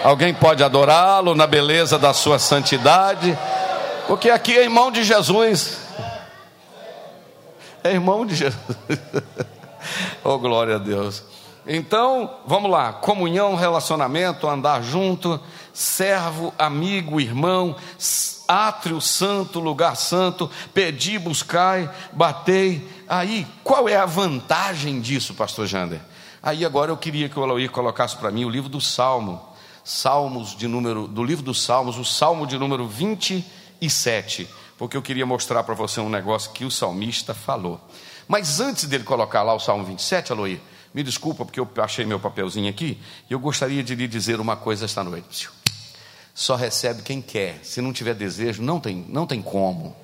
Alguém 0.05 0.33
pode 0.33 0.63
adorá-lo 0.63 1.35
na 1.35 1.47
beleza 1.47 1.99
da 1.99 2.13
sua 2.13 2.39
santidade, 2.39 3.37
porque 4.07 4.31
aqui 4.31 4.57
é 4.57 4.63
irmão 4.63 4.91
de 4.91 5.03
Jesus. 5.03 5.79
É 7.83 7.91
irmão 7.91 8.25
de 8.27 8.35
Jesus. 8.35 8.57
oh, 10.23 10.39
glória 10.39 10.77
a 10.77 10.79
Deus. 10.79 11.23
Então, 11.71 12.39
vamos 12.47 12.71
lá: 12.71 12.95
comunhão, 12.95 13.55
relacionamento, 13.55 14.49
andar 14.49 14.83
junto, 14.83 15.39
servo, 15.71 16.53
amigo, 16.59 17.21
irmão, 17.21 17.77
átrio 18.49 18.99
santo, 19.03 19.61
lugar 19.61 19.95
santo, 19.95 20.51
pedi, 20.73 21.19
buscai, 21.19 21.91
batei. 22.11 22.89
Aí, 23.07 23.47
qual 23.63 23.87
é 23.87 23.97
a 23.97 24.07
vantagem 24.07 24.99
disso, 24.99 25.35
pastor 25.35 25.67
Jander? 25.67 26.01
Aí 26.43 26.65
agora 26.65 26.91
eu 26.91 26.97
queria 26.97 27.29
que 27.29 27.39
o 27.39 27.45
Eloy 27.45 27.69
colocasse 27.69 28.17
para 28.17 28.31
mim 28.31 28.47
o 28.47 28.51
livro 28.51 28.71
do 28.71 28.81
Salmo, 28.81 29.47
Salmos 29.85 30.57
de 30.57 30.67
número, 30.67 31.07
do 31.07 31.23
livro 31.23 31.45
dos 31.45 31.63
Salmos, 31.63 31.99
o 31.99 32.05
Salmo 32.05 32.47
de 32.47 32.57
número 32.57 32.87
27, 32.87 34.49
porque 34.79 34.97
eu 34.97 35.03
queria 35.03 35.27
mostrar 35.27 35.63
para 35.65 35.75
você 35.75 36.01
um 36.01 36.09
negócio 36.09 36.53
que 36.53 36.65
o 36.65 36.71
salmista 36.71 37.35
falou. 37.35 37.81
Mas 38.27 38.61
antes 38.61 38.85
dele 38.85 39.05
colocar 39.05 39.43
lá 39.43 39.53
o 39.53 39.61
Salmo 39.61 39.85
27, 39.85 40.33
Eloy, 40.33 40.61
me 40.99 41.05
desculpa 41.05 41.45
porque 41.45 41.61
eu 41.61 41.69
achei 41.77 42.05
meu 42.05 42.19
papelzinho 42.19 42.69
aqui, 42.69 42.99
e 43.31 43.33
eu 43.33 43.39
gostaria 43.39 43.85
de 43.85 43.95
lhe 43.95 44.09
dizer 44.09 44.41
uma 44.41 44.57
coisa 44.57 44.85
esta 44.85 45.05
noite. 45.05 45.49
Só 46.35 46.57
recebe 46.57 47.03
quem 47.03 47.23
quer, 47.23 47.61
se 47.63 47.81
não 47.81 47.93
tiver 47.93 48.15
desejo, 48.15 48.61
não 48.65 48.81
tem, 48.81 49.07
não 49.09 49.25
tem 49.25 49.41
como. 49.41 49.95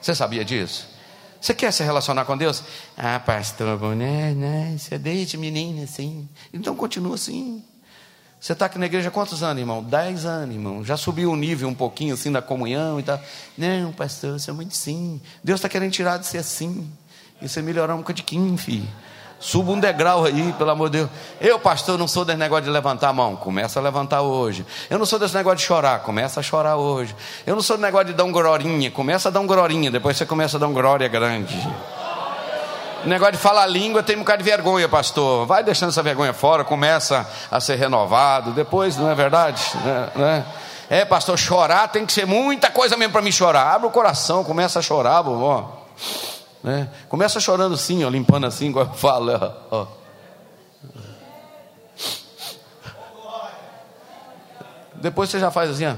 Você 0.00 0.14
sabia 0.14 0.44
disso? 0.44 0.86
Você 1.40 1.52
quer 1.52 1.72
se 1.72 1.82
relacionar 1.82 2.24
com 2.24 2.36
Deus? 2.36 2.62
Ah, 2.96 3.18
pastor, 3.18 3.96
né, 3.96 4.34
né? 4.34 4.76
Você 4.78 4.96
deixa 4.98 5.36
menina 5.36 5.82
assim. 5.82 6.28
Então 6.52 6.76
continua 6.76 7.16
assim. 7.16 7.64
Você 8.38 8.52
está 8.52 8.66
aqui 8.66 8.78
na 8.78 8.86
igreja 8.86 9.08
há 9.08 9.10
quantos 9.10 9.42
anos, 9.42 9.58
irmão? 9.58 9.82
Dez 9.82 10.24
anos, 10.24 10.54
irmão. 10.54 10.84
Já 10.84 10.96
subiu 10.96 11.32
o 11.32 11.36
nível 11.36 11.68
um 11.68 11.74
pouquinho 11.74 12.14
assim 12.14 12.30
da 12.30 12.40
comunhão 12.40 13.00
e 13.00 13.02
tal. 13.02 13.20
Não, 13.58 13.92
pastor, 13.92 14.38
você 14.38 14.50
é 14.50 14.52
muito 14.52 14.76
sim. 14.76 15.20
Deus 15.42 15.58
está 15.58 15.68
querendo 15.68 15.90
tirar 15.90 16.18
de 16.18 16.26
ser 16.26 16.38
assim. 16.38 16.88
E 17.42 17.48
você 17.48 17.60
melhorar 17.60 17.96
um 17.96 17.98
bocadinho, 17.98 18.56
filho. 18.56 18.88
Suba 19.38 19.72
um 19.72 19.78
degrau 19.78 20.24
aí, 20.24 20.54
pelo 20.56 20.70
amor 20.70 20.88
de 20.88 20.98
Deus. 20.98 21.10
Eu, 21.40 21.58
pastor, 21.58 21.98
não 21.98 22.08
sou 22.08 22.24
desse 22.24 22.38
negócio 22.38 22.64
de 22.64 22.70
levantar 22.70 23.10
a 23.10 23.12
mão. 23.12 23.36
Começa 23.36 23.78
a 23.78 23.82
levantar 23.82 24.22
hoje. 24.22 24.64
Eu 24.88 24.98
não 24.98 25.04
sou 25.04 25.18
desse 25.18 25.34
negócio 25.34 25.58
de 25.58 25.64
chorar. 25.64 26.00
Começa 26.00 26.40
a 26.40 26.42
chorar 26.42 26.76
hoje. 26.76 27.14
Eu 27.46 27.54
não 27.54 27.62
sou 27.62 27.76
desse 27.76 27.84
negócio 27.84 28.06
de 28.06 28.14
dar 28.14 28.24
um 28.24 28.32
glorinha. 28.32 28.90
Começa 28.90 29.28
a 29.28 29.32
dar 29.32 29.40
um 29.40 29.46
glorinha. 29.46 29.90
Depois 29.90 30.16
você 30.16 30.24
começa 30.24 30.56
a 30.56 30.60
dar 30.60 30.66
um 30.66 30.72
glória 30.72 31.06
grande. 31.06 31.54
Negócio 33.04 33.34
de 33.34 33.38
falar 33.38 33.66
língua 33.66 34.02
tem 34.02 34.16
um 34.16 34.20
bocado 34.20 34.42
de 34.42 34.50
vergonha, 34.50 34.88
pastor. 34.88 35.46
Vai 35.46 35.62
deixando 35.62 35.90
essa 35.90 36.02
vergonha 36.02 36.32
fora. 36.32 36.64
Começa 36.64 37.28
a 37.50 37.60
ser 37.60 37.76
renovado. 37.76 38.52
Depois, 38.52 38.96
não 38.96 39.10
é 39.10 39.14
verdade? 39.14 39.62
É, 39.84 40.18
né? 40.18 40.46
é 40.88 41.04
pastor, 41.04 41.38
chorar 41.38 41.88
tem 41.88 42.06
que 42.06 42.12
ser 42.12 42.26
muita 42.26 42.70
coisa 42.70 42.96
mesmo 42.96 43.12
para 43.12 43.22
me 43.22 43.30
chorar. 43.30 43.74
Abre 43.74 43.86
o 43.86 43.90
coração, 43.90 44.42
começa 44.42 44.78
a 44.78 44.82
chorar, 44.82 45.20
vovó. 45.22 45.84
Né? 46.62 46.88
Começa 47.08 47.38
chorando 47.38 47.74
assim, 47.74 48.04
ó, 48.04 48.08
limpando 48.08 48.46
assim, 48.46 48.68
igual 48.68 48.86
eu 48.86 48.92
falo. 48.92 49.32
Ó. 49.70 49.86
Depois 54.94 55.30
você 55.30 55.38
já 55.38 55.50
faz 55.50 55.70
assim, 55.70 55.86
ó. 55.86 55.94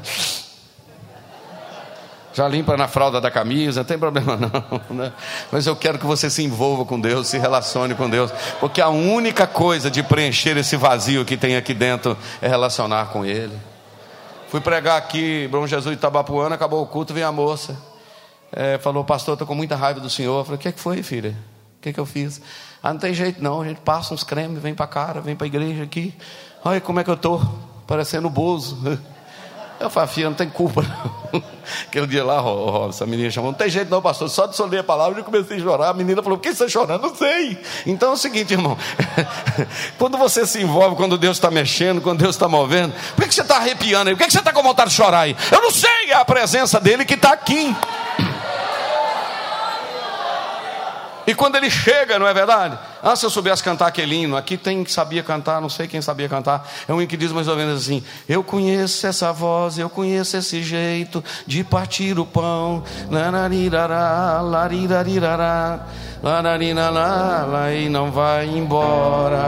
Já 2.35 2.47
limpa 2.47 2.77
na 2.77 2.87
fralda 2.87 3.21
da 3.21 3.31
camisa, 3.31 3.81
não 3.81 3.85
tem 3.85 3.99
problema 3.99 4.37
não. 4.37 4.51
Né? 4.95 5.13
Mas 5.51 5.67
eu 5.67 5.75
quero 5.75 5.99
que 5.99 6.07
você 6.07 6.31
se 6.31 6.43
envolva 6.43 6.85
com 6.85 7.01
Deus, 7.01 7.27
se 7.27 7.39
relacione 7.39 7.95
com 7.95 8.09
Deus, 8.09 8.31
porque 8.61 8.81
a 8.81 8.89
única 8.89 9.47
coisa 9.47 9.91
de 9.91 10.03
preencher 10.03 10.57
esse 10.57 10.77
vazio 10.77 11.25
que 11.25 11.37
tem 11.37 11.57
aqui 11.57 11.75
dentro 11.75 12.17
é 12.41 12.47
relacionar 12.47 13.07
com 13.07 13.25
Ele. 13.25 13.59
Fui 14.49 14.61
pregar 14.61 14.97
aqui, 14.97 15.49
Bom 15.51 15.67
Jesus 15.67 15.97
de 15.97 16.01
Tabapuana, 16.01 16.55
acabou 16.55 16.83
o 16.83 16.87
culto, 16.87 17.13
vem 17.13 17.25
a 17.25 17.33
moça 17.33 17.88
é, 18.53 18.79
falou, 18.79 19.05
pastor, 19.05 19.35
estou 19.35 19.47
com 19.47 19.55
muita 19.55 19.77
raiva 19.77 20.01
do 20.01 20.11
senhor. 20.11 20.41
Eu 20.41 20.45
falei, 20.45 20.57
o 20.57 20.61
que, 20.61 20.69
é 20.69 20.73
que 20.73 20.81
foi, 20.81 21.03
filha? 21.03 21.37
O 21.79 21.81
que, 21.81 21.91
é 21.91 21.93
que 21.93 22.01
eu 22.01 22.07
fiz? 22.07 22.41
Ah, 22.83 22.93
não 22.93 23.01
tem 23.01 23.15
jeito 23.15 23.43
não, 23.43 23.61
a 23.61 23.67
gente 23.67 23.81
passa 23.81 24.15
uns 24.15 24.25
cremes, 24.25 24.61
vem 24.61 24.75
para 24.75 24.87
cara, 24.87 25.21
vem 25.21 25.37
para 25.37 25.47
a 25.47 25.49
igreja 25.49 25.83
aqui. 25.83 26.15
Olha 26.65 26.81
como 26.81 27.01
é 27.01 27.05
que 27.05 27.11
eu 27.11 27.15
estou, 27.15 27.41
parecendo 27.87 28.29
bozo. 28.29 28.79
Eu 29.81 29.89
falei, 29.89 30.09
filha, 30.09 30.29
não 30.29 30.35
tem 30.35 30.51
culpa 30.51 30.83
não. 30.83 31.41
Aquele 31.87 32.09
dia 32.09 32.25
lá, 32.25 32.43
essa 32.89 33.07
menina 33.07 33.31
chamou, 33.31 33.53
não 33.53 33.57
tem 33.57 33.69
jeito 33.69 33.89
não, 33.89 34.03
pastor, 34.03 34.29
só 34.29 34.47
de 34.47 34.57
só 34.57 34.65
ler 34.65 34.79
a 34.79 34.83
palavra 34.83 35.21
eu 35.21 35.25
comecei 35.25 35.59
a 35.59 35.61
chorar. 35.61 35.91
A 35.91 35.95
menina 35.95 36.21
falou, 36.21 36.37
por 36.37 36.43
que 36.43 36.49
você 36.49 36.65
está 36.65 36.81
chorando? 36.81 37.03
Não 37.03 37.15
sei. 37.15 37.57
Então 37.87 38.11
é 38.11 38.13
o 38.15 38.17
seguinte, 38.17 38.55
irmão, 38.55 38.77
quando 39.97 40.19
você 40.19 40.45
se 40.45 40.61
envolve, 40.61 40.97
quando 40.97 41.17
Deus 41.17 41.37
está 41.37 41.49
mexendo, 41.49 42.01
quando 42.01 42.19
Deus 42.19 42.35
está 42.35 42.49
movendo, 42.49 42.93
por 43.15 43.25
que 43.25 43.33
você 43.33 43.43
está 43.43 43.59
arrepiando 43.59 44.11
aí? 44.11 44.17
Por 44.17 44.27
que 44.27 44.33
você 44.33 44.41
está 44.41 44.53
com 44.53 44.65
vontade 44.65 44.91
de 44.91 44.97
chorar 44.97 45.21
aí? 45.21 45.37
Eu 45.53 45.63
não 45.63 45.71
sei, 45.71 46.11
é 46.11 46.15
a 46.15 46.25
presença 46.25 46.81
dele 46.81 47.05
que 47.05 47.15
está 47.15 47.33
aqui. 47.33 47.73
E 51.29 51.35
quando 51.35 51.57
ele 51.57 51.69
chega, 51.69 52.19
não 52.19 52.27
é 52.27 52.33
verdade? 52.33 52.79
Ah, 53.03 53.15
se 53.15 53.27
eu 53.27 53.29
soubesse 53.29 53.63
cantar 53.63 53.87
aquele 53.89 54.15
hino, 54.15 54.35
aqui 54.35 54.57
tem 54.57 54.83
que 54.83 54.91
sabia 54.91 55.23
cantar, 55.23 55.61
não 55.61 55.69
sei 55.69 55.87
quem 55.87 56.01
sabia 56.01 56.27
cantar. 56.27 56.67
É 56.89 56.93
um 56.95 57.03
hino 57.03 57.07
que 57.07 57.19
diz 57.19 57.31
mais 57.33 57.47
ou 57.49 57.55
menos 57.55 57.83
assim: 57.83 58.03
Eu 58.27 58.43
conheço 58.43 59.07
essa 59.07 59.31
voz, 59.31 59.79
eu 59.79 59.91
conheço 59.91 60.39
esse 60.39 60.63
jeito 60.63 61.23
de 61.47 61.63
partir 61.63 62.19
o 62.19 62.25
pão. 62.25 62.83
Lararirará, 63.11 64.41
laririrará, 64.41 65.87
lararirará, 66.23 67.75
e 67.75 67.91
não 67.91 68.11
vai 68.11 68.47
embora. 68.47 69.39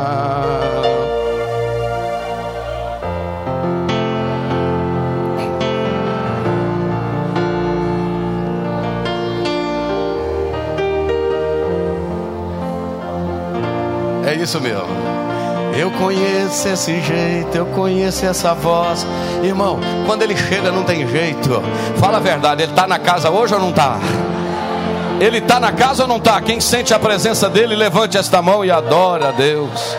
É 14.30 14.34
isso 14.34 14.60
mesmo. 14.60 14.86
Eu 15.76 15.90
conheço 15.90 16.68
esse 16.68 17.00
jeito, 17.00 17.52
eu 17.52 17.66
conheço 17.66 18.24
essa 18.24 18.54
voz. 18.54 19.04
Irmão, 19.42 19.80
quando 20.06 20.22
ele 20.22 20.36
chega 20.36 20.70
não 20.70 20.84
tem 20.84 21.04
jeito. 21.08 21.60
Fala 21.98 22.18
a 22.18 22.20
verdade, 22.20 22.62
ele 22.62 22.70
está 22.70 22.86
na 22.86 23.00
casa 23.00 23.28
hoje 23.28 23.54
ou 23.54 23.60
não 23.60 23.70
está? 23.70 23.98
Ele 25.20 25.38
está 25.38 25.58
na 25.58 25.72
casa 25.72 26.04
ou 26.04 26.08
não 26.08 26.18
está? 26.18 26.40
Quem 26.40 26.60
sente 26.60 26.94
a 26.94 26.98
presença 27.00 27.50
dele, 27.50 27.74
levante 27.74 28.16
esta 28.16 28.40
mão 28.40 28.64
e 28.64 28.70
adora 28.70 29.30
a 29.30 29.32
Deus. 29.32 29.96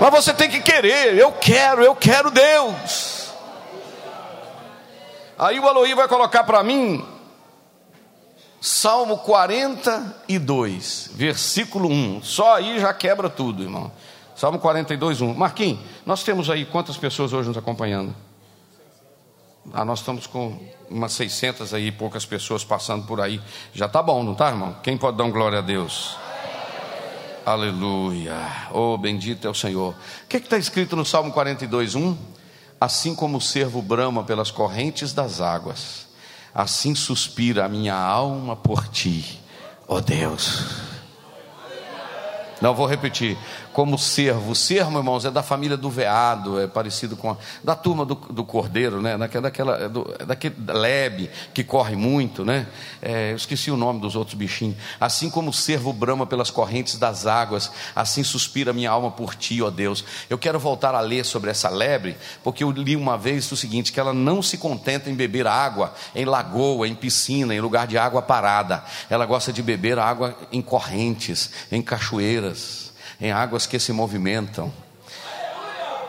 Mas 0.00 0.10
você 0.10 0.34
tem 0.34 0.50
que 0.50 0.58
querer, 0.58 1.16
eu 1.16 1.30
quero, 1.30 1.80
eu 1.80 1.94
quero 1.94 2.28
Deus. 2.32 3.30
Aí 5.38 5.60
o 5.60 5.68
Aloí 5.68 5.94
vai 5.94 6.08
colocar 6.08 6.42
para 6.42 6.60
mim 6.64 7.04
Salmo 8.60 9.16
42, 9.18 11.12
versículo 11.14 11.88
1. 11.88 12.22
Só 12.22 12.56
aí 12.56 12.78
já 12.78 12.92
quebra 12.92 13.30
tudo, 13.30 13.62
irmão. 13.62 13.90
Salmo 14.36 14.58
42, 14.58 15.22
1. 15.22 15.32
Marquinhos, 15.32 15.80
nós 16.04 16.22
temos 16.22 16.50
aí 16.50 16.66
quantas 16.66 16.98
pessoas 16.98 17.32
hoje 17.32 17.48
nos 17.48 17.56
acompanhando? 17.56 18.14
Ah, 19.72 19.82
nós 19.84 20.00
estamos 20.00 20.26
com 20.26 20.58
umas 20.90 21.12
600 21.12 21.72
aí, 21.72 21.90
poucas 21.90 22.26
pessoas 22.26 22.62
passando 22.62 23.06
por 23.06 23.18
aí. 23.20 23.40
Já 23.72 23.88
tá 23.88 24.02
bom, 24.02 24.22
não 24.22 24.34
tá, 24.34 24.48
irmão? 24.48 24.76
Quem 24.82 24.98
pode 24.98 25.16
dar 25.16 25.24
um 25.24 25.30
glória 25.30 25.60
a 25.60 25.62
Deus? 25.62 26.18
Aleluia. 27.46 28.36
Oh, 28.72 28.98
bendito 28.98 29.46
é 29.46 29.50
o 29.50 29.54
Senhor. 29.54 29.94
O 30.24 30.26
que 30.28 30.36
está 30.36 30.58
escrito 30.58 30.94
no 30.94 31.04
Salmo 31.06 31.32
42, 31.32 31.94
1? 31.94 32.14
Assim 32.78 33.14
como 33.14 33.38
o 33.38 33.40
servo 33.40 33.80
brama 33.80 34.22
pelas 34.22 34.50
correntes 34.50 35.14
das 35.14 35.40
águas 35.40 36.09
assim 36.54 36.94
suspira 36.94 37.64
a 37.64 37.68
minha 37.68 37.94
alma 37.94 38.56
por 38.56 38.88
ti, 38.88 39.40
ó 39.86 39.96
oh 39.96 40.00
Deus. 40.00 40.90
Não 42.60 42.74
vou 42.74 42.86
repetir 42.86 43.38
como 43.72 43.98
servo. 43.98 44.52
O 44.52 44.54
servo, 44.54 44.98
irmãos, 44.98 45.24
é 45.24 45.30
da 45.30 45.42
família 45.42 45.76
do 45.76 45.88
veado, 45.88 46.60
é 46.60 46.66
parecido 46.66 47.16
com 47.16 47.30
a, 47.30 47.36
da 47.62 47.74
turma 47.74 48.04
do, 48.04 48.14
do 48.14 48.44
cordeiro, 48.44 49.00
né? 49.00 49.16
Daquela, 49.16 49.42
daquela, 49.42 49.88
do, 49.88 50.04
daquele 50.26 50.56
lebe 50.66 51.30
que 51.54 51.62
corre 51.62 51.96
muito, 51.96 52.44
né? 52.44 52.66
É, 53.00 53.32
eu 53.32 53.36
esqueci 53.36 53.70
o 53.70 53.76
nome 53.76 54.00
dos 54.00 54.16
outros 54.16 54.34
bichinhos. 54.34 54.76
Assim 55.00 55.30
como 55.30 55.50
o 55.50 55.52
servo 55.52 55.92
brama 55.92 56.26
pelas 56.26 56.50
correntes 56.50 56.96
das 56.96 57.26
águas, 57.26 57.70
assim 57.94 58.24
suspira 58.24 58.72
minha 58.72 58.90
alma 58.90 59.10
por 59.10 59.34
ti, 59.34 59.62
ó 59.62 59.70
Deus. 59.70 60.04
Eu 60.28 60.38
quero 60.38 60.58
voltar 60.58 60.94
a 60.94 61.00
ler 61.00 61.24
sobre 61.24 61.50
essa 61.50 61.68
lebre, 61.68 62.16
porque 62.42 62.64
eu 62.64 62.70
li 62.70 62.96
uma 62.96 63.16
vez 63.16 63.50
o 63.52 63.56
seguinte: 63.56 63.92
que 63.92 64.00
ela 64.00 64.12
não 64.12 64.42
se 64.42 64.58
contenta 64.58 65.10
em 65.10 65.14
beber 65.14 65.46
água 65.46 65.94
em 66.14 66.24
lagoa, 66.24 66.88
em 66.88 66.94
piscina, 66.94 67.54
em 67.54 67.60
lugar 67.60 67.86
de 67.86 67.96
água 67.96 68.22
parada. 68.22 68.84
Ela 69.08 69.26
gosta 69.26 69.52
de 69.52 69.62
beber 69.62 69.98
água 69.98 70.36
em 70.52 70.60
correntes, 70.60 71.50
em 71.70 71.82
cachoeiras 71.82 72.89
em 73.20 73.32
águas 73.32 73.66
que 73.66 73.78
se 73.78 73.92
movimentam. 73.92 74.72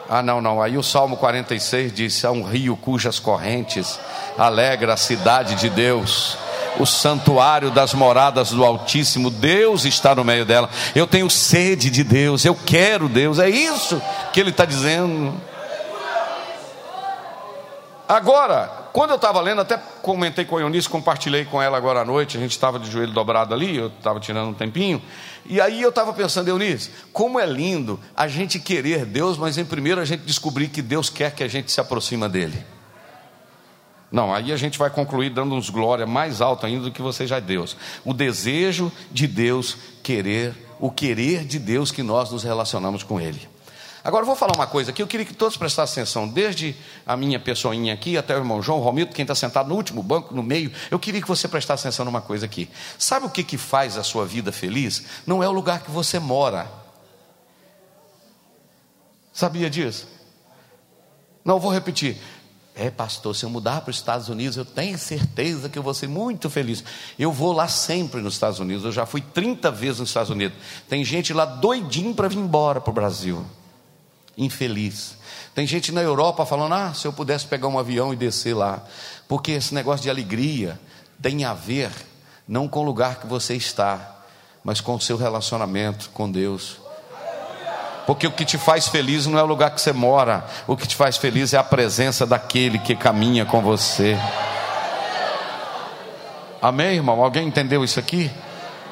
Ah, 0.09 0.21
não, 0.21 0.41
não. 0.41 0.61
Aí 0.61 0.77
o 0.77 0.83
Salmo 0.83 1.15
46 1.17 1.93
diz: 1.93 2.25
há 2.25 2.31
um 2.31 2.43
rio 2.43 2.75
cujas 2.75 3.19
correntes 3.19 3.99
alegra 4.37 4.93
a 4.93 4.97
cidade 4.97 5.55
de 5.55 5.69
Deus. 5.69 6.37
O 6.79 6.85
santuário 6.85 7.69
das 7.69 7.93
moradas 7.93 8.51
do 8.51 8.63
Altíssimo, 8.63 9.29
Deus 9.29 9.83
está 9.83 10.15
no 10.15 10.23
meio 10.23 10.45
dela. 10.45 10.69
Eu 10.95 11.05
tenho 11.05 11.29
sede 11.29 11.89
de 11.89 12.03
Deus, 12.03 12.45
eu 12.45 12.55
quero 12.55 13.09
Deus, 13.09 13.39
é 13.39 13.49
isso 13.49 14.01
que 14.31 14.39
ele 14.39 14.51
está 14.51 14.63
dizendo. 14.63 15.33
Agora, 18.07 18.69
quando 18.91 19.11
eu 19.11 19.15
estava 19.15 19.39
lendo, 19.39 19.61
até 19.61 19.77
comentei 20.01 20.43
com 20.43 20.57
a 20.57 20.61
Eunice, 20.61 20.89
compartilhei 20.89 21.45
com 21.45 21.61
ela 21.61 21.77
agora 21.77 22.01
à 22.01 22.05
noite, 22.05 22.35
a 22.35 22.39
gente 22.41 22.51
estava 22.51 22.77
de 22.77 22.91
joelho 22.91 23.13
dobrado 23.13 23.53
ali, 23.53 23.77
eu 23.77 23.87
estava 23.87 24.19
tirando 24.19 24.49
um 24.49 24.53
tempinho, 24.53 25.01
e 25.45 25.59
aí 25.59 25.81
eu 25.81 25.89
estava 25.89 26.13
pensando, 26.13 26.47
Eunice, 26.47 26.89
como 27.11 27.39
é 27.39 27.45
lindo 27.45 27.99
a 28.15 28.27
gente 28.27 28.59
querer 28.59 29.05
Deus, 29.05 29.37
mas 29.37 29.57
em 29.57 29.65
primeiro 29.65 29.99
a 29.99 30.05
gente 30.05 30.23
descobrir 30.23 30.67
que 30.67 30.81
Deus 30.81 31.09
quer 31.09 31.33
que 31.33 31.43
a 31.43 31.47
gente 31.47 31.71
se 31.71 31.79
aproxima 31.79 32.29
dele. 32.29 32.63
Não, 34.11 34.33
aí 34.33 34.51
a 34.51 34.57
gente 34.57 34.77
vai 34.77 34.89
concluir 34.89 35.29
dando 35.29 35.55
uns 35.55 35.69
glória 35.69 36.05
mais 36.05 36.41
alto 36.41 36.65
ainda 36.65 36.83
do 36.83 36.91
que 36.91 37.01
você 37.01 37.25
já 37.25 37.37
é 37.37 37.41
Deus. 37.41 37.77
O 38.03 38.13
desejo 38.13 38.91
de 39.09 39.25
Deus 39.25 39.77
querer, 40.03 40.53
o 40.79 40.91
querer 40.91 41.45
de 41.45 41.57
Deus 41.57 41.91
que 41.91 42.03
nós 42.03 42.29
nos 42.29 42.43
relacionamos 42.43 43.03
com 43.03 43.21
Ele. 43.21 43.47
Agora 44.03 44.23
eu 44.23 44.27
vou 44.27 44.35
falar 44.35 44.55
uma 44.55 44.65
coisa 44.65 44.89
aqui, 44.89 45.01
eu 45.01 45.07
queria 45.07 45.25
que 45.25 45.33
todos 45.33 45.55
prestassem 45.55 46.01
atenção, 46.01 46.27
desde 46.27 46.75
a 47.05 47.15
minha 47.15 47.39
pessoinha 47.39 47.93
aqui 47.93 48.17
até 48.17 48.35
o 48.35 48.39
irmão 48.39 48.61
João 48.61 48.79
Romildo, 48.79 49.13
quem 49.13 49.21
está 49.21 49.35
sentado 49.35 49.69
no 49.69 49.75
último 49.75 50.01
banco, 50.01 50.33
no 50.33 50.41
meio, 50.41 50.71
eu 50.89 50.97
queria 50.97 51.21
que 51.21 51.27
você 51.27 51.47
prestasse 51.47 51.87
atenção 51.87 52.03
numa 52.05 52.21
coisa 52.21 52.45
aqui. 52.45 52.67
Sabe 52.97 53.27
o 53.27 53.29
que, 53.29 53.43
que 53.43 53.57
faz 53.57 53.97
a 53.97 54.03
sua 54.03 54.25
vida 54.25 54.51
feliz? 54.51 55.03
Não 55.25 55.43
é 55.43 55.47
o 55.47 55.51
lugar 55.51 55.83
que 55.83 55.91
você 55.91 56.17
mora. 56.17 56.67
Sabia 59.31 59.69
disso? 59.69 60.07
Não, 61.45 61.59
vou 61.59 61.71
repetir. 61.71 62.17
É, 62.73 62.89
pastor, 62.89 63.35
se 63.35 63.43
eu 63.43 63.49
mudar 63.51 63.81
para 63.81 63.91
os 63.91 63.97
Estados 63.97 64.29
Unidos, 64.29 64.57
eu 64.57 64.65
tenho 64.65 64.97
certeza 64.97 65.69
que 65.69 65.77
eu 65.77 65.83
vou 65.83 65.93
ser 65.93 66.07
muito 66.07 66.49
feliz. 66.49 66.83
Eu 67.19 67.31
vou 67.31 67.53
lá 67.53 67.67
sempre 67.67 68.19
nos 68.19 68.33
Estados 68.33 68.59
Unidos, 68.59 68.83
eu 68.83 68.91
já 68.91 69.05
fui 69.05 69.21
30 69.21 69.69
vezes 69.69 69.99
nos 69.99 70.09
Estados 70.09 70.31
Unidos. 70.31 70.57
Tem 70.89 71.05
gente 71.05 71.33
lá 71.33 71.45
doidinho 71.45 72.15
para 72.15 72.27
vir 72.27 72.39
embora 72.39 72.81
para 72.81 72.89
o 72.89 72.93
Brasil 72.93 73.45
infeliz. 74.43 75.15
Tem 75.53 75.65
gente 75.67 75.91
na 75.91 76.01
Europa 76.01 76.45
falando: 76.45 76.73
ah, 76.73 76.93
se 76.93 77.07
eu 77.07 77.13
pudesse 77.13 77.45
pegar 77.45 77.67
um 77.67 77.79
avião 77.79 78.13
e 78.13 78.15
descer 78.15 78.55
lá. 78.55 78.81
Porque 79.27 79.51
esse 79.51 79.73
negócio 79.73 80.03
de 80.03 80.09
alegria 80.09 80.79
tem 81.21 81.45
a 81.45 81.53
ver 81.53 81.91
não 82.47 82.67
com 82.67 82.79
o 82.81 82.83
lugar 82.83 83.15
que 83.19 83.27
você 83.27 83.55
está, 83.55 84.17
mas 84.63 84.81
com 84.81 84.95
o 84.95 85.01
seu 85.01 85.15
relacionamento 85.15 86.09
com 86.13 86.29
Deus. 86.29 86.77
Porque 88.05 88.25
o 88.27 88.31
que 88.31 88.43
te 88.43 88.57
faz 88.57 88.87
feliz 88.87 89.27
não 89.27 89.37
é 89.37 89.43
o 89.43 89.45
lugar 89.45 89.71
que 89.71 89.79
você 89.79 89.93
mora, 89.93 90.43
o 90.67 90.75
que 90.75 90.87
te 90.87 90.95
faz 90.95 91.17
feliz 91.17 91.53
é 91.53 91.57
a 91.57 91.63
presença 91.63 92.25
daquele 92.25 92.79
que 92.79 92.95
caminha 92.95 93.45
com 93.45 93.61
você. 93.61 94.17
Amém, 96.61 96.95
irmão? 96.95 97.23
Alguém 97.23 97.47
entendeu 97.47 97.83
isso 97.83 97.99
aqui? 97.99 98.29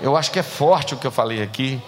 Eu 0.02 0.16
acho 0.16 0.32
que 0.32 0.40
é 0.40 0.44
forte 0.44 0.94
o 0.94 0.98
que 0.98 1.06
eu 1.06 1.12
falei 1.12 1.42
aqui. 1.42 1.82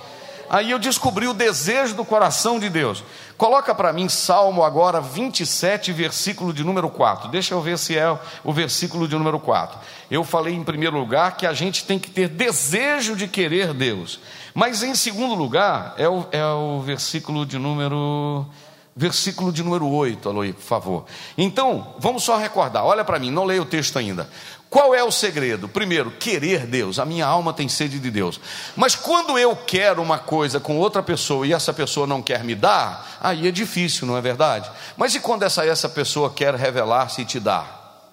Aí 0.54 0.70
eu 0.70 0.78
descobri 0.78 1.30
o 1.30 1.34
desejo 1.34 1.96
do 1.96 2.04
coração 2.04 2.60
de 2.60 2.68
Deus. 2.70 3.06
Coloca 3.38 3.74
para 3.74 3.94
mim 3.94 4.10
Salmo 4.10 4.66
agora 4.66 5.00
27, 5.00 5.94
versículo 5.94 6.52
de 6.52 6.62
número 6.62 6.90
4. 6.90 7.30
Deixa 7.30 7.54
eu 7.54 7.62
ver 7.62 7.78
se 7.78 7.98
é 7.98 8.20
o 8.44 8.52
versículo 8.52 9.08
de 9.08 9.16
número 9.16 9.40
4. 9.40 9.80
Eu 10.12 10.26
falei 10.26 10.54
em 10.54 10.62
primeiro 10.62 11.00
lugar 11.00 11.38
que 11.38 11.48
a 11.48 11.54
gente 11.54 11.86
tem 11.86 11.98
que 11.98 12.12
ter 12.12 12.28
desejo 12.28 13.16
de 13.16 13.30
querer 13.30 13.74
Deus. 13.74 14.20
Mas 14.54 14.84
em 14.84 14.94
segundo 14.94 15.36
lugar, 15.36 15.96
é 15.98 16.10
o, 16.10 16.26
é 16.34 16.46
o 16.46 16.82
versículo 16.82 17.46
de 17.46 17.58
número. 17.58 18.46
Versículo 18.94 19.54
de 19.54 19.64
número 19.64 19.88
8, 19.88 20.28
Aloí, 20.28 20.52
por 20.52 20.64
favor. 20.64 21.06
Então, 21.38 21.96
vamos 21.98 22.24
só 22.24 22.36
recordar, 22.36 22.84
olha 22.84 23.06
para 23.06 23.18
mim, 23.18 23.32
não 23.32 23.46
leia 23.46 23.62
o 23.62 23.66
texto 23.66 23.98
ainda. 23.98 24.30
Qual 24.72 24.96
é 24.96 25.04
o 25.04 25.12
segredo? 25.12 25.68
Primeiro, 25.68 26.12
querer 26.12 26.66
Deus. 26.66 26.98
A 26.98 27.04
minha 27.04 27.26
alma 27.26 27.52
tem 27.52 27.68
sede 27.68 28.00
de 28.00 28.10
Deus. 28.10 28.40
Mas 28.74 28.96
quando 28.96 29.38
eu 29.38 29.54
quero 29.54 30.02
uma 30.02 30.18
coisa 30.18 30.62
com 30.62 30.78
outra 30.78 31.04
pessoa 31.04 31.46
e 31.46 31.52
essa 31.52 31.74
pessoa 31.74 32.08
não 32.08 32.22
quer 32.22 32.42
me 32.46 32.56
dar, 32.56 33.18
aí 33.20 33.50
é 33.50 33.52
difícil, 33.52 34.08
não 34.08 34.16
é 34.16 34.22
verdade? 34.22 34.72
Mas 34.96 35.14
e 35.14 35.20
quando 35.20 35.44
essa, 35.44 35.66
essa 35.66 35.90
pessoa 35.90 36.32
quer 36.34 36.56
revelar-se 36.56 37.20
e 37.22 37.26
te 37.26 37.38
dar? 37.38 38.10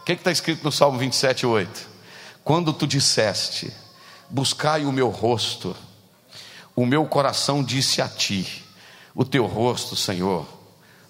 O 0.00 0.04
que 0.04 0.10
está 0.10 0.32
escrito 0.32 0.64
no 0.64 0.72
Salmo 0.72 0.98
27, 0.98 1.46
8? 1.46 1.88
Quando 2.42 2.72
tu 2.72 2.84
disseste, 2.84 3.72
buscai 4.28 4.84
o 4.84 4.90
meu 4.90 5.08
rosto, 5.08 5.76
o 6.74 6.84
meu 6.84 7.06
coração 7.06 7.62
disse 7.62 8.02
a 8.02 8.08
ti, 8.08 8.64
o 9.14 9.24
teu 9.24 9.46
rosto, 9.46 9.94
Senhor, 9.94 10.48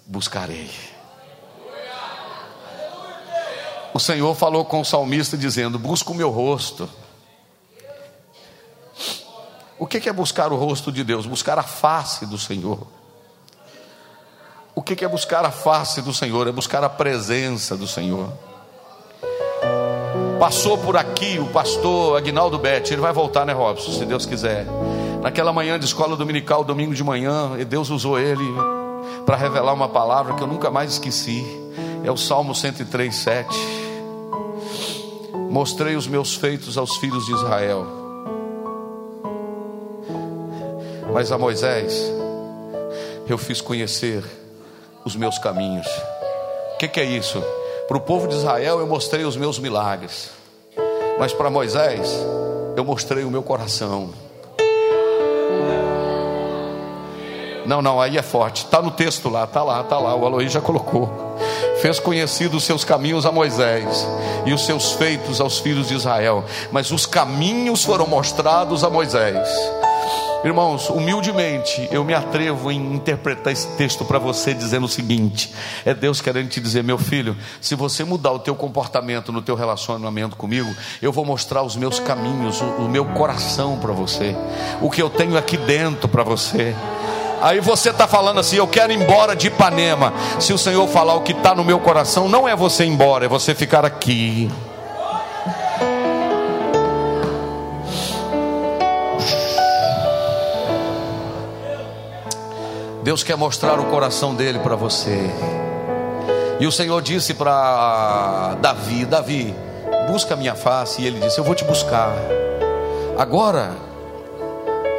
buscarei. 0.05 0.90
O 3.93 3.99
Senhor 3.99 4.33
falou 4.35 4.65
com 4.65 4.81
o 4.81 4.85
salmista 4.85 5.37
dizendo: 5.37 5.77
Busca 5.77 6.11
o 6.11 6.15
meu 6.15 6.29
rosto. 6.29 6.89
O 9.77 9.87
que 9.87 10.07
é 10.07 10.13
buscar 10.13 10.53
o 10.53 10.55
rosto 10.55 10.91
de 10.91 11.03
Deus? 11.03 11.25
Buscar 11.25 11.57
a 11.57 11.63
face 11.63 12.25
do 12.25 12.37
Senhor. 12.37 12.85
O 14.75 14.81
que 14.81 15.03
é 15.03 15.07
buscar 15.07 15.43
a 15.43 15.51
face 15.51 16.01
do 16.01 16.13
Senhor? 16.13 16.47
É 16.47 16.51
buscar 16.51 16.83
a 16.83 16.89
presença 16.89 17.75
do 17.75 17.87
Senhor. 17.87 18.31
Passou 20.39 20.77
por 20.77 20.97
aqui 20.97 21.37
o 21.39 21.47
pastor 21.47 22.17
Agnaldo 22.17 22.57
Betti, 22.57 22.93
ele 22.93 23.01
vai 23.01 23.13
voltar, 23.13 23.45
né, 23.45 23.53
Robson, 23.53 23.91
se 23.91 24.05
Deus 24.05 24.25
quiser. 24.25 24.65
Naquela 25.21 25.53
manhã 25.53 25.77
de 25.77 25.85
escola 25.85 26.15
dominical, 26.15 26.63
domingo 26.63 26.95
de 26.95 27.03
manhã, 27.03 27.51
e 27.59 27.65
Deus 27.65 27.91
usou 27.91 28.17
ele 28.17 28.43
para 29.25 29.35
revelar 29.35 29.71
uma 29.71 29.87
palavra 29.87 30.33
que 30.33 30.41
eu 30.41 30.47
nunca 30.47 30.71
mais 30.71 30.93
esqueci. 30.93 31.45
É 32.03 32.11
o 32.11 32.17
Salmo 32.17 32.53
103, 32.55 33.15
7 33.15 33.81
mostrei 35.51 35.97
os 35.97 36.07
meus 36.07 36.33
feitos 36.33 36.77
aos 36.77 36.95
filhos 36.95 37.25
de 37.25 37.33
Israel. 37.33 37.85
Mas 41.13 41.29
a 41.29 41.37
Moisés, 41.37 42.09
eu 43.27 43.37
fiz 43.37 43.59
conhecer 43.59 44.23
os 45.03 45.13
meus 45.13 45.37
caminhos. 45.37 45.85
O 46.73 46.77
que, 46.77 46.87
que 46.87 47.01
é 47.01 47.03
isso? 47.03 47.43
Para 47.85 47.97
o 47.97 47.99
povo 47.99 48.29
de 48.29 48.35
Israel 48.35 48.79
eu 48.79 48.87
mostrei 48.87 49.25
os 49.25 49.35
meus 49.35 49.59
milagres, 49.59 50.31
mas 51.19 51.33
para 51.33 51.49
Moisés 51.49 52.09
eu 52.77 52.85
mostrei 52.85 53.25
o 53.25 53.29
meu 53.29 53.43
coração. 53.43 54.11
Não, 57.65 57.81
não, 57.81 57.99
aí 57.99 58.17
é 58.17 58.21
forte. 58.21 58.63
Está 58.63 58.81
no 58.81 58.89
texto 58.89 59.27
lá, 59.27 59.43
está 59.43 59.61
lá, 59.63 59.81
está 59.81 59.99
lá. 59.99 60.15
O 60.15 60.25
Aloí 60.25 60.47
já 60.47 60.61
colocou 60.61 61.30
fez 61.81 61.99
conhecido 61.99 62.57
os 62.57 62.63
seus 62.63 62.83
caminhos 62.83 63.25
a 63.25 63.31
Moisés 63.31 64.07
e 64.45 64.53
os 64.53 64.65
seus 64.65 64.91
feitos 64.93 65.41
aos 65.41 65.59
filhos 65.59 65.87
de 65.87 65.95
Israel, 65.95 66.45
mas 66.71 66.91
os 66.91 67.05
caminhos 67.05 67.83
foram 67.83 68.05
mostrados 68.05 68.83
a 68.83 68.89
Moisés. 68.89 69.49
Irmãos, 70.43 70.89
humildemente 70.89 71.87
eu 71.91 72.03
me 72.03 72.15
atrevo 72.15 72.71
em 72.71 72.95
interpretar 72.95 73.53
esse 73.53 73.67
texto 73.77 74.03
para 74.03 74.17
você 74.17 74.55
dizendo 74.55 74.85
o 74.85 74.89
seguinte: 74.89 75.53
é 75.85 75.93
Deus 75.93 76.19
querendo 76.19 76.49
te 76.49 76.59
dizer, 76.59 76.83
meu 76.83 76.97
filho, 76.97 77.37
se 77.59 77.75
você 77.75 78.03
mudar 78.03 78.31
o 78.31 78.39
teu 78.39 78.55
comportamento 78.55 79.31
no 79.31 79.41
teu 79.41 79.55
relacionamento 79.55 80.35
comigo, 80.35 80.73
eu 80.99 81.11
vou 81.11 81.23
mostrar 81.23 81.61
os 81.61 81.75
meus 81.75 81.99
caminhos, 81.99 82.59
o, 82.59 82.65
o 82.65 82.89
meu 82.89 83.05
coração 83.05 83.77
para 83.77 83.91
você, 83.91 84.35
o 84.81 84.89
que 84.89 85.01
eu 85.01 85.11
tenho 85.11 85.37
aqui 85.37 85.57
dentro 85.57 86.07
para 86.07 86.23
você. 86.23 86.75
Aí 87.41 87.59
você 87.59 87.89
está 87.89 88.07
falando 88.07 88.39
assim: 88.39 88.57
eu 88.57 88.67
quero 88.67 88.93
ir 88.93 89.01
embora 89.01 89.35
de 89.35 89.47
Ipanema. 89.47 90.13
Se 90.39 90.53
o 90.53 90.57
Senhor 90.57 90.87
falar 90.87 91.15
o 91.15 91.21
que 91.21 91.31
está 91.31 91.55
no 91.55 91.63
meu 91.63 91.79
coração, 91.79 92.29
não 92.29 92.47
é 92.47 92.55
você 92.55 92.85
ir 92.85 92.89
embora, 92.89 93.25
é 93.25 93.27
você 93.27 93.55
ficar 93.55 93.83
aqui. 93.83 94.49
Deus 103.03 103.23
quer 103.23 103.35
mostrar 103.35 103.79
o 103.79 103.85
coração 103.85 104.35
dele 104.35 104.59
para 104.59 104.75
você. 104.75 105.19
E 106.59 106.67
o 106.67 106.71
Senhor 106.71 107.01
disse 107.01 107.33
para 107.33 108.55
Davi: 108.61 109.03
Davi, 109.03 109.55
busca 110.07 110.35
minha 110.35 110.53
face. 110.53 111.01
E 111.01 111.07
ele 111.07 111.19
disse: 111.19 111.39
Eu 111.39 111.43
vou 111.43 111.55
te 111.55 111.63
buscar. 111.63 112.13
Agora, 113.17 113.71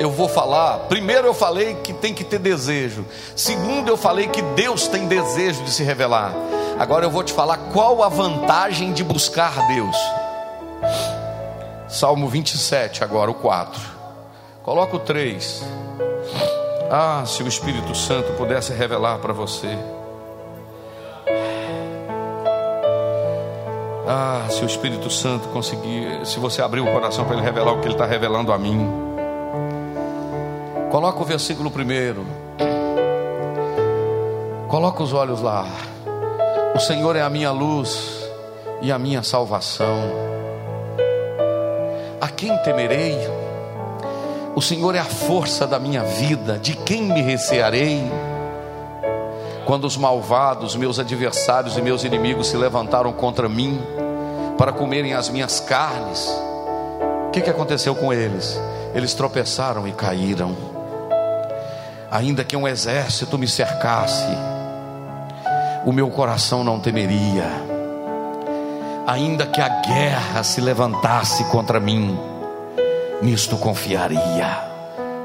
eu 0.02 0.10
vou 0.10 0.28
falar. 0.28 0.80
Primeiro, 0.88 1.28
eu 1.28 1.34
falei 1.34 1.76
que 1.76 1.92
tem 1.92 2.12
que 2.12 2.24
ter 2.24 2.40
desejo. 2.40 3.04
Segundo, 3.36 3.88
eu 3.88 3.96
falei 3.96 4.26
que 4.26 4.42
Deus 4.42 4.88
tem 4.88 5.06
desejo 5.06 5.62
de 5.62 5.70
se 5.70 5.84
revelar. 5.84 6.32
Agora, 6.76 7.06
eu 7.06 7.10
vou 7.10 7.22
te 7.22 7.32
falar 7.32 7.56
qual 7.72 8.02
a 8.02 8.08
vantagem 8.08 8.92
de 8.92 9.04
buscar 9.04 9.68
Deus. 9.68 9.96
Salmo 11.88 12.28
27, 12.28 13.04
agora 13.04 13.30
o 13.30 13.34
4. 13.34 13.80
Coloca 14.64 14.96
o 14.96 14.98
3. 14.98 15.62
Ah, 16.90 17.22
se 17.24 17.44
o 17.44 17.48
Espírito 17.48 17.94
Santo 17.94 18.32
pudesse 18.32 18.72
revelar 18.72 19.18
para 19.18 19.32
você. 19.32 19.78
Ah, 24.08 24.46
se 24.50 24.64
o 24.64 24.66
Espírito 24.66 25.08
Santo 25.10 25.48
conseguir, 25.50 26.26
se 26.26 26.40
você 26.40 26.60
abrir 26.60 26.80
o 26.80 26.92
coração 26.92 27.24
para 27.24 27.36
ele 27.36 27.44
revelar 27.44 27.72
o 27.72 27.78
que 27.78 27.86
ele 27.86 27.94
está 27.94 28.04
revelando 28.04 28.52
a 28.52 28.58
mim. 28.58 29.11
Coloca 30.92 31.22
o 31.22 31.24
versículo 31.24 31.70
primeiro. 31.70 32.26
Coloca 34.68 35.02
os 35.02 35.14
olhos 35.14 35.40
lá. 35.40 35.64
O 36.74 36.78
Senhor 36.78 37.16
é 37.16 37.22
a 37.22 37.30
minha 37.30 37.50
luz 37.50 38.28
e 38.82 38.92
a 38.92 38.98
minha 38.98 39.22
salvação. 39.22 40.02
A 42.20 42.28
quem 42.28 42.54
temerei? 42.58 43.16
O 44.54 44.60
Senhor 44.60 44.94
é 44.94 44.98
a 44.98 45.04
força 45.04 45.66
da 45.66 45.78
minha 45.78 46.04
vida. 46.04 46.58
De 46.58 46.76
quem 46.76 47.04
me 47.04 47.22
recearei? 47.22 48.02
quando 49.64 49.84
os 49.86 49.96
malvados, 49.96 50.76
meus 50.76 50.98
adversários 50.98 51.78
e 51.78 51.80
meus 51.80 52.04
inimigos 52.04 52.48
se 52.48 52.56
levantaram 52.58 53.12
contra 53.12 53.48
mim 53.48 53.80
para 54.58 54.72
comerem 54.72 55.14
as 55.14 55.30
minhas 55.30 55.60
carnes, 55.60 56.28
o 57.28 57.30
que, 57.30 57.40
que 57.40 57.48
aconteceu 57.48 57.94
com 57.94 58.12
eles? 58.12 58.60
Eles 58.94 59.14
tropeçaram 59.14 59.88
e 59.88 59.92
caíram. 59.92 60.71
Ainda 62.12 62.44
que 62.44 62.54
um 62.54 62.68
exército 62.68 63.38
me 63.38 63.48
cercasse, 63.48 64.28
o 65.86 65.92
meu 65.92 66.10
coração 66.10 66.62
não 66.62 66.78
temeria. 66.78 67.46
Ainda 69.06 69.46
que 69.46 69.62
a 69.62 69.80
guerra 69.80 70.42
se 70.42 70.60
levantasse 70.60 71.42
contra 71.44 71.80
mim, 71.80 72.14
nisto 73.22 73.56
confiaria. 73.56 74.58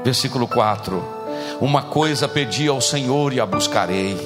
Versículo 0.02 0.48
4: 0.48 1.04
Uma 1.60 1.82
coisa 1.82 2.26
pedi 2.26 2.68
ao 2.68 2.80
Senhor 2.80 3.34
e 3.34 3.40
a 3.40 3.44
buscarei, 3.44 4.16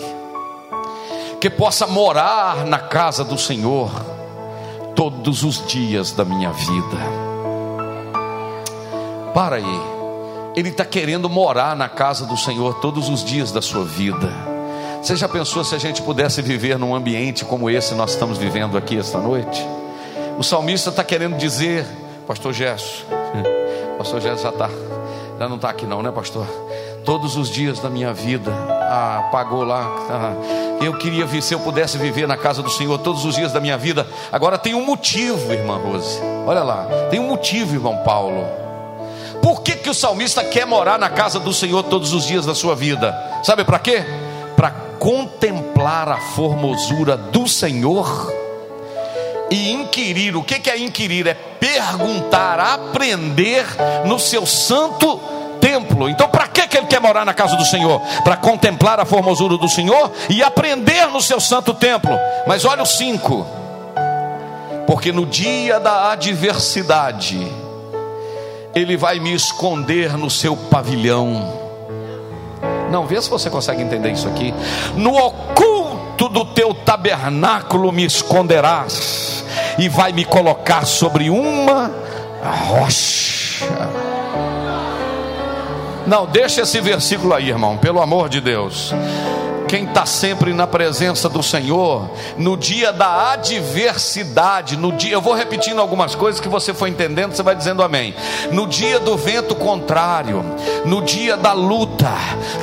que 1.40 1.50
possa 1.50 1.84
morar 1.84 2.64
na 2.64 2.78
casa 2.78 3.24
do 3.24 3.36
Senhor 3.36 3.90
todos 4.94 5.42
os 5.42 5.66
dias 5.66 6.12
da 6.12 6.24
minha 6.24 6.52
vida. 6.52 6.98
Para 9.34 9.56
aí, 9.56 9.91
ele 10.55 10.68
está 10.68 10.84
querendo 10.84 11.28
morar 11.28 11.74
na 11.74 11.88
casa 11.88 12.26
do 12.26 12.36
Senhor 12.36 12.74
todos 12.80 13.09
os 13.09 13.24
dias 13.24 13.50
da 13.50 13.62
sua 13.62 13.84
vida. 13.84 14.30
Você 15.03 15.16
já 15.16 15.28
pensou 15.28 15.64
se 15.64 15.74
a 15.74 15.78
gente 15.78 16.03
pudesse 16.03 16.42
viver 16.42 16.78
num 16.78 16.94
ambiente 16.94 17.44
como 17.44 17.68
esse 17.70 17.94
nós 17.94 18.12
estamos 18.12 18.38
vivendo 18.38 18.76
aqui 18.76 18.98
esta 18.98 19.18
noite? 19.18 19.66
O 20.38 20.42
salmista 20.42 20.90
está 20.90 21.03
querendo 21.03 21.36
dizer, 21.36 21.86
Pastor 22.26 22.53
Gesso, 22.53 23.05
Pastor 23.98 24.20
Gesso 24.20 24.42
já 24.42 24.50
está, 24.50 24.70
já 25.38 25.48
não 25.48 25.57
está 25.57 25.70
aqui 25.70 25.86
não, 25.86 26.03
né, 26.03 26.12
Pastor? 26.12 26.46
Todos 27.05 27.36
os 27.36 27.50
dias 27.50 27.80
da 27.80 27.90
minha 27.90 28.12
vida, 28.12 28.53
ah, 28.53 29.28
pagou 29.32 29.64
lá. 29.64 29.82
Ah, 30.09 30.34
eu 30.80 30.96
queria 30.98 31.26
ver 31.26 31.42
se 31.42 31.53
eu 31.53 31.61
pudesse 31.61 31.98
viver 31.98 32.28
na 32.28 32.36
casa 32.36 32.62
do 32.62 32.70
Senhor 32.70 32.96
todos 32.98 33.24
os 33.24 33.34
dias 33.34 33.53
da 33.53 33.59
minha 33.59 33.76
vida. 33.76 34.07
Agora 34.30 34.57
tem 34.57 34.74
um 34.74 34.84
motivo, 34.84 35.53
irmã 35.53 35.78
Rose. 35.78 36.20
Olha 36.46 36.62
lá, 36.62 36.86
tem 37.11 37.18
um 37.18 37.26
motivo, 37.26 37.74
irmão 37.74 37.96
Paulo. 38.05 38.61
Por 39.43 39.62
que, 39.62 39.74
que 39.74 39.90
o 39.90 39.95
salmista 39.95 40.45
quer 40.45 40.64
morar 40.64 40.99
na 40.99 41.11
casa 41.11 41.40
do 41.40 41.53
Senhor 41.53 41.82
todos 41.82 42.12
os 42.12 42.26
dias 42.26 42.47
da 42.47 42.55
sua 42.55 42.76
vida? 42.76 43.14
Sabe 43.43 43.64
para 43.64 43.78
quê? 43.80 44.05
Para 44.57 44.70
contemplar 44.99 46.09
a 46.09 46.18
formosura 46.18 47.16
do 47.16 47.49
Senhor 47.49 48.32
e 49.51 49.72
inquirir. 49.72 50.36
O 50.36 50.45
que, 50.45 50.70
é 50.70 50.78
inquirir? 50.78 51.26
É 51.26 51.34
perguntar, 51.34 52.61
aprender 52.61 53.66
no 54.07 54.18
seu 54.18 54.47
santo 54.47 55.20
templo. 55.61 56.09
Então, 56.09 56.28
para 56.28 56.47
que, 56.47 56.66
que 56.66 56.78
ele 56.78 56.86
quer 56.86 57.01
morar 57.01 57.24
na 57.24 57.34
casa 57.34 57.57
do 57.57 57.64
Senhor? 57.64 58.01
Para 58.22 58.36
contemplar 58.36 59.01
a 59.01 59.05
formosura 59.05 59.59
do 59.59 59.68
Senhor 59.68 60.11
e 60.30 60.43
aprender 60.43 61.09
no 61.09 61.20
seu 61.20 61.40
santo 61.40 61.74
templo. 61.74 62.16
Mas 62.47 62.64
olha 62.64 62.82
o 62.82 62.86
5: 62.86 63.47
porque 64.86 65.12
no 65.12 65.26
dia 65.26 65.80
da 65.80 66.12
adversidade, 66.12 67.51
ele 68.75 68.97
vai 68.97 69.18
me 69.18 69.33
esconder 69.33 70.16
no 70.16 70.31
seu 70.31 70.57
pavilhão. 70.57 71.61
Não, 72.91 73.07
vê 73.07 73.20
se 73.20 73.31
você 73.31 73.49
consegue 73.49 73.83
entender 73.83 74.12
isso 74.12 74.29
aqui. 74.29 74.53
No 74.95 75.16
oculto 75.16 76.29
do 76.29 76.45
teu 76.45 76.75
tabernáculo 76.75 77.91
me 77.91 78.05
esconderás, 78.05 79.45
e 79.79 79.89
vai 79.89 80.12
me 80.12 80.25
colocar 80.25 80.85
sobre 80.85 81.31
uma 81.31 81.91
rocha. 82.68 83.66
Não, 86.07 86.27
deixa 86.27 86.62
esse 86.62 86.81
versículo 86.81 87.33
aí, 87.33 87.49
irmão, 87.49 87.77
pelo 87.77 88.01
amor 88.01 88.29
de 88.29 88.41
Deus 88.41 88.93
quem 89.73 89.85
está 89.85 90.05
sempre 90.05 90.53
na 90.53 90.66
presença 90.66 91.31
do 91.31 91.43
Senhor, 91.43 92.11
no 92.37 92.59
dia 92.59 92.93
da 92.93 93.33
adversidade, 93.33 94.77
no 94.77 94.93
dia, 94.93 95.14
eu 95.14 95.20
vou 95.23 95.33
repetindo 95.33 95.81
algumas 95.81 96.14
coisas 96.14 96.39
que 96.39 96.47
você 96.47 96.75
foi 96.75 96.91
entendendo, 96.91 97.35
você 97.35 97.43
vai 97.43 97.57
dizendo 97.57 97.83
amém. 97.83 98.14
No 98.51 98.66
dia 98.66 99.01
do 99.01 99.16
vento 99.16 99.55
contrário, 99.55 100.45
no 100.85 101.01
dia 101.01 101.39
da 101.39 101.55
luta, 101.55 102.12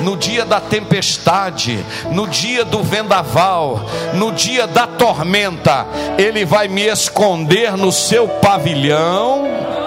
no 0.02 0.16
dia 0.16 0.46
da 0.46 0.62
tempestade, 0.62 1.84
no 2.12 2.28
dia 2.28 2.64
do 2.64 2.84
vendaval, 2.84 3.82
no 4.14 4.32
dia 4.32 4.68
da 4.68 4.86
tormenta, 4.86 5.88
Ele 6.16 6.46
vai 6.46 6.68
me 6.68 6.84
esconder 6.84 7.76
no 7.76 7.92
seu 7.92 8.28
pavilhão 8.28 9.79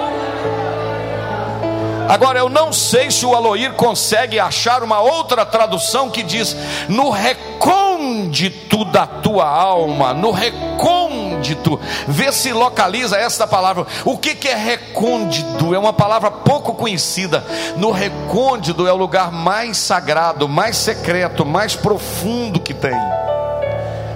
Agora 2.12 2.38
eu 2.38 2.50
não 2.50 2.74
sei 2.74 3.10
se 3.10 3.24
o 3.24 3.34
Aloir 3.34 3.72
consegue 3.72 4.38
achar 4.38 4.82
uma 4.82 5.00
outra 5.00 5.46
tradução 5.46 6.10
que 6.10 6.22
diz: 6.22 6.54
no 6.86 7.08
recôndito 7.08 8.84
da 8.84 9.06
tua 9.06 9.48
alma, 9.48 10.12
no 10.12 10.30
recôndito. 10.30 11.80
Vê 12.06 12.30
se 12.30 12.52
localiza 12.52 13.16
esta 13.16 13.46
palavra. 13.46 13.86
O 14.04 14.18
que, 14.18 14.34
que 14.34 14.46
é 14.46 14.54
recôndito? 14.54 15.74
É 15.74 15.78
uma 15.78 15.94
palavra 15.94 16.30
pouco 16.30 16.74
conhecida. 16.74 17.42
No 17.78 17.90
recôndito 17.90 18.86
é 18.86 18.92
o 18.92 18.96
lugar 18.96 19.32
mais 19.32 19.78
sagrado, 19.78 20.46
mais 20.46 20.76
secreto, 20.76 21.46
mais 21.46 21.74
profundo 21.74 22.60
que 22.60 22.74
tem. 22.74 23.00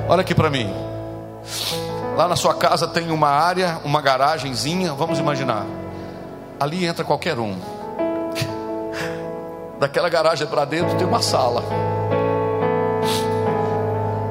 Olha 0.06 0.20
aqui 0.20 0.34
para 0.34 0.50
mim. 0.50 0.70
Lá 2.14 2.28
na 2.28 2.36
sua 2.36 2.52
casa 2.52 2.86
tem 2.86 3.10
uma 3.10 3.30
área, 3.30 3.80
uma 3.86 4.02
garagenzinha, 4.02 4.92
vamos 4.92 5.18
imaginar. 5.18 5.64
Ali 6.60 6.84
entra 6.84 7.02
qualquer 7.02 7.38
um 7.38 7.75
Daquela 9.78 10.08
garagem 10.08 10.46
para 10.46 10.64
dentro 10.64 10.96
tem 10.96 11.06
uma 11.06 11.20
sala. 11.20 11.62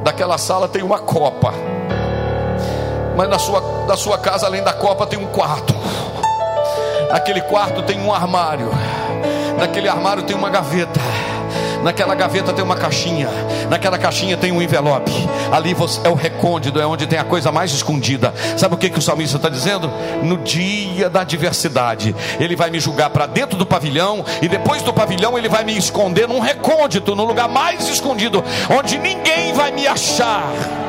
Daquela 0.03 0.37
sala 0.39 0.67
tem 0.67 0.81
uma 0.81 0.97
copa. 0.97 1.53
Mas 3.15 3.29
na 3.29 3.37
sua, 3.37 3.61
na 3.87 3.95
sua 3.95 4.17
casa, 4.17 4.47
além 4.47 4.63
da 4.63 4.73
copa, 4.73 5.05
tem 5.05 5.19
um 5.19 5.27
quarto. 5.27 5.73
Naquele 7.11 7.41
quarto 7.41 7.83
tem 7.83 7.99
um 8.01 8.11
armário. 8.11 8.69
Naquele 9.57 9.87
armário 9.87 10.23
tem 10.23 10.35
uma 10.35 10.49
gaveta. 10.49 10.99
Naquela 11.85 12.15
gaveta 12.15 12.51
tem 12.51 12.65
uma 12.65 12.75
caixinha. 12.75 13.29
Naquela 13.69 13.95
caixinha 13.99 14.35
tem 14.35 14.51
um 14.51 14.59
envelope. 14.59 15.11
Ali 15.51 15.75
é 16.03 16.09
o 16.09 16.15
recôndito, 16.15 16.79
é 16.79 16.87
onde 16.87 17.05
tem 17.05 17.19
a 17.19 17.23
coisa 17.23 17.51
mais 17.51 17.71
escondida. 17.71 18.33
Sabe 18.57 18.73
o 18.73 18.77
que, 18.77 18.89
que 18.89 18.97
o 18.97 19.01
salmista 19.03 19.37
está 19.37 19.49
dizendo? 19.49 19.87
No 20.23 20.39
dia 20.39 21.11
da 21.11 21.21
adversidade, 21.21 22.15
ele 22.39 22.55
vai 22.55 22.71
me 22.71 22.79
julgar 22.79 23.11
para 23.11 23.27
dentro 23.27 23.55
do 23.55 23.67
pavilhão. 23.67 24.25
E 24.41 24.47
depois 24.47 24.81
do 24.81 24.91
pavilhão, 24.91 25.37
ele 25.37 25.47
vai 25.47 25.63
me 25.63 25.77
esconder 25.77 26.27
num 26.27 26.39
recôndito, 26.39 27.15
no 27.15 27.23
lugar 27.23 27.47
mais 27.47 27.87
escondido, 27.87 28.43
onde 28.67 28.97
ninguém 28.97 29.53
vai 29.53 29.71
me 29.71 29.85
achar. 29.85 30.84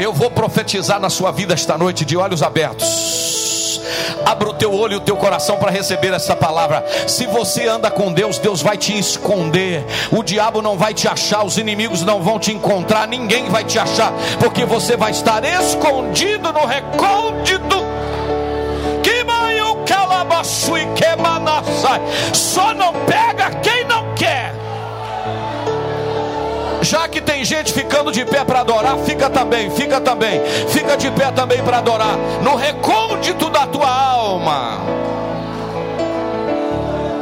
Eu 0.00 0.14
vou 0.14 0.30
profetizar 0.30 0.98
na 0.98 1.10
sua 1.10 1.30
vida 1.30 1.52
esta 1.52 1.76
noite 1.76 2.06
de 2.06 2.16
olhos 2.16 2.42
abertos. 2.42 3.82
Abra 4.24 4.48
o 4.48 4.54
teu 4.54 4.72
olho 4.72 4.94
e 4.94 4.96
o 4.96 5.00
teu 5.00 5.14
coração 5.14 5.58
para 5.58 5.70
receber 5.70 6.14
essa 6.14 6.34
palavra. 6.34 6.82
Se 7.06 7.26
você 7.26 7.68
anda 7.68 7.90
com 7.90 8.10
Deus, 8.10 8.38
Deus 8.38 8.62
vai 8.62 8.78
te 8.78 8.98
esconder. 8.98 9.84
O 10.10 10.22
diabo 10.22 10.62
não 10.62 10.78
vai 10.78 10.94
te 10.94 11.06
achar, 11.06 11.44
os 11.44 11.58
inimigos 11.58 12.02
não 12.02 12.22
vão 12.22 12.38
te 12.38 12.50
encontrar, 12.50 13.06
ninguém 13.06 13.50
vai 13.50 13.62
te 13.62 13.78
achar, 13.78 14.10
porque 14.38 14.64
você 14.64 14.96
vai 14.96 15.10
estar 15.10 15.44
escondido 15.44 16.50
no 16.50 16.64
recôndito. 16.64 17.84
Só 22.32 22.72
não 22.72 22.94
pega 23.04 23.50
quem 23.60 23.84
não. 23.84 24.09
Já 26.90 27.06
que 27.06 27.20
tem 27.20 27.44
gente 27.44 27.72
ficando 27.72 28.10
de 28.10 28.24
pé 28.24 28.42
para 28.42 28.62
adorar, 28.62 28.98
fica 28.98 29.30
também, 29.30 29.70
fica 29.70 30.00
também, 30.00 30.40
fica 30.70 30.96
de 30.96 31.08
pé 31.12 31.30
também 31.30 31.62
para 31.62 31.78
adorar, 31.78 32.16
no 32.42 32.56
recôndito 32.56 33.48
da 33.48 33.64
tua 33.64 33.88
alma. 33.88 34.80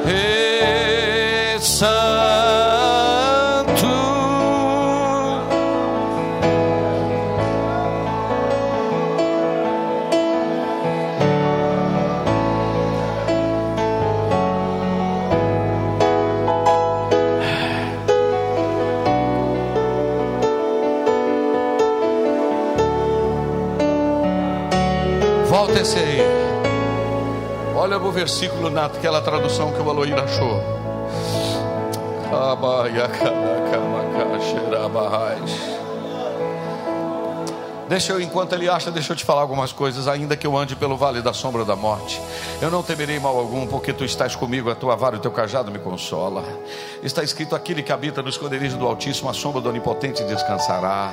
E 0.06 1.60
o 28.08 28.12
versículo 28.12 28.70
naquela 28.70 29.20
tradução 29.20 29.70
que 29.70 29.80
o 29.80 29.90
Aloir 29.90 30.18
achou. 30.18 30.62
Deixa 37.88 38.12
eu, 38.12 38.20
enquanto 38.20 38.54
ele 38.54 38.68
acha, 38.68 38.90
deixa 38.90 39.12
eu 39.12 39.16
te 39.16 39.24
falar 39.24 39.42
algumas 39.42 39.72
coisas. 39.72 40.08
Ainda 40.08 40.36
que 40.36 40.46
eu 40.46 40.56
ande 40.56 40.74
pelo 40.74 40.96
vale 40.96 41.20
da 41.20 41.32
sombra 41.32 41.64
da 41.64 41.76
morte, 41.76 42.20
eu 42.60 42.70
não 42.70 42.82
temerei 42.82 43.20
mal 43.20 43.38
algum, 43.38 43.66
porque 43.66 43.92
tu 43.92 44.04
estás 44.04 44.34
comigo, 44.34 44.68
a 44.70 44.74
tua 44.74 44.96
vara 44.96 45.14
e 45.14 45.18
o 45.18 45.22
teu 45.22 45.30
cajado 45.30 45.70
me 45.70 45.78
consola. 45.78 46.42
Está 47.02 47.22
escrito: 47.22 47.54
aquele 47.54 47.82
que 47.82 47.92
habita 47.92 48.20
no 48.20 48.28
esconderijo 48.28 48.76
do 48.76 48.86
Altíssimo, 48.86 49.30
a 49.30 49.34
sombra 49.34 49.60
do 49.60 49.68
Onipotente 49.68 50.24
descansará. 50.24 51.12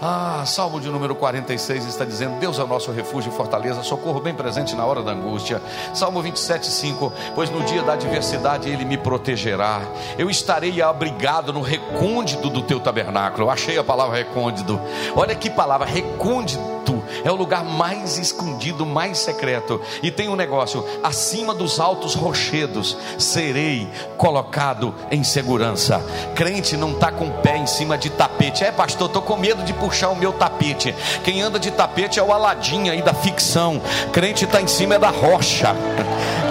Ah, 0.00 0.44
Salmo 0.46 0.80
de 0.80 0.88
número 0.88 1.14
46 1.14 1.86
está 1.86 2.04
dizendo: 2.04 2.38
Deus 2.38 2.58
é 2.58 2.62
o 2.62 2.66
nosso 2.66 2.92
refúgio 2.92 3.32
e 3.32 3.36
fortaleza, 3.36 3.82
socorro 3.82 4.20
bem 4.20 4.34
presente 4.34 4.76
na 4.76 4.84
hora 4.84 5.02
da 5.02 5.12
angústia. 5.12 5.60
Salmo 5.92 6.22
27, 6.22 6.66
5: 6.66 7.12
Pois 7.34 7.50
no 7.50 7.64
dia 7.64 7.82
da 7.82 7.94
adversidade 7.94 8.68
ele 8.68 8.84
me 8.84 8.96
protegerá. 8.96 9.82
Eu 10.16 10.30
estarei 10.30 10.80
abrigado 10.80 11.52
no 11.52 11.60
recôndito 11.60 12.48
do 12.48 12.62
teu 12.62 12.78
tabernáculo. 12.78 13.46
Eu 13.46 13.50
achei 13.50 13.76
a 13.76 13.84
palavra 13.84 14.16
recôndito. 14.16 14.80
Olha 15.16 15.34
que 15.34 15.50
palavra, 15.50 15.86
recôndito 15.86 16.73
recôndito, 16.84 17.02
é 17.24 17.30
o 17.30 17.34
lugar 17.34 17.64
mais 17.64 18.18
escondido, 18.18 18.84
mais 18.84 19.18
secreto. 19.18 19.80
E 20.02 20.10
tem 20.10 20.28
um 20.28 20.36
negócio: 20.36 20.84
acima 21.02 21.54
dos 21.54 21.80
altos 21.80 22.14
rochedos 22.14 22.96
serei 23.18 23.88
colocado 24.16 24.94
em 25.10 25.24
segurança. 25.24 26.04
Crente 26.34 26.76
não 26.76 26.92
está 26.92 27.10
com 27.10 27.26
o 27.26 27.32
pé 27.38 27.56
em 27.56 27.66
cima 27.66 27.96
de 27.96 28.10
tapete. 28.10 28.64
É, 28.64 28.70
pastor, 28.70 29.06
estou 29.08 29.22
com 29.22 29.36
medo 29.36 29.62
de 29.64 29.72
puxar 29.72 30.10
o 30.10 30.16
meu 30.16 30.32
tapete. 30.32 30.94
Quem 31.24 31.40
anda 31.40 31.58
de 31.58 31.70
tapete 31.70 32.18
é 32.18 32.22
o 32.22 32.32
Aladim 32.32 32.88
aí 32.88 33.02
da 33.02 33.14
ficção. 33.14 33.80
Crente 34.12 34.44
está 34.44 34.60
em 34.60 34.68
cima 34.68 34.98
da 34.98 35.08
rocha. 35.08 35.74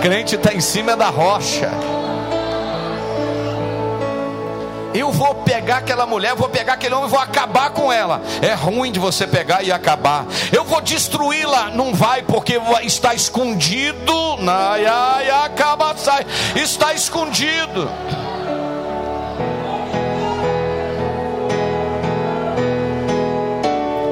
Crente 0.02 0.36
está 0.36 0.54
em 0.54 0.62
cima 0.62 0.96
da 0.96 1.10
rocha. 1.10 1.70
Eu 4.94 5.12
vou 5.12 5.36
pegar 5.36 5.78
aquela 5.78 6.06
mulher, 6.06 6.36
vou 6.36 6.50
pegar 6.50 6.74
aquele 6.74 6.94
homem, 6.94 7.10
vou 7.10 7.20
acabar 7.20 7.72
com 7.72 7.92
ela. 7.92 8.22
É 8.42 8.54
ruim 8.54 8.92
de 8.92 9.00
você 9.00 9.26
pegar 9.26 9.64
e 9.64 9.72
acabar. 9.72 10.26
Eu 10.52 10.64
vou 10.64 10.82
destruí-la, 10.82 11.72
não 11.72 11.94
vai, 11.94 12.22
porque 12.22 12.60
está 12.84 13.14
escondido. 13.14 14.14
Ai, 14.48 14.86
ai, 14.86 15.30
acaba, 15.30 15.96
sai. 15.98 16.26
Está 16.56 16.94
escondido. 16.94 17.90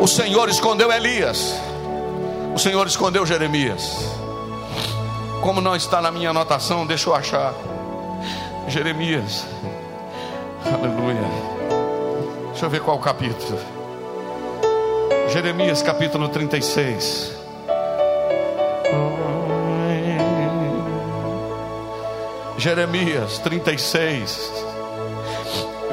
O 0.02 0.08
Senhor 0.08 0.50
escondeu 0.50 0.92
Elias. 0.92 1.56
O 2.56 2.58
Senhor 2.58 2.88
escondeu 2.88 3.24
Jeremias. 3.24 3.98
Como 5.42 5.62
não 5.62 5.76
está 5.76 6.02
na 6.02 6.12
minha 6.12 6.32
anotação, 6.32 6.88
deixa 6.88 7.08
eu 7.08 7.16
achar. 7.16 7.54
Jeremias. 8.68 9.46
Aleluia. 10.66 11.28
Deixa 12.52 12.66
eu 12.66 12.70
ver 12.70 12.82
qual 12.82 13.00
capítulo. 13.00 13.60
Jeremias 15.30 15.82
capítulo 15.82 16.30
36. 16.30 17.40
Jeremias 22.58 23.40
36, 23.40 24.52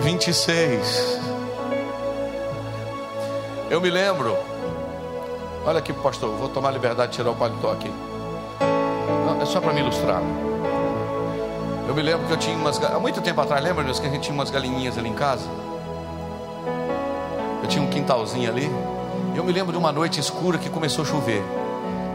26. 0.00 1.20
Eu 3.70 3.80
me 3.80 3.88
lembro. 3.88 4.36
Olha 5.64 5.78
aqui, 5.78 5.94
pastor. 5.94 6.36
Vou 6.36 6.50
tomar 6.50 6.70
liberdade 6.70 7.12
de 7.12 7.16
tirar 7.16 7.30
o 7.30 7.34
paletó 7.34 7.72
aqui. 7.72 7.90
Não, 9.26 9.40
é 9.40 9.46
só 9.46 9.60
para 9.60 9.72
me 9.72 9.80
ilustrar. 9.80 10.20
Eu 11.88 11.94
me 11.94 12.02
lembro 12.02 12.26
que 12.26 12.32
eu 12.34 12.36
tinha 12.36 12.54
umas. 12.54 12.78
Há 12.84 13.00
muito 13.00 13.22
tempo 13.22 13.40
atrás, 13.40 13.64
lembra, 13.64 13.82
meus, 13.82 13.98
que 13.98 14.06
a 14.06 14.10
gente 14.10 14.24
tinha 14.24 14.34
umas 14.34 14.50
galinhinhas 14.50 14.98
ali 14.98 15.08
em 15.08 15.14
casa? 15.14 15.48
Eu 17.62 17.66
tinha 17.66 17.82
um 17.82 17.88
quintalzinho 17.88 18.50
ali. 18.50 18.70
Eu 19.34 19.42
me 19.42 19.50
lembro 19.50 19.72
de 19.72 19.78
uma 19.78 19.90
noite 19.90 20.20
escura 20.20 20.58
que 20.58 20.68
começou 20.68 21.02
a 21.02 21.08
chover. 21.08 21.42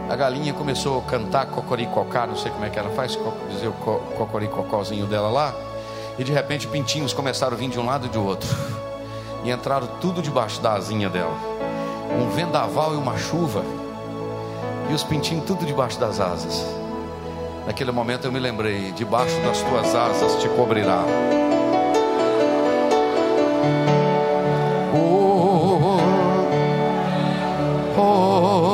A 0.08 0.14
galinha 0.14 0.52
começou 0.52 1.00
a 1.00 1.02
cantar 1.02 1.46
cocoricocá, 1.46 2.24
não 2.24 2.36
sei 2.36 2.52
como 2.52 2.64
é 2.64 2.70
que 2.70 2.78
ela 2.78 2.90
faz, 2.90 3.18
dizer 3.50 3.66
o 3.66 3.72
cocoricocózinho 3.72 5.06
dela 5.06 5.28
lá. 5.28 5.52
E 6.16 6.22
de 6.22 6.32
repente 6.32 6.68
pintinhos 6.68 7.12
começaram 7.12 7.54
a 7.54 7.56
vir 7.56 7.68
de 7.68 7.80
um 7.80 7.84
lado 7.84 8.06
e 8.06 8.08
de 8.08 8.18
outro. 8.18 8.48
E 9.42 9.50
entraram 9.50 9.88
tudo 10.00 10.22
debaixo 10.22 10.60
da 10.60 10.74
asinha 10.74 11.10
dela. 11.10 11.36
Um 12.16 12.30
vendaval 12.30 12.94
e 12.94 12.96
uma 12.96 13.18
chuva. 13.18 13.64
E 14.88 14.94
os 14.94 15.02
pintinhos 15.02 15.44
tudo 15.44 15.66
debaixo 15.66 15.98
das 15.98 16.20
asas. 16.20 16.83
Naquele 17.66 17.90
momento 17.90 18.26
eu 18.26 18.32
me 18.32 18.38
lembrei: 18.38 18.92
debaixo 18.92 19.40
das 19.40 19.62
tuas 19.62 19.94
asas 19.94 20.40
te 20.40 20.48
cobrirá. 20.50 21.02
Oh, 24.94 25.98
oh, 27.96 28.00
oh, 28.00 28.64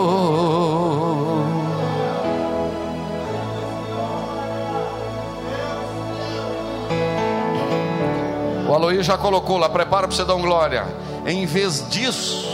o 8.68 8.74
Aloí 8.74 9.02
já 9.02 9.16
colocou 9.16 9.56
lá, 9.56 9.68
prepara 9.68 10.08
para 10.08 10.16
você 10.16 10.24
dar 10.24 10.34
um 10.34 10.42
glória. 10.42 10.84
Em 11.24 11.46
vez 11.46 11.88
disso, 11.88 12.49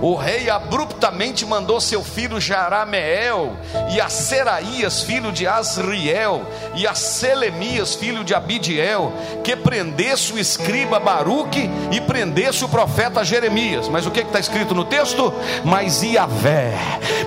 o 0.00 0.14
rei 0.14 0.50
abruptamente 0.50 1.44
mandou 1.44 1.80
seu 1.80 2.02
filho 2.02 2.40
Jarameel 2.40 3.56
e 3.92 4.00
a 4.00 4.08
Seraías, 4.08 5.02
filho 5.02 5.32
de 5.32 5.46
Asriel, 5.46 6.42
e 6.74 6.86
a 6.86 6.94
Selemias, 6.94 7.94
filho 7.94 8.24
de 8.24 8.34
Abidiel, 8.34 9.12
que 9.42 9.56
prendesse 9.56 10.32
o 10.32 10.38
escriba 10.38 10.98
Baruque 10.98 11.70
e 11.90 12.00
prendesse 12.00 12.64
o 12.64 12.68
profeta 12.68 13.24
Jeremias. 13.24 13.88
Mas 13.88 14.06
o 14.06 14.10
que 14.10 14.20
está 14.20 14.38
escrito 14.38 14.74
no 14.74 14.84
texto? 14.84 15.32
Mas 15.64 16.02
Iavé, 16.02 16.74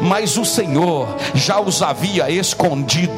mas 0.01 0.37
o 0.37 0.45
Senhor 0.45 1.07
já 1.33 1.59
os 1.59 1.81
havia 1.81 2.29
escondido 2.29 3.17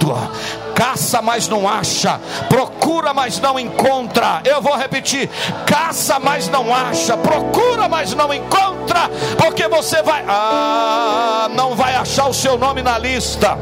caça, 0.80 1.22
mas 1.22 1.50
não 1.50 1.68
acha, 1.68 2.22
procura, 2.48 3.14
mas 3.14 3.38
não 3.38 3.60
encontra. 3.60 4.42
Eu 4.46 4.62
vou 4.62 4.78
repetir: 4.78 5.30
caça, 5.66 6.18
mas 6.20 6.48
não 6.48 6.74
acha, 6.74 7.18
procura, 7.18 7.90
mas 7.90 8.14
não 8.14 8.34
encontra, 8.34 9.10
porque 9.38 9.68
você 9.68 10.02
vai, 10.02 10.24
ah, 10.26 11.50
não 11.54 11.76
vai 11.76 11.96
achar 11.96 12.30
o 12.30 12.34
seu 12.34 12.58
nome 12.58 12.82
na 12.82 12.98
lista. 12.98 13.58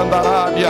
andarábia. 0.00 0.68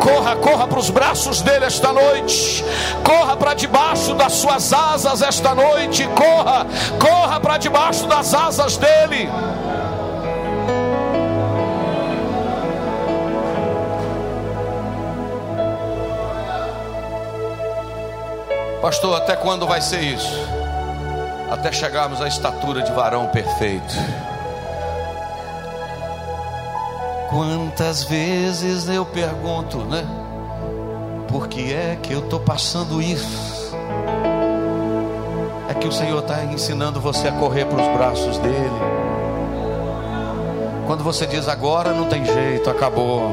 Corra, 0.00 0.34
corra 0.36 0.66
para 0.66 0.78
os 0.78 0.88
braços 0.88 1.42
dele 1.42 1.66
esta 1.66 1.92
noite. 1.92 2.64
Corra 3.04 3.36
para 3.36 3.54
debaixo 3.54 4.14
das 4.14 4.32
suas 4.32 4.72
asas 4.72 5.20
esta 5.20 5.54
noite. 5.54 6.08
Corra, 6.08 6.66
corra 6.98 7.38
para 7.38 7.58
debaixo 7.58 8.06
das 8.06 8.32
asas 8.32 8.76
dele. 8.78 9.28
Pastor, 18.80 19.14
até 19.18 19.36
quando 19.36 19.66
vai 19.66 19.82
ser 19.82 20.00
isso? 20.00 20.34
Até 21.50 21.70
chegarmos 21.70 22.22
à 22.22 22.26
estatura 22.26 22.82
de 22.82 22.90
varão 22.92 23.26
perfeito. 23.28 23.94
Quantas 27.30 28.02
vezes 28.02 28.88
eu 28.88 29.06
pergunto, 29.06 29.78
né? 29.78 30.04
Por 31.28 31.46
que 31.46 31.72
é 31.72 31.96
que 32.02 32.12
eu 32.12 32.18
estou 32.18 32.40
passando 32.40 33.00
isso? 33.00 33.72
É 35.68 35.74
que 35.74 35.86
o 35.86 35.92
Senhor 35.92 36.18
está 36.18 36.42
ensinando 36.42 37.00
você 37.00 37.28
a 37.28 37.32
correr 37.32 37.66
para 37.66 37.80
os 37.80 37.96
braços 37.96 38.36
dele. 38.38 38.80
Quando 40.88 41.04
você 41.04 41.24
diz 41.24 41.46
agora 41.46 41.92
não 41.92 42.06
tem 42.06 42.24
jeito, 42.24 42.68
acabou. 42.68 43.30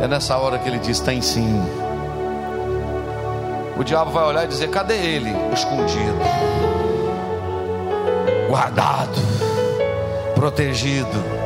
É 0.00 0.08
nessa 0.08 0.38
hora 0.38 0.58
que 0.58 0.66
ele 0.66 0.78
diz 0.78 0.98
tem 0.98 1.20
sim. 1.20 1.62
O 3.76 3.84
diabo 3.84 4.10
vai 4.10 4.24
olhar 4.24 4.44
e 4.46 4.48
dizer: 4.48 4.70
cadê 4.70 4.96
ele? 4.96 5.36
Escondido, 5.52 6.18
guardado, 8.48 9.20
protegido 10.34 11.37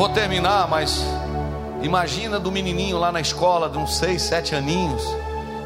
Vou 0.00 0.08
terminar, 0.08 0.66
mas 0.66 1.04
imagina 1.82 2.40
do 2.40 2.50
menininho 2.50 2.96
lá 2.96 3.12
na 3.12 3.20
escola, 3.20 3.68
de 3.68 3.76
uns 3.76 3.98
6, 3.98 4.22
7 4.22 4.54
aninhos, 4.54 5.04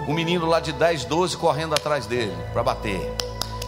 um 0.09 0.13
menino 0.13 0.45
lá 0.45 0.59
de 0.59 0.73
10, 0.73 1.05
12 1.05 1.37
correndo 1.37 1.73
atrás 1.73 2.05
dele 2.05 2.37
para 2.53 2.61
bater. 2.65 3.15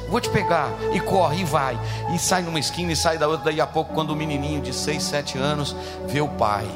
Vou 0.08 0.20
te 0.20 0.28
pegar, 0.28 0.68
e 0.92 0.98
corre, 0.98 1.42
e 1.42 1.44
vai, 1.44 1.78
e 2.12 2.18
sai 2.18 2.42
numa 2.42 2.58
esquina 2.58 2.90
e 2.90 2.96
sai 2.96 3.16
da 3.16 3.28
outra. 3.28 3.44
Daí 3.44 3.60
a 3.60 3.66
pouco, 3.68 3.94
quando 3.94 4.10
o 4.10 4.16
menininho 4.16 4.60
de 4.60 4.72
6, 4.72 5.00
7 5.04 5.38
anos 5.38 5.76
vê 6.08 6.20
o 6.20 6.26
pai, 6.26 6.66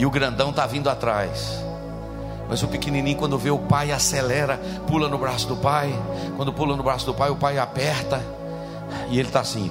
e 0.00 0.04
o 0.04 0.10
grandão 0.10 0.50
está 0.50 0.66
vindo 0.66 0.90
atrás. 0.90 1.56
Mas 2.48 2.64
o 2.64 2.66
pequenininho, 2.66 3.16
quando 3.16 3.38
vê 3.38 3.52
o 3.52 3.60
pai, 3.60 3.92
acelera, 3.92 4.60
pula 4.88 5.08
no 5.08 5.18
braço 5.18 5.46
do 5.46 5.56
pai. 5.56 5.96
Quando 6.36 6.52
pula 6.52 6.76
no 6.76 6.82
braço 6.82 7.06
do 7.06 7.14
pai, 7.14 7.30
o 7.30 7.36
pai 7.36 7.58
aperta. 7.58 8.20
E 9.08 9.20
ele 9.20 9.28
está 9.28 9.38
assim. 9.38 9.70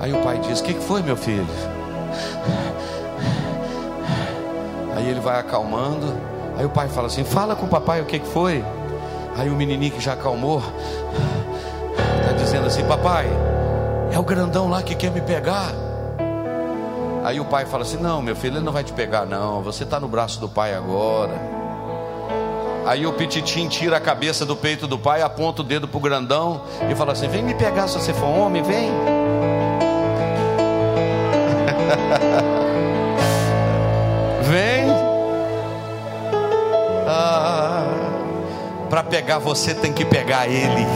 Aí 0.00 0.12
o 0.12 0.18
pai 0.22 0.38
diz: 0.38 0.60
O 0.60 0.64
que 0.64 0.74
foi, 0.74 1.02
meu 1.02 1.16
filho? 1.16 1.46
Aí 4.94 5.08
ele 5.08 5.20
vai 5.20 5.38
acalmando. 5.38 6.14
Aí 6.56 6.64
o 6.64 6.70
pai 6.70 6.88
fala 6.88 7.06
assim: 7.06 7.24
Fala 7.24 7.54
com 7.54 7.66
o 7.66 7.68
papai 7.68 8.00
o 8.00 8.04
que, 8.04 8.18
que 8.18 8.26
foi. 8.26 8.64
Aí 9.36 9.50
o 9.50 9.54
menininho 9.54 9.92
que 9.92 10.00
já 10.00 10.14
acalmou, 10.14 10.62
está 12.20 12.32
dizendo 12.32 12.66
assim: 12.66 12.84
Papai, 12.84 13.26
é 14.10 14.18
o 14.18 14.22
grandão 14.22 14.68
lá 14.68 14.82
que 14.82 14.94
quer 14.94 15.10
me 15.10 15.20
pegar. 15.20 15.72
Aí 17.24 17.40
o 17.40 17.44
pai 17.44 17.66
fala 17.66 17.82
assim: 17.82 17.98
Não, 17.98 18.22
meu 18.22 18.34
filho, 18.34 18.56
ele 18.56 18.64
não 18.64 18.72
vai 18.72 18.84
te 18.84 18.92
pegar, 18.92 19.26
não. 19.26 19.62
Você 19.62 19.84
está 19.84 20.00
no 20.00 20.08
braço 20.08 20.40
do 20.40 20.48
pai 20.48 20.74
agora. 20.74 21.56
Aí 22.86 23.04
o 23.04 23.12
pititim 23.12 23.66
tira 23.68 23.96
a 23.96 24.00
cabeça 24.00 24.46
do 24.46 24.54
peito 24.54 24.86
do 24.86 24.96
pai, 24.96 25.20
aponta 25.20 25.60
o 25.60 25.64
dedo 25.64 25.88
pro 25.88 26.00
grandão 26.00 26.62
e 26.90 26.94
fala 26.94 27.12
assim: 27.12 27.28
Vem 27.28 27.42
me 27.42 27.54
pegar 27.54 27.88
se 27.88 27.98
você 27.98 28.14
for 28.14 28.26
homem, 28.26 28.62
vem. 28.62 29.15
vem. 34.42 34.86
Ah, 37.06 37.84
para 38.88 39.02
pegar 39.02 39.38
você 39.38 39.74
tem 39.74 39.92
que 39.92 40.04
pegar 40.04 40.46
ele. 40.46 40.86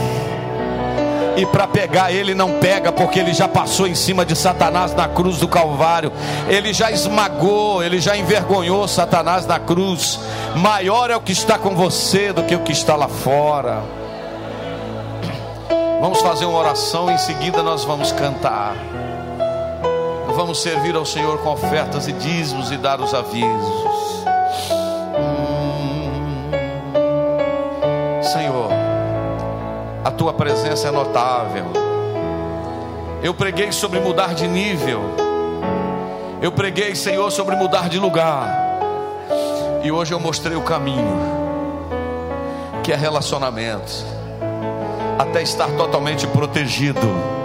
E 1.37 1.45
para 1.45 1.65
pegar 1.65 2.11
ele 2.11 2.35
não 2.35 2.59
pega, 2.59 2.91
porque 2.91 3.19
ele 3.19 3.33
já 3.33 3.47
passou 3.47 3.87
em 3.87 3.95
cima 3.95 4.25
de 4.25 4.35
Satanás 4.35 4.93
na 4.93 5.07
cruz 5.07 5.37
do 5.37 5.47
Calvário. 5.47 6.11
Ele 6.47 6.73
já 6.73 6.91
esmagou, 6.91 7.81
ele 7.81 7.99
já 7.99 8.17
envergonhou 8.17 8.87
Satanás 8.87 9.45
na 9.45 9.57
cruz. 9.57 10.19
Maior 10.55 11.09
é 11.09 11.15
o 11.15 11.21
que 11.21 11.31
está 11.31 11.57
com 11.57 11.75
você 11.75 12.33
do 12.33 12.43
que 12.43 12.55
o 12.55 12.59
que 12.59 12.73
está 12.73 12.95
lá 12.95 13.07
fora. 13.07 13.81
Vamos 16.01 16.19
fazer 16.21 16.45
uma 16.45 16.59
oração, 16.59 17.09
em 17.09 17.17
seguida 17.17 17.63
nós 17.63 17.85
vamos 17.85 18.11
cantar. 18.11 18.75
Vamos 20.33 20.61
servir 20.61 20.95
ao 20.95 21.05
Senhor 21.05 21.39
com 21.39 21.49
ofertas 21.49 22.07
e 22.07 22.13
dízimos 22.13 22.71
e 22.71 22.77
dar 22.77 23.01
os 23.01 23.13
avisos. 23.13 24.25
Hum. 25.17 26.51
Senhor, 28.23 28.69
a 30.05 30.11
tua 30.11 30.33
presença 30.33 30.87
é 30.87 30.91
notável. 30.91 31.65
Eu 33.21 33.33
preguei 33.33 33.71
sobre 33.71 33.99
mudar 33.99 34.33
de 34.33 34.47
nível. 34.47 35.01
Eu 36.41 36.51
preguei, 36.51 36.95
Senhor, 36.95 37.29
sobre 37.29 37.55
mudar 37.55 37.89
de 37.89 37.99
lugar. 37.99 38.49
E 39.83 39.91
hoje 39.91 40.13
eu 40.13 40.19
mostrei 40.19 40.55
o 40.55 40.61
caminho, 40.61 41.19
que 42.83 42.91
é 42.91 42.95
relacionamento, 42.95 44.05
até 45.19 45.41
estar 45.43 45.69
totalmente 45.71 46.25
protegido. 46.27 47.40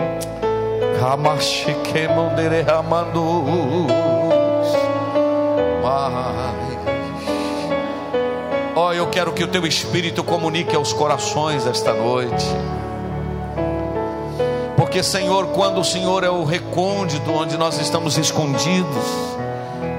Ó, 8.74 8.88
oh, 8.88 8.92
eu 8.92 9.06
quero 9.08 9.32
que 9.32 9.42
o 9.42 9.48
teu 9.48 9.66
espírito 9.66 10.22
comunique 10.22 10.74
aos 10.76 10.92
corações 10.92 11.66
esta 11.66 11.94
noite. 11.94 12.44
Porque, 14.76 15.02
Senhor, 15.02 15.46
quando 15.48 15.80
o 15.80 15.84
Senhor 15.84 16.22
é 16.24 16.30
o 16.30 16.44
recôndito 16.44 17.30
onde 17.32 17.56
nós 17.56 17.78
estamos 17.80 18.18
escondidos, 18.18 19.04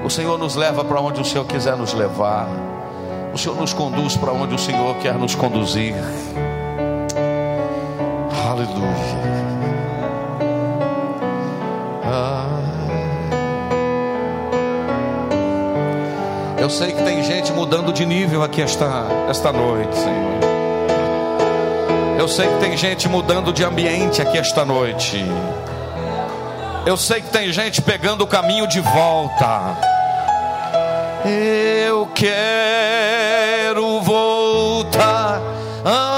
o 0.03 0.09
Senhor 0.09 0.37
nos 0.37 0.55
leva 0.55 0.83
para 0.83 1.01
onde 1.01 1.19
o 1.21 1.25
Senhor 1.25 1.45
quiser 1.45 1.75
nos 1.75 1.93
levar. 1.93 2.47
O 3.33 3.37
Senhor 3.37 3.55
nos 3.55 3.73
conduz 3.73 4.15
para 4.15 4.31
onde 4.31 4.55
o 4.55 4.59
Senhor 4.59 4.95
quer 4.97 5.15
nos 5.15 5.35
conduzir. 5.35 5.95
Aleluia. 8.49 9.46
Ah. 12.09 12.45
Eu 16.57 16.69
sei 16.69 16.91
que 16.91 17.03
tem 17.03 17.23
gente 17.23 17.51
mudando 17.51 17.93
de 17.93 18.05
nível 18.05 18.43
aqui 18.43 18.61
esta, 18.61 19.05
esta 19.29 19.51
noite, 19.51 19.95
Senhor. 19.95 20.37
Eu 22.17 22.27
sei 22.27 22.47
que 22.47 22.59
tem 22.59 22.75
gente 22.75 23.07
mudando 23.07 23.53
de 23.53 23.63
ambiente 23.63 24.21
aqui 24.21 24.37
esta 24.37 24.65
noite. 24.65 25.23
Eu 26.85 26.97
sei 26.97 27.21
que 27.21 27.29
tem 27.29 27.53
gente 27.53 27.81
pegando 27.81 28.23
o 28.23 28.27
caminho 28.27 28.65
de 28.67 28.79
volta. 28.79 29.77
Eu 31.85 32.07
quero 32.15 34.01
voltar 34.01 35.41
ao 35.85 36.16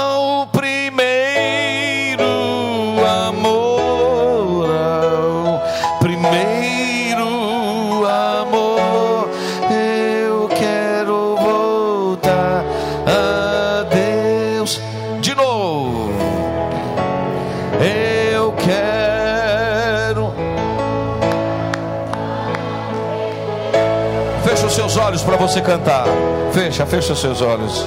olhos 25.00 25.22
para 25.22 25.36
você 25.36 25.60
cantar. 25.60 26.04
Fecha, 26.52 26.86
fecha 26.86 27.14
seus 27.14 27.40
olhos. 27.40 27.86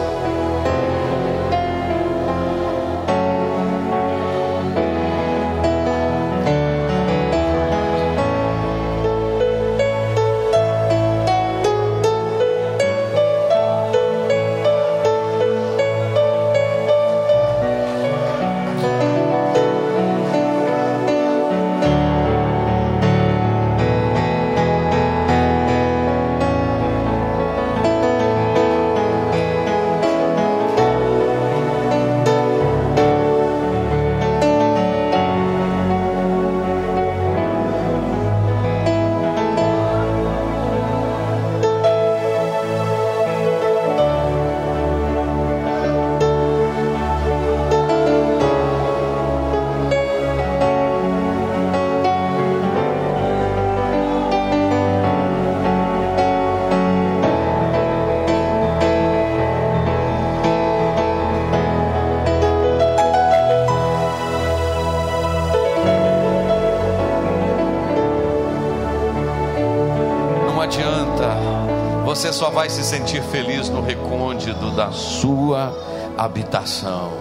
Vai 72.64 72.70
se 72.70 72.82
sentir 72.82 73.22
feliz 73.24 73.68
no 73.68 73.82
recôndito 73.82 74.72
da 74.72 74.90
sua 74.90 75.76
habitação. 76.18 77.12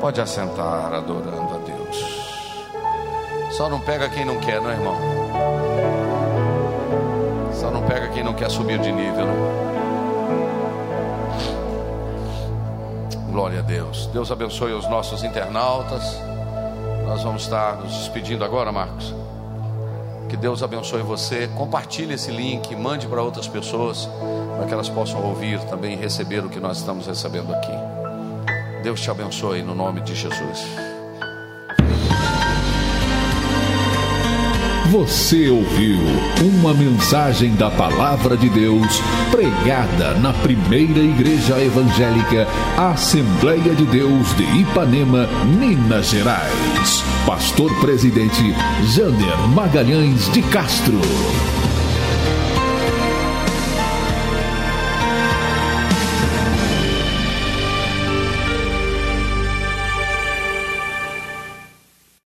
Pode 0.00 0.22
assentar 0.22 0.90
adorando 0.90 1.54
a 1.54 1.58
Deus. 1.58 2.24
Só 3.50 3.68
não 3.68 3.78
pega 3.78 4.08
quem 4.08 4.24
não 4.24 4.40
quer, 4.40 4.58
não 4.58 4.70
é, 4.70 4.72
irmão? 4.72 4.96
Só 7.52 7.70
não 7.70 7.82
pega 7.82 8.08
quem 8.08 8.24
não 8.24 8.32
quer 8.32 8.50
subir 8.50 8.78
de 8.78 8.90
nível, 8.90 9.26
não. 9.26 9.36
Glória 13.30 13.58
a 13.58 13.62
Deus. 13.62 14.06
Deus 14.06 14.32
abençoe 14.32 14.72
os 14.72 14.88
nossos 14.88 15.22
internautas. 15.24 16.18
Nós 17.06 17.22
vamos 17.22 17.42
estar 17.42 17.76
nos 17.76 17.92
despedindo 17.92 18.46
agora, 18.46 18.72
Marcos. 18.72 19.12
Que 20.28 20.36
Deus 20.36 20.62
abençoe 20.62 21.00
você. 21.00 21.48
Compartilhe 21.56 22.14
esse 22.14 22.30
link, 22.30 22.76
mande 22.76 23.06
para 23.06 23.22
outras 23.22 23.48
pessoas, 23.48 24.08
que 24.68 24.74
elas 24.74 24.88
possam 24.88 25.24
ouvir 25.24 25.58
também 25.64 25.94
e 25.94 25.96
receber 25.96 26.44
o 26.44 26.48
que 26.48 26.60
nós 26.60 26.78
estamos 26.78 27.06
recebendo 27.06 27.52
aqui. 27.52 27.72
Deus 28.82 29.00
te 29.00 29.10
abençoe 29.10 29.62
no 29.62 29.74
nome 29.74 30.00
de 30.02 30.14
Jesus. 30.14 30.66
Você 34.90 35.50
ouviu 35.50 35.98
uma 36.42 36.72
mensagem 36.72 37.54
da 37.54 37.70
Palavra 37.70 38.38
de 38.38 38.48
Deus 38.48 39.02
pregada 39.30 40.14
na 40.14 40.32
primeira 40.32 41.00
Igreja 41.00 41.60
Evangélica 41.60 42.46
Assembleia 42.76 43.74
de 43.74 43.84
Deus 43.84 44.34
de 44.34 44.44
Ipanema, 44.60 45.26
Minas 45.44 46.08
Gerais. 46.08 47.04
Pastor 47.26 47.70
Presidente 47.80 48.54
Jander 48.94 49.36
Magalhães 49.54 50.32
de 50.32 50.40
Castro. 50.40 50.98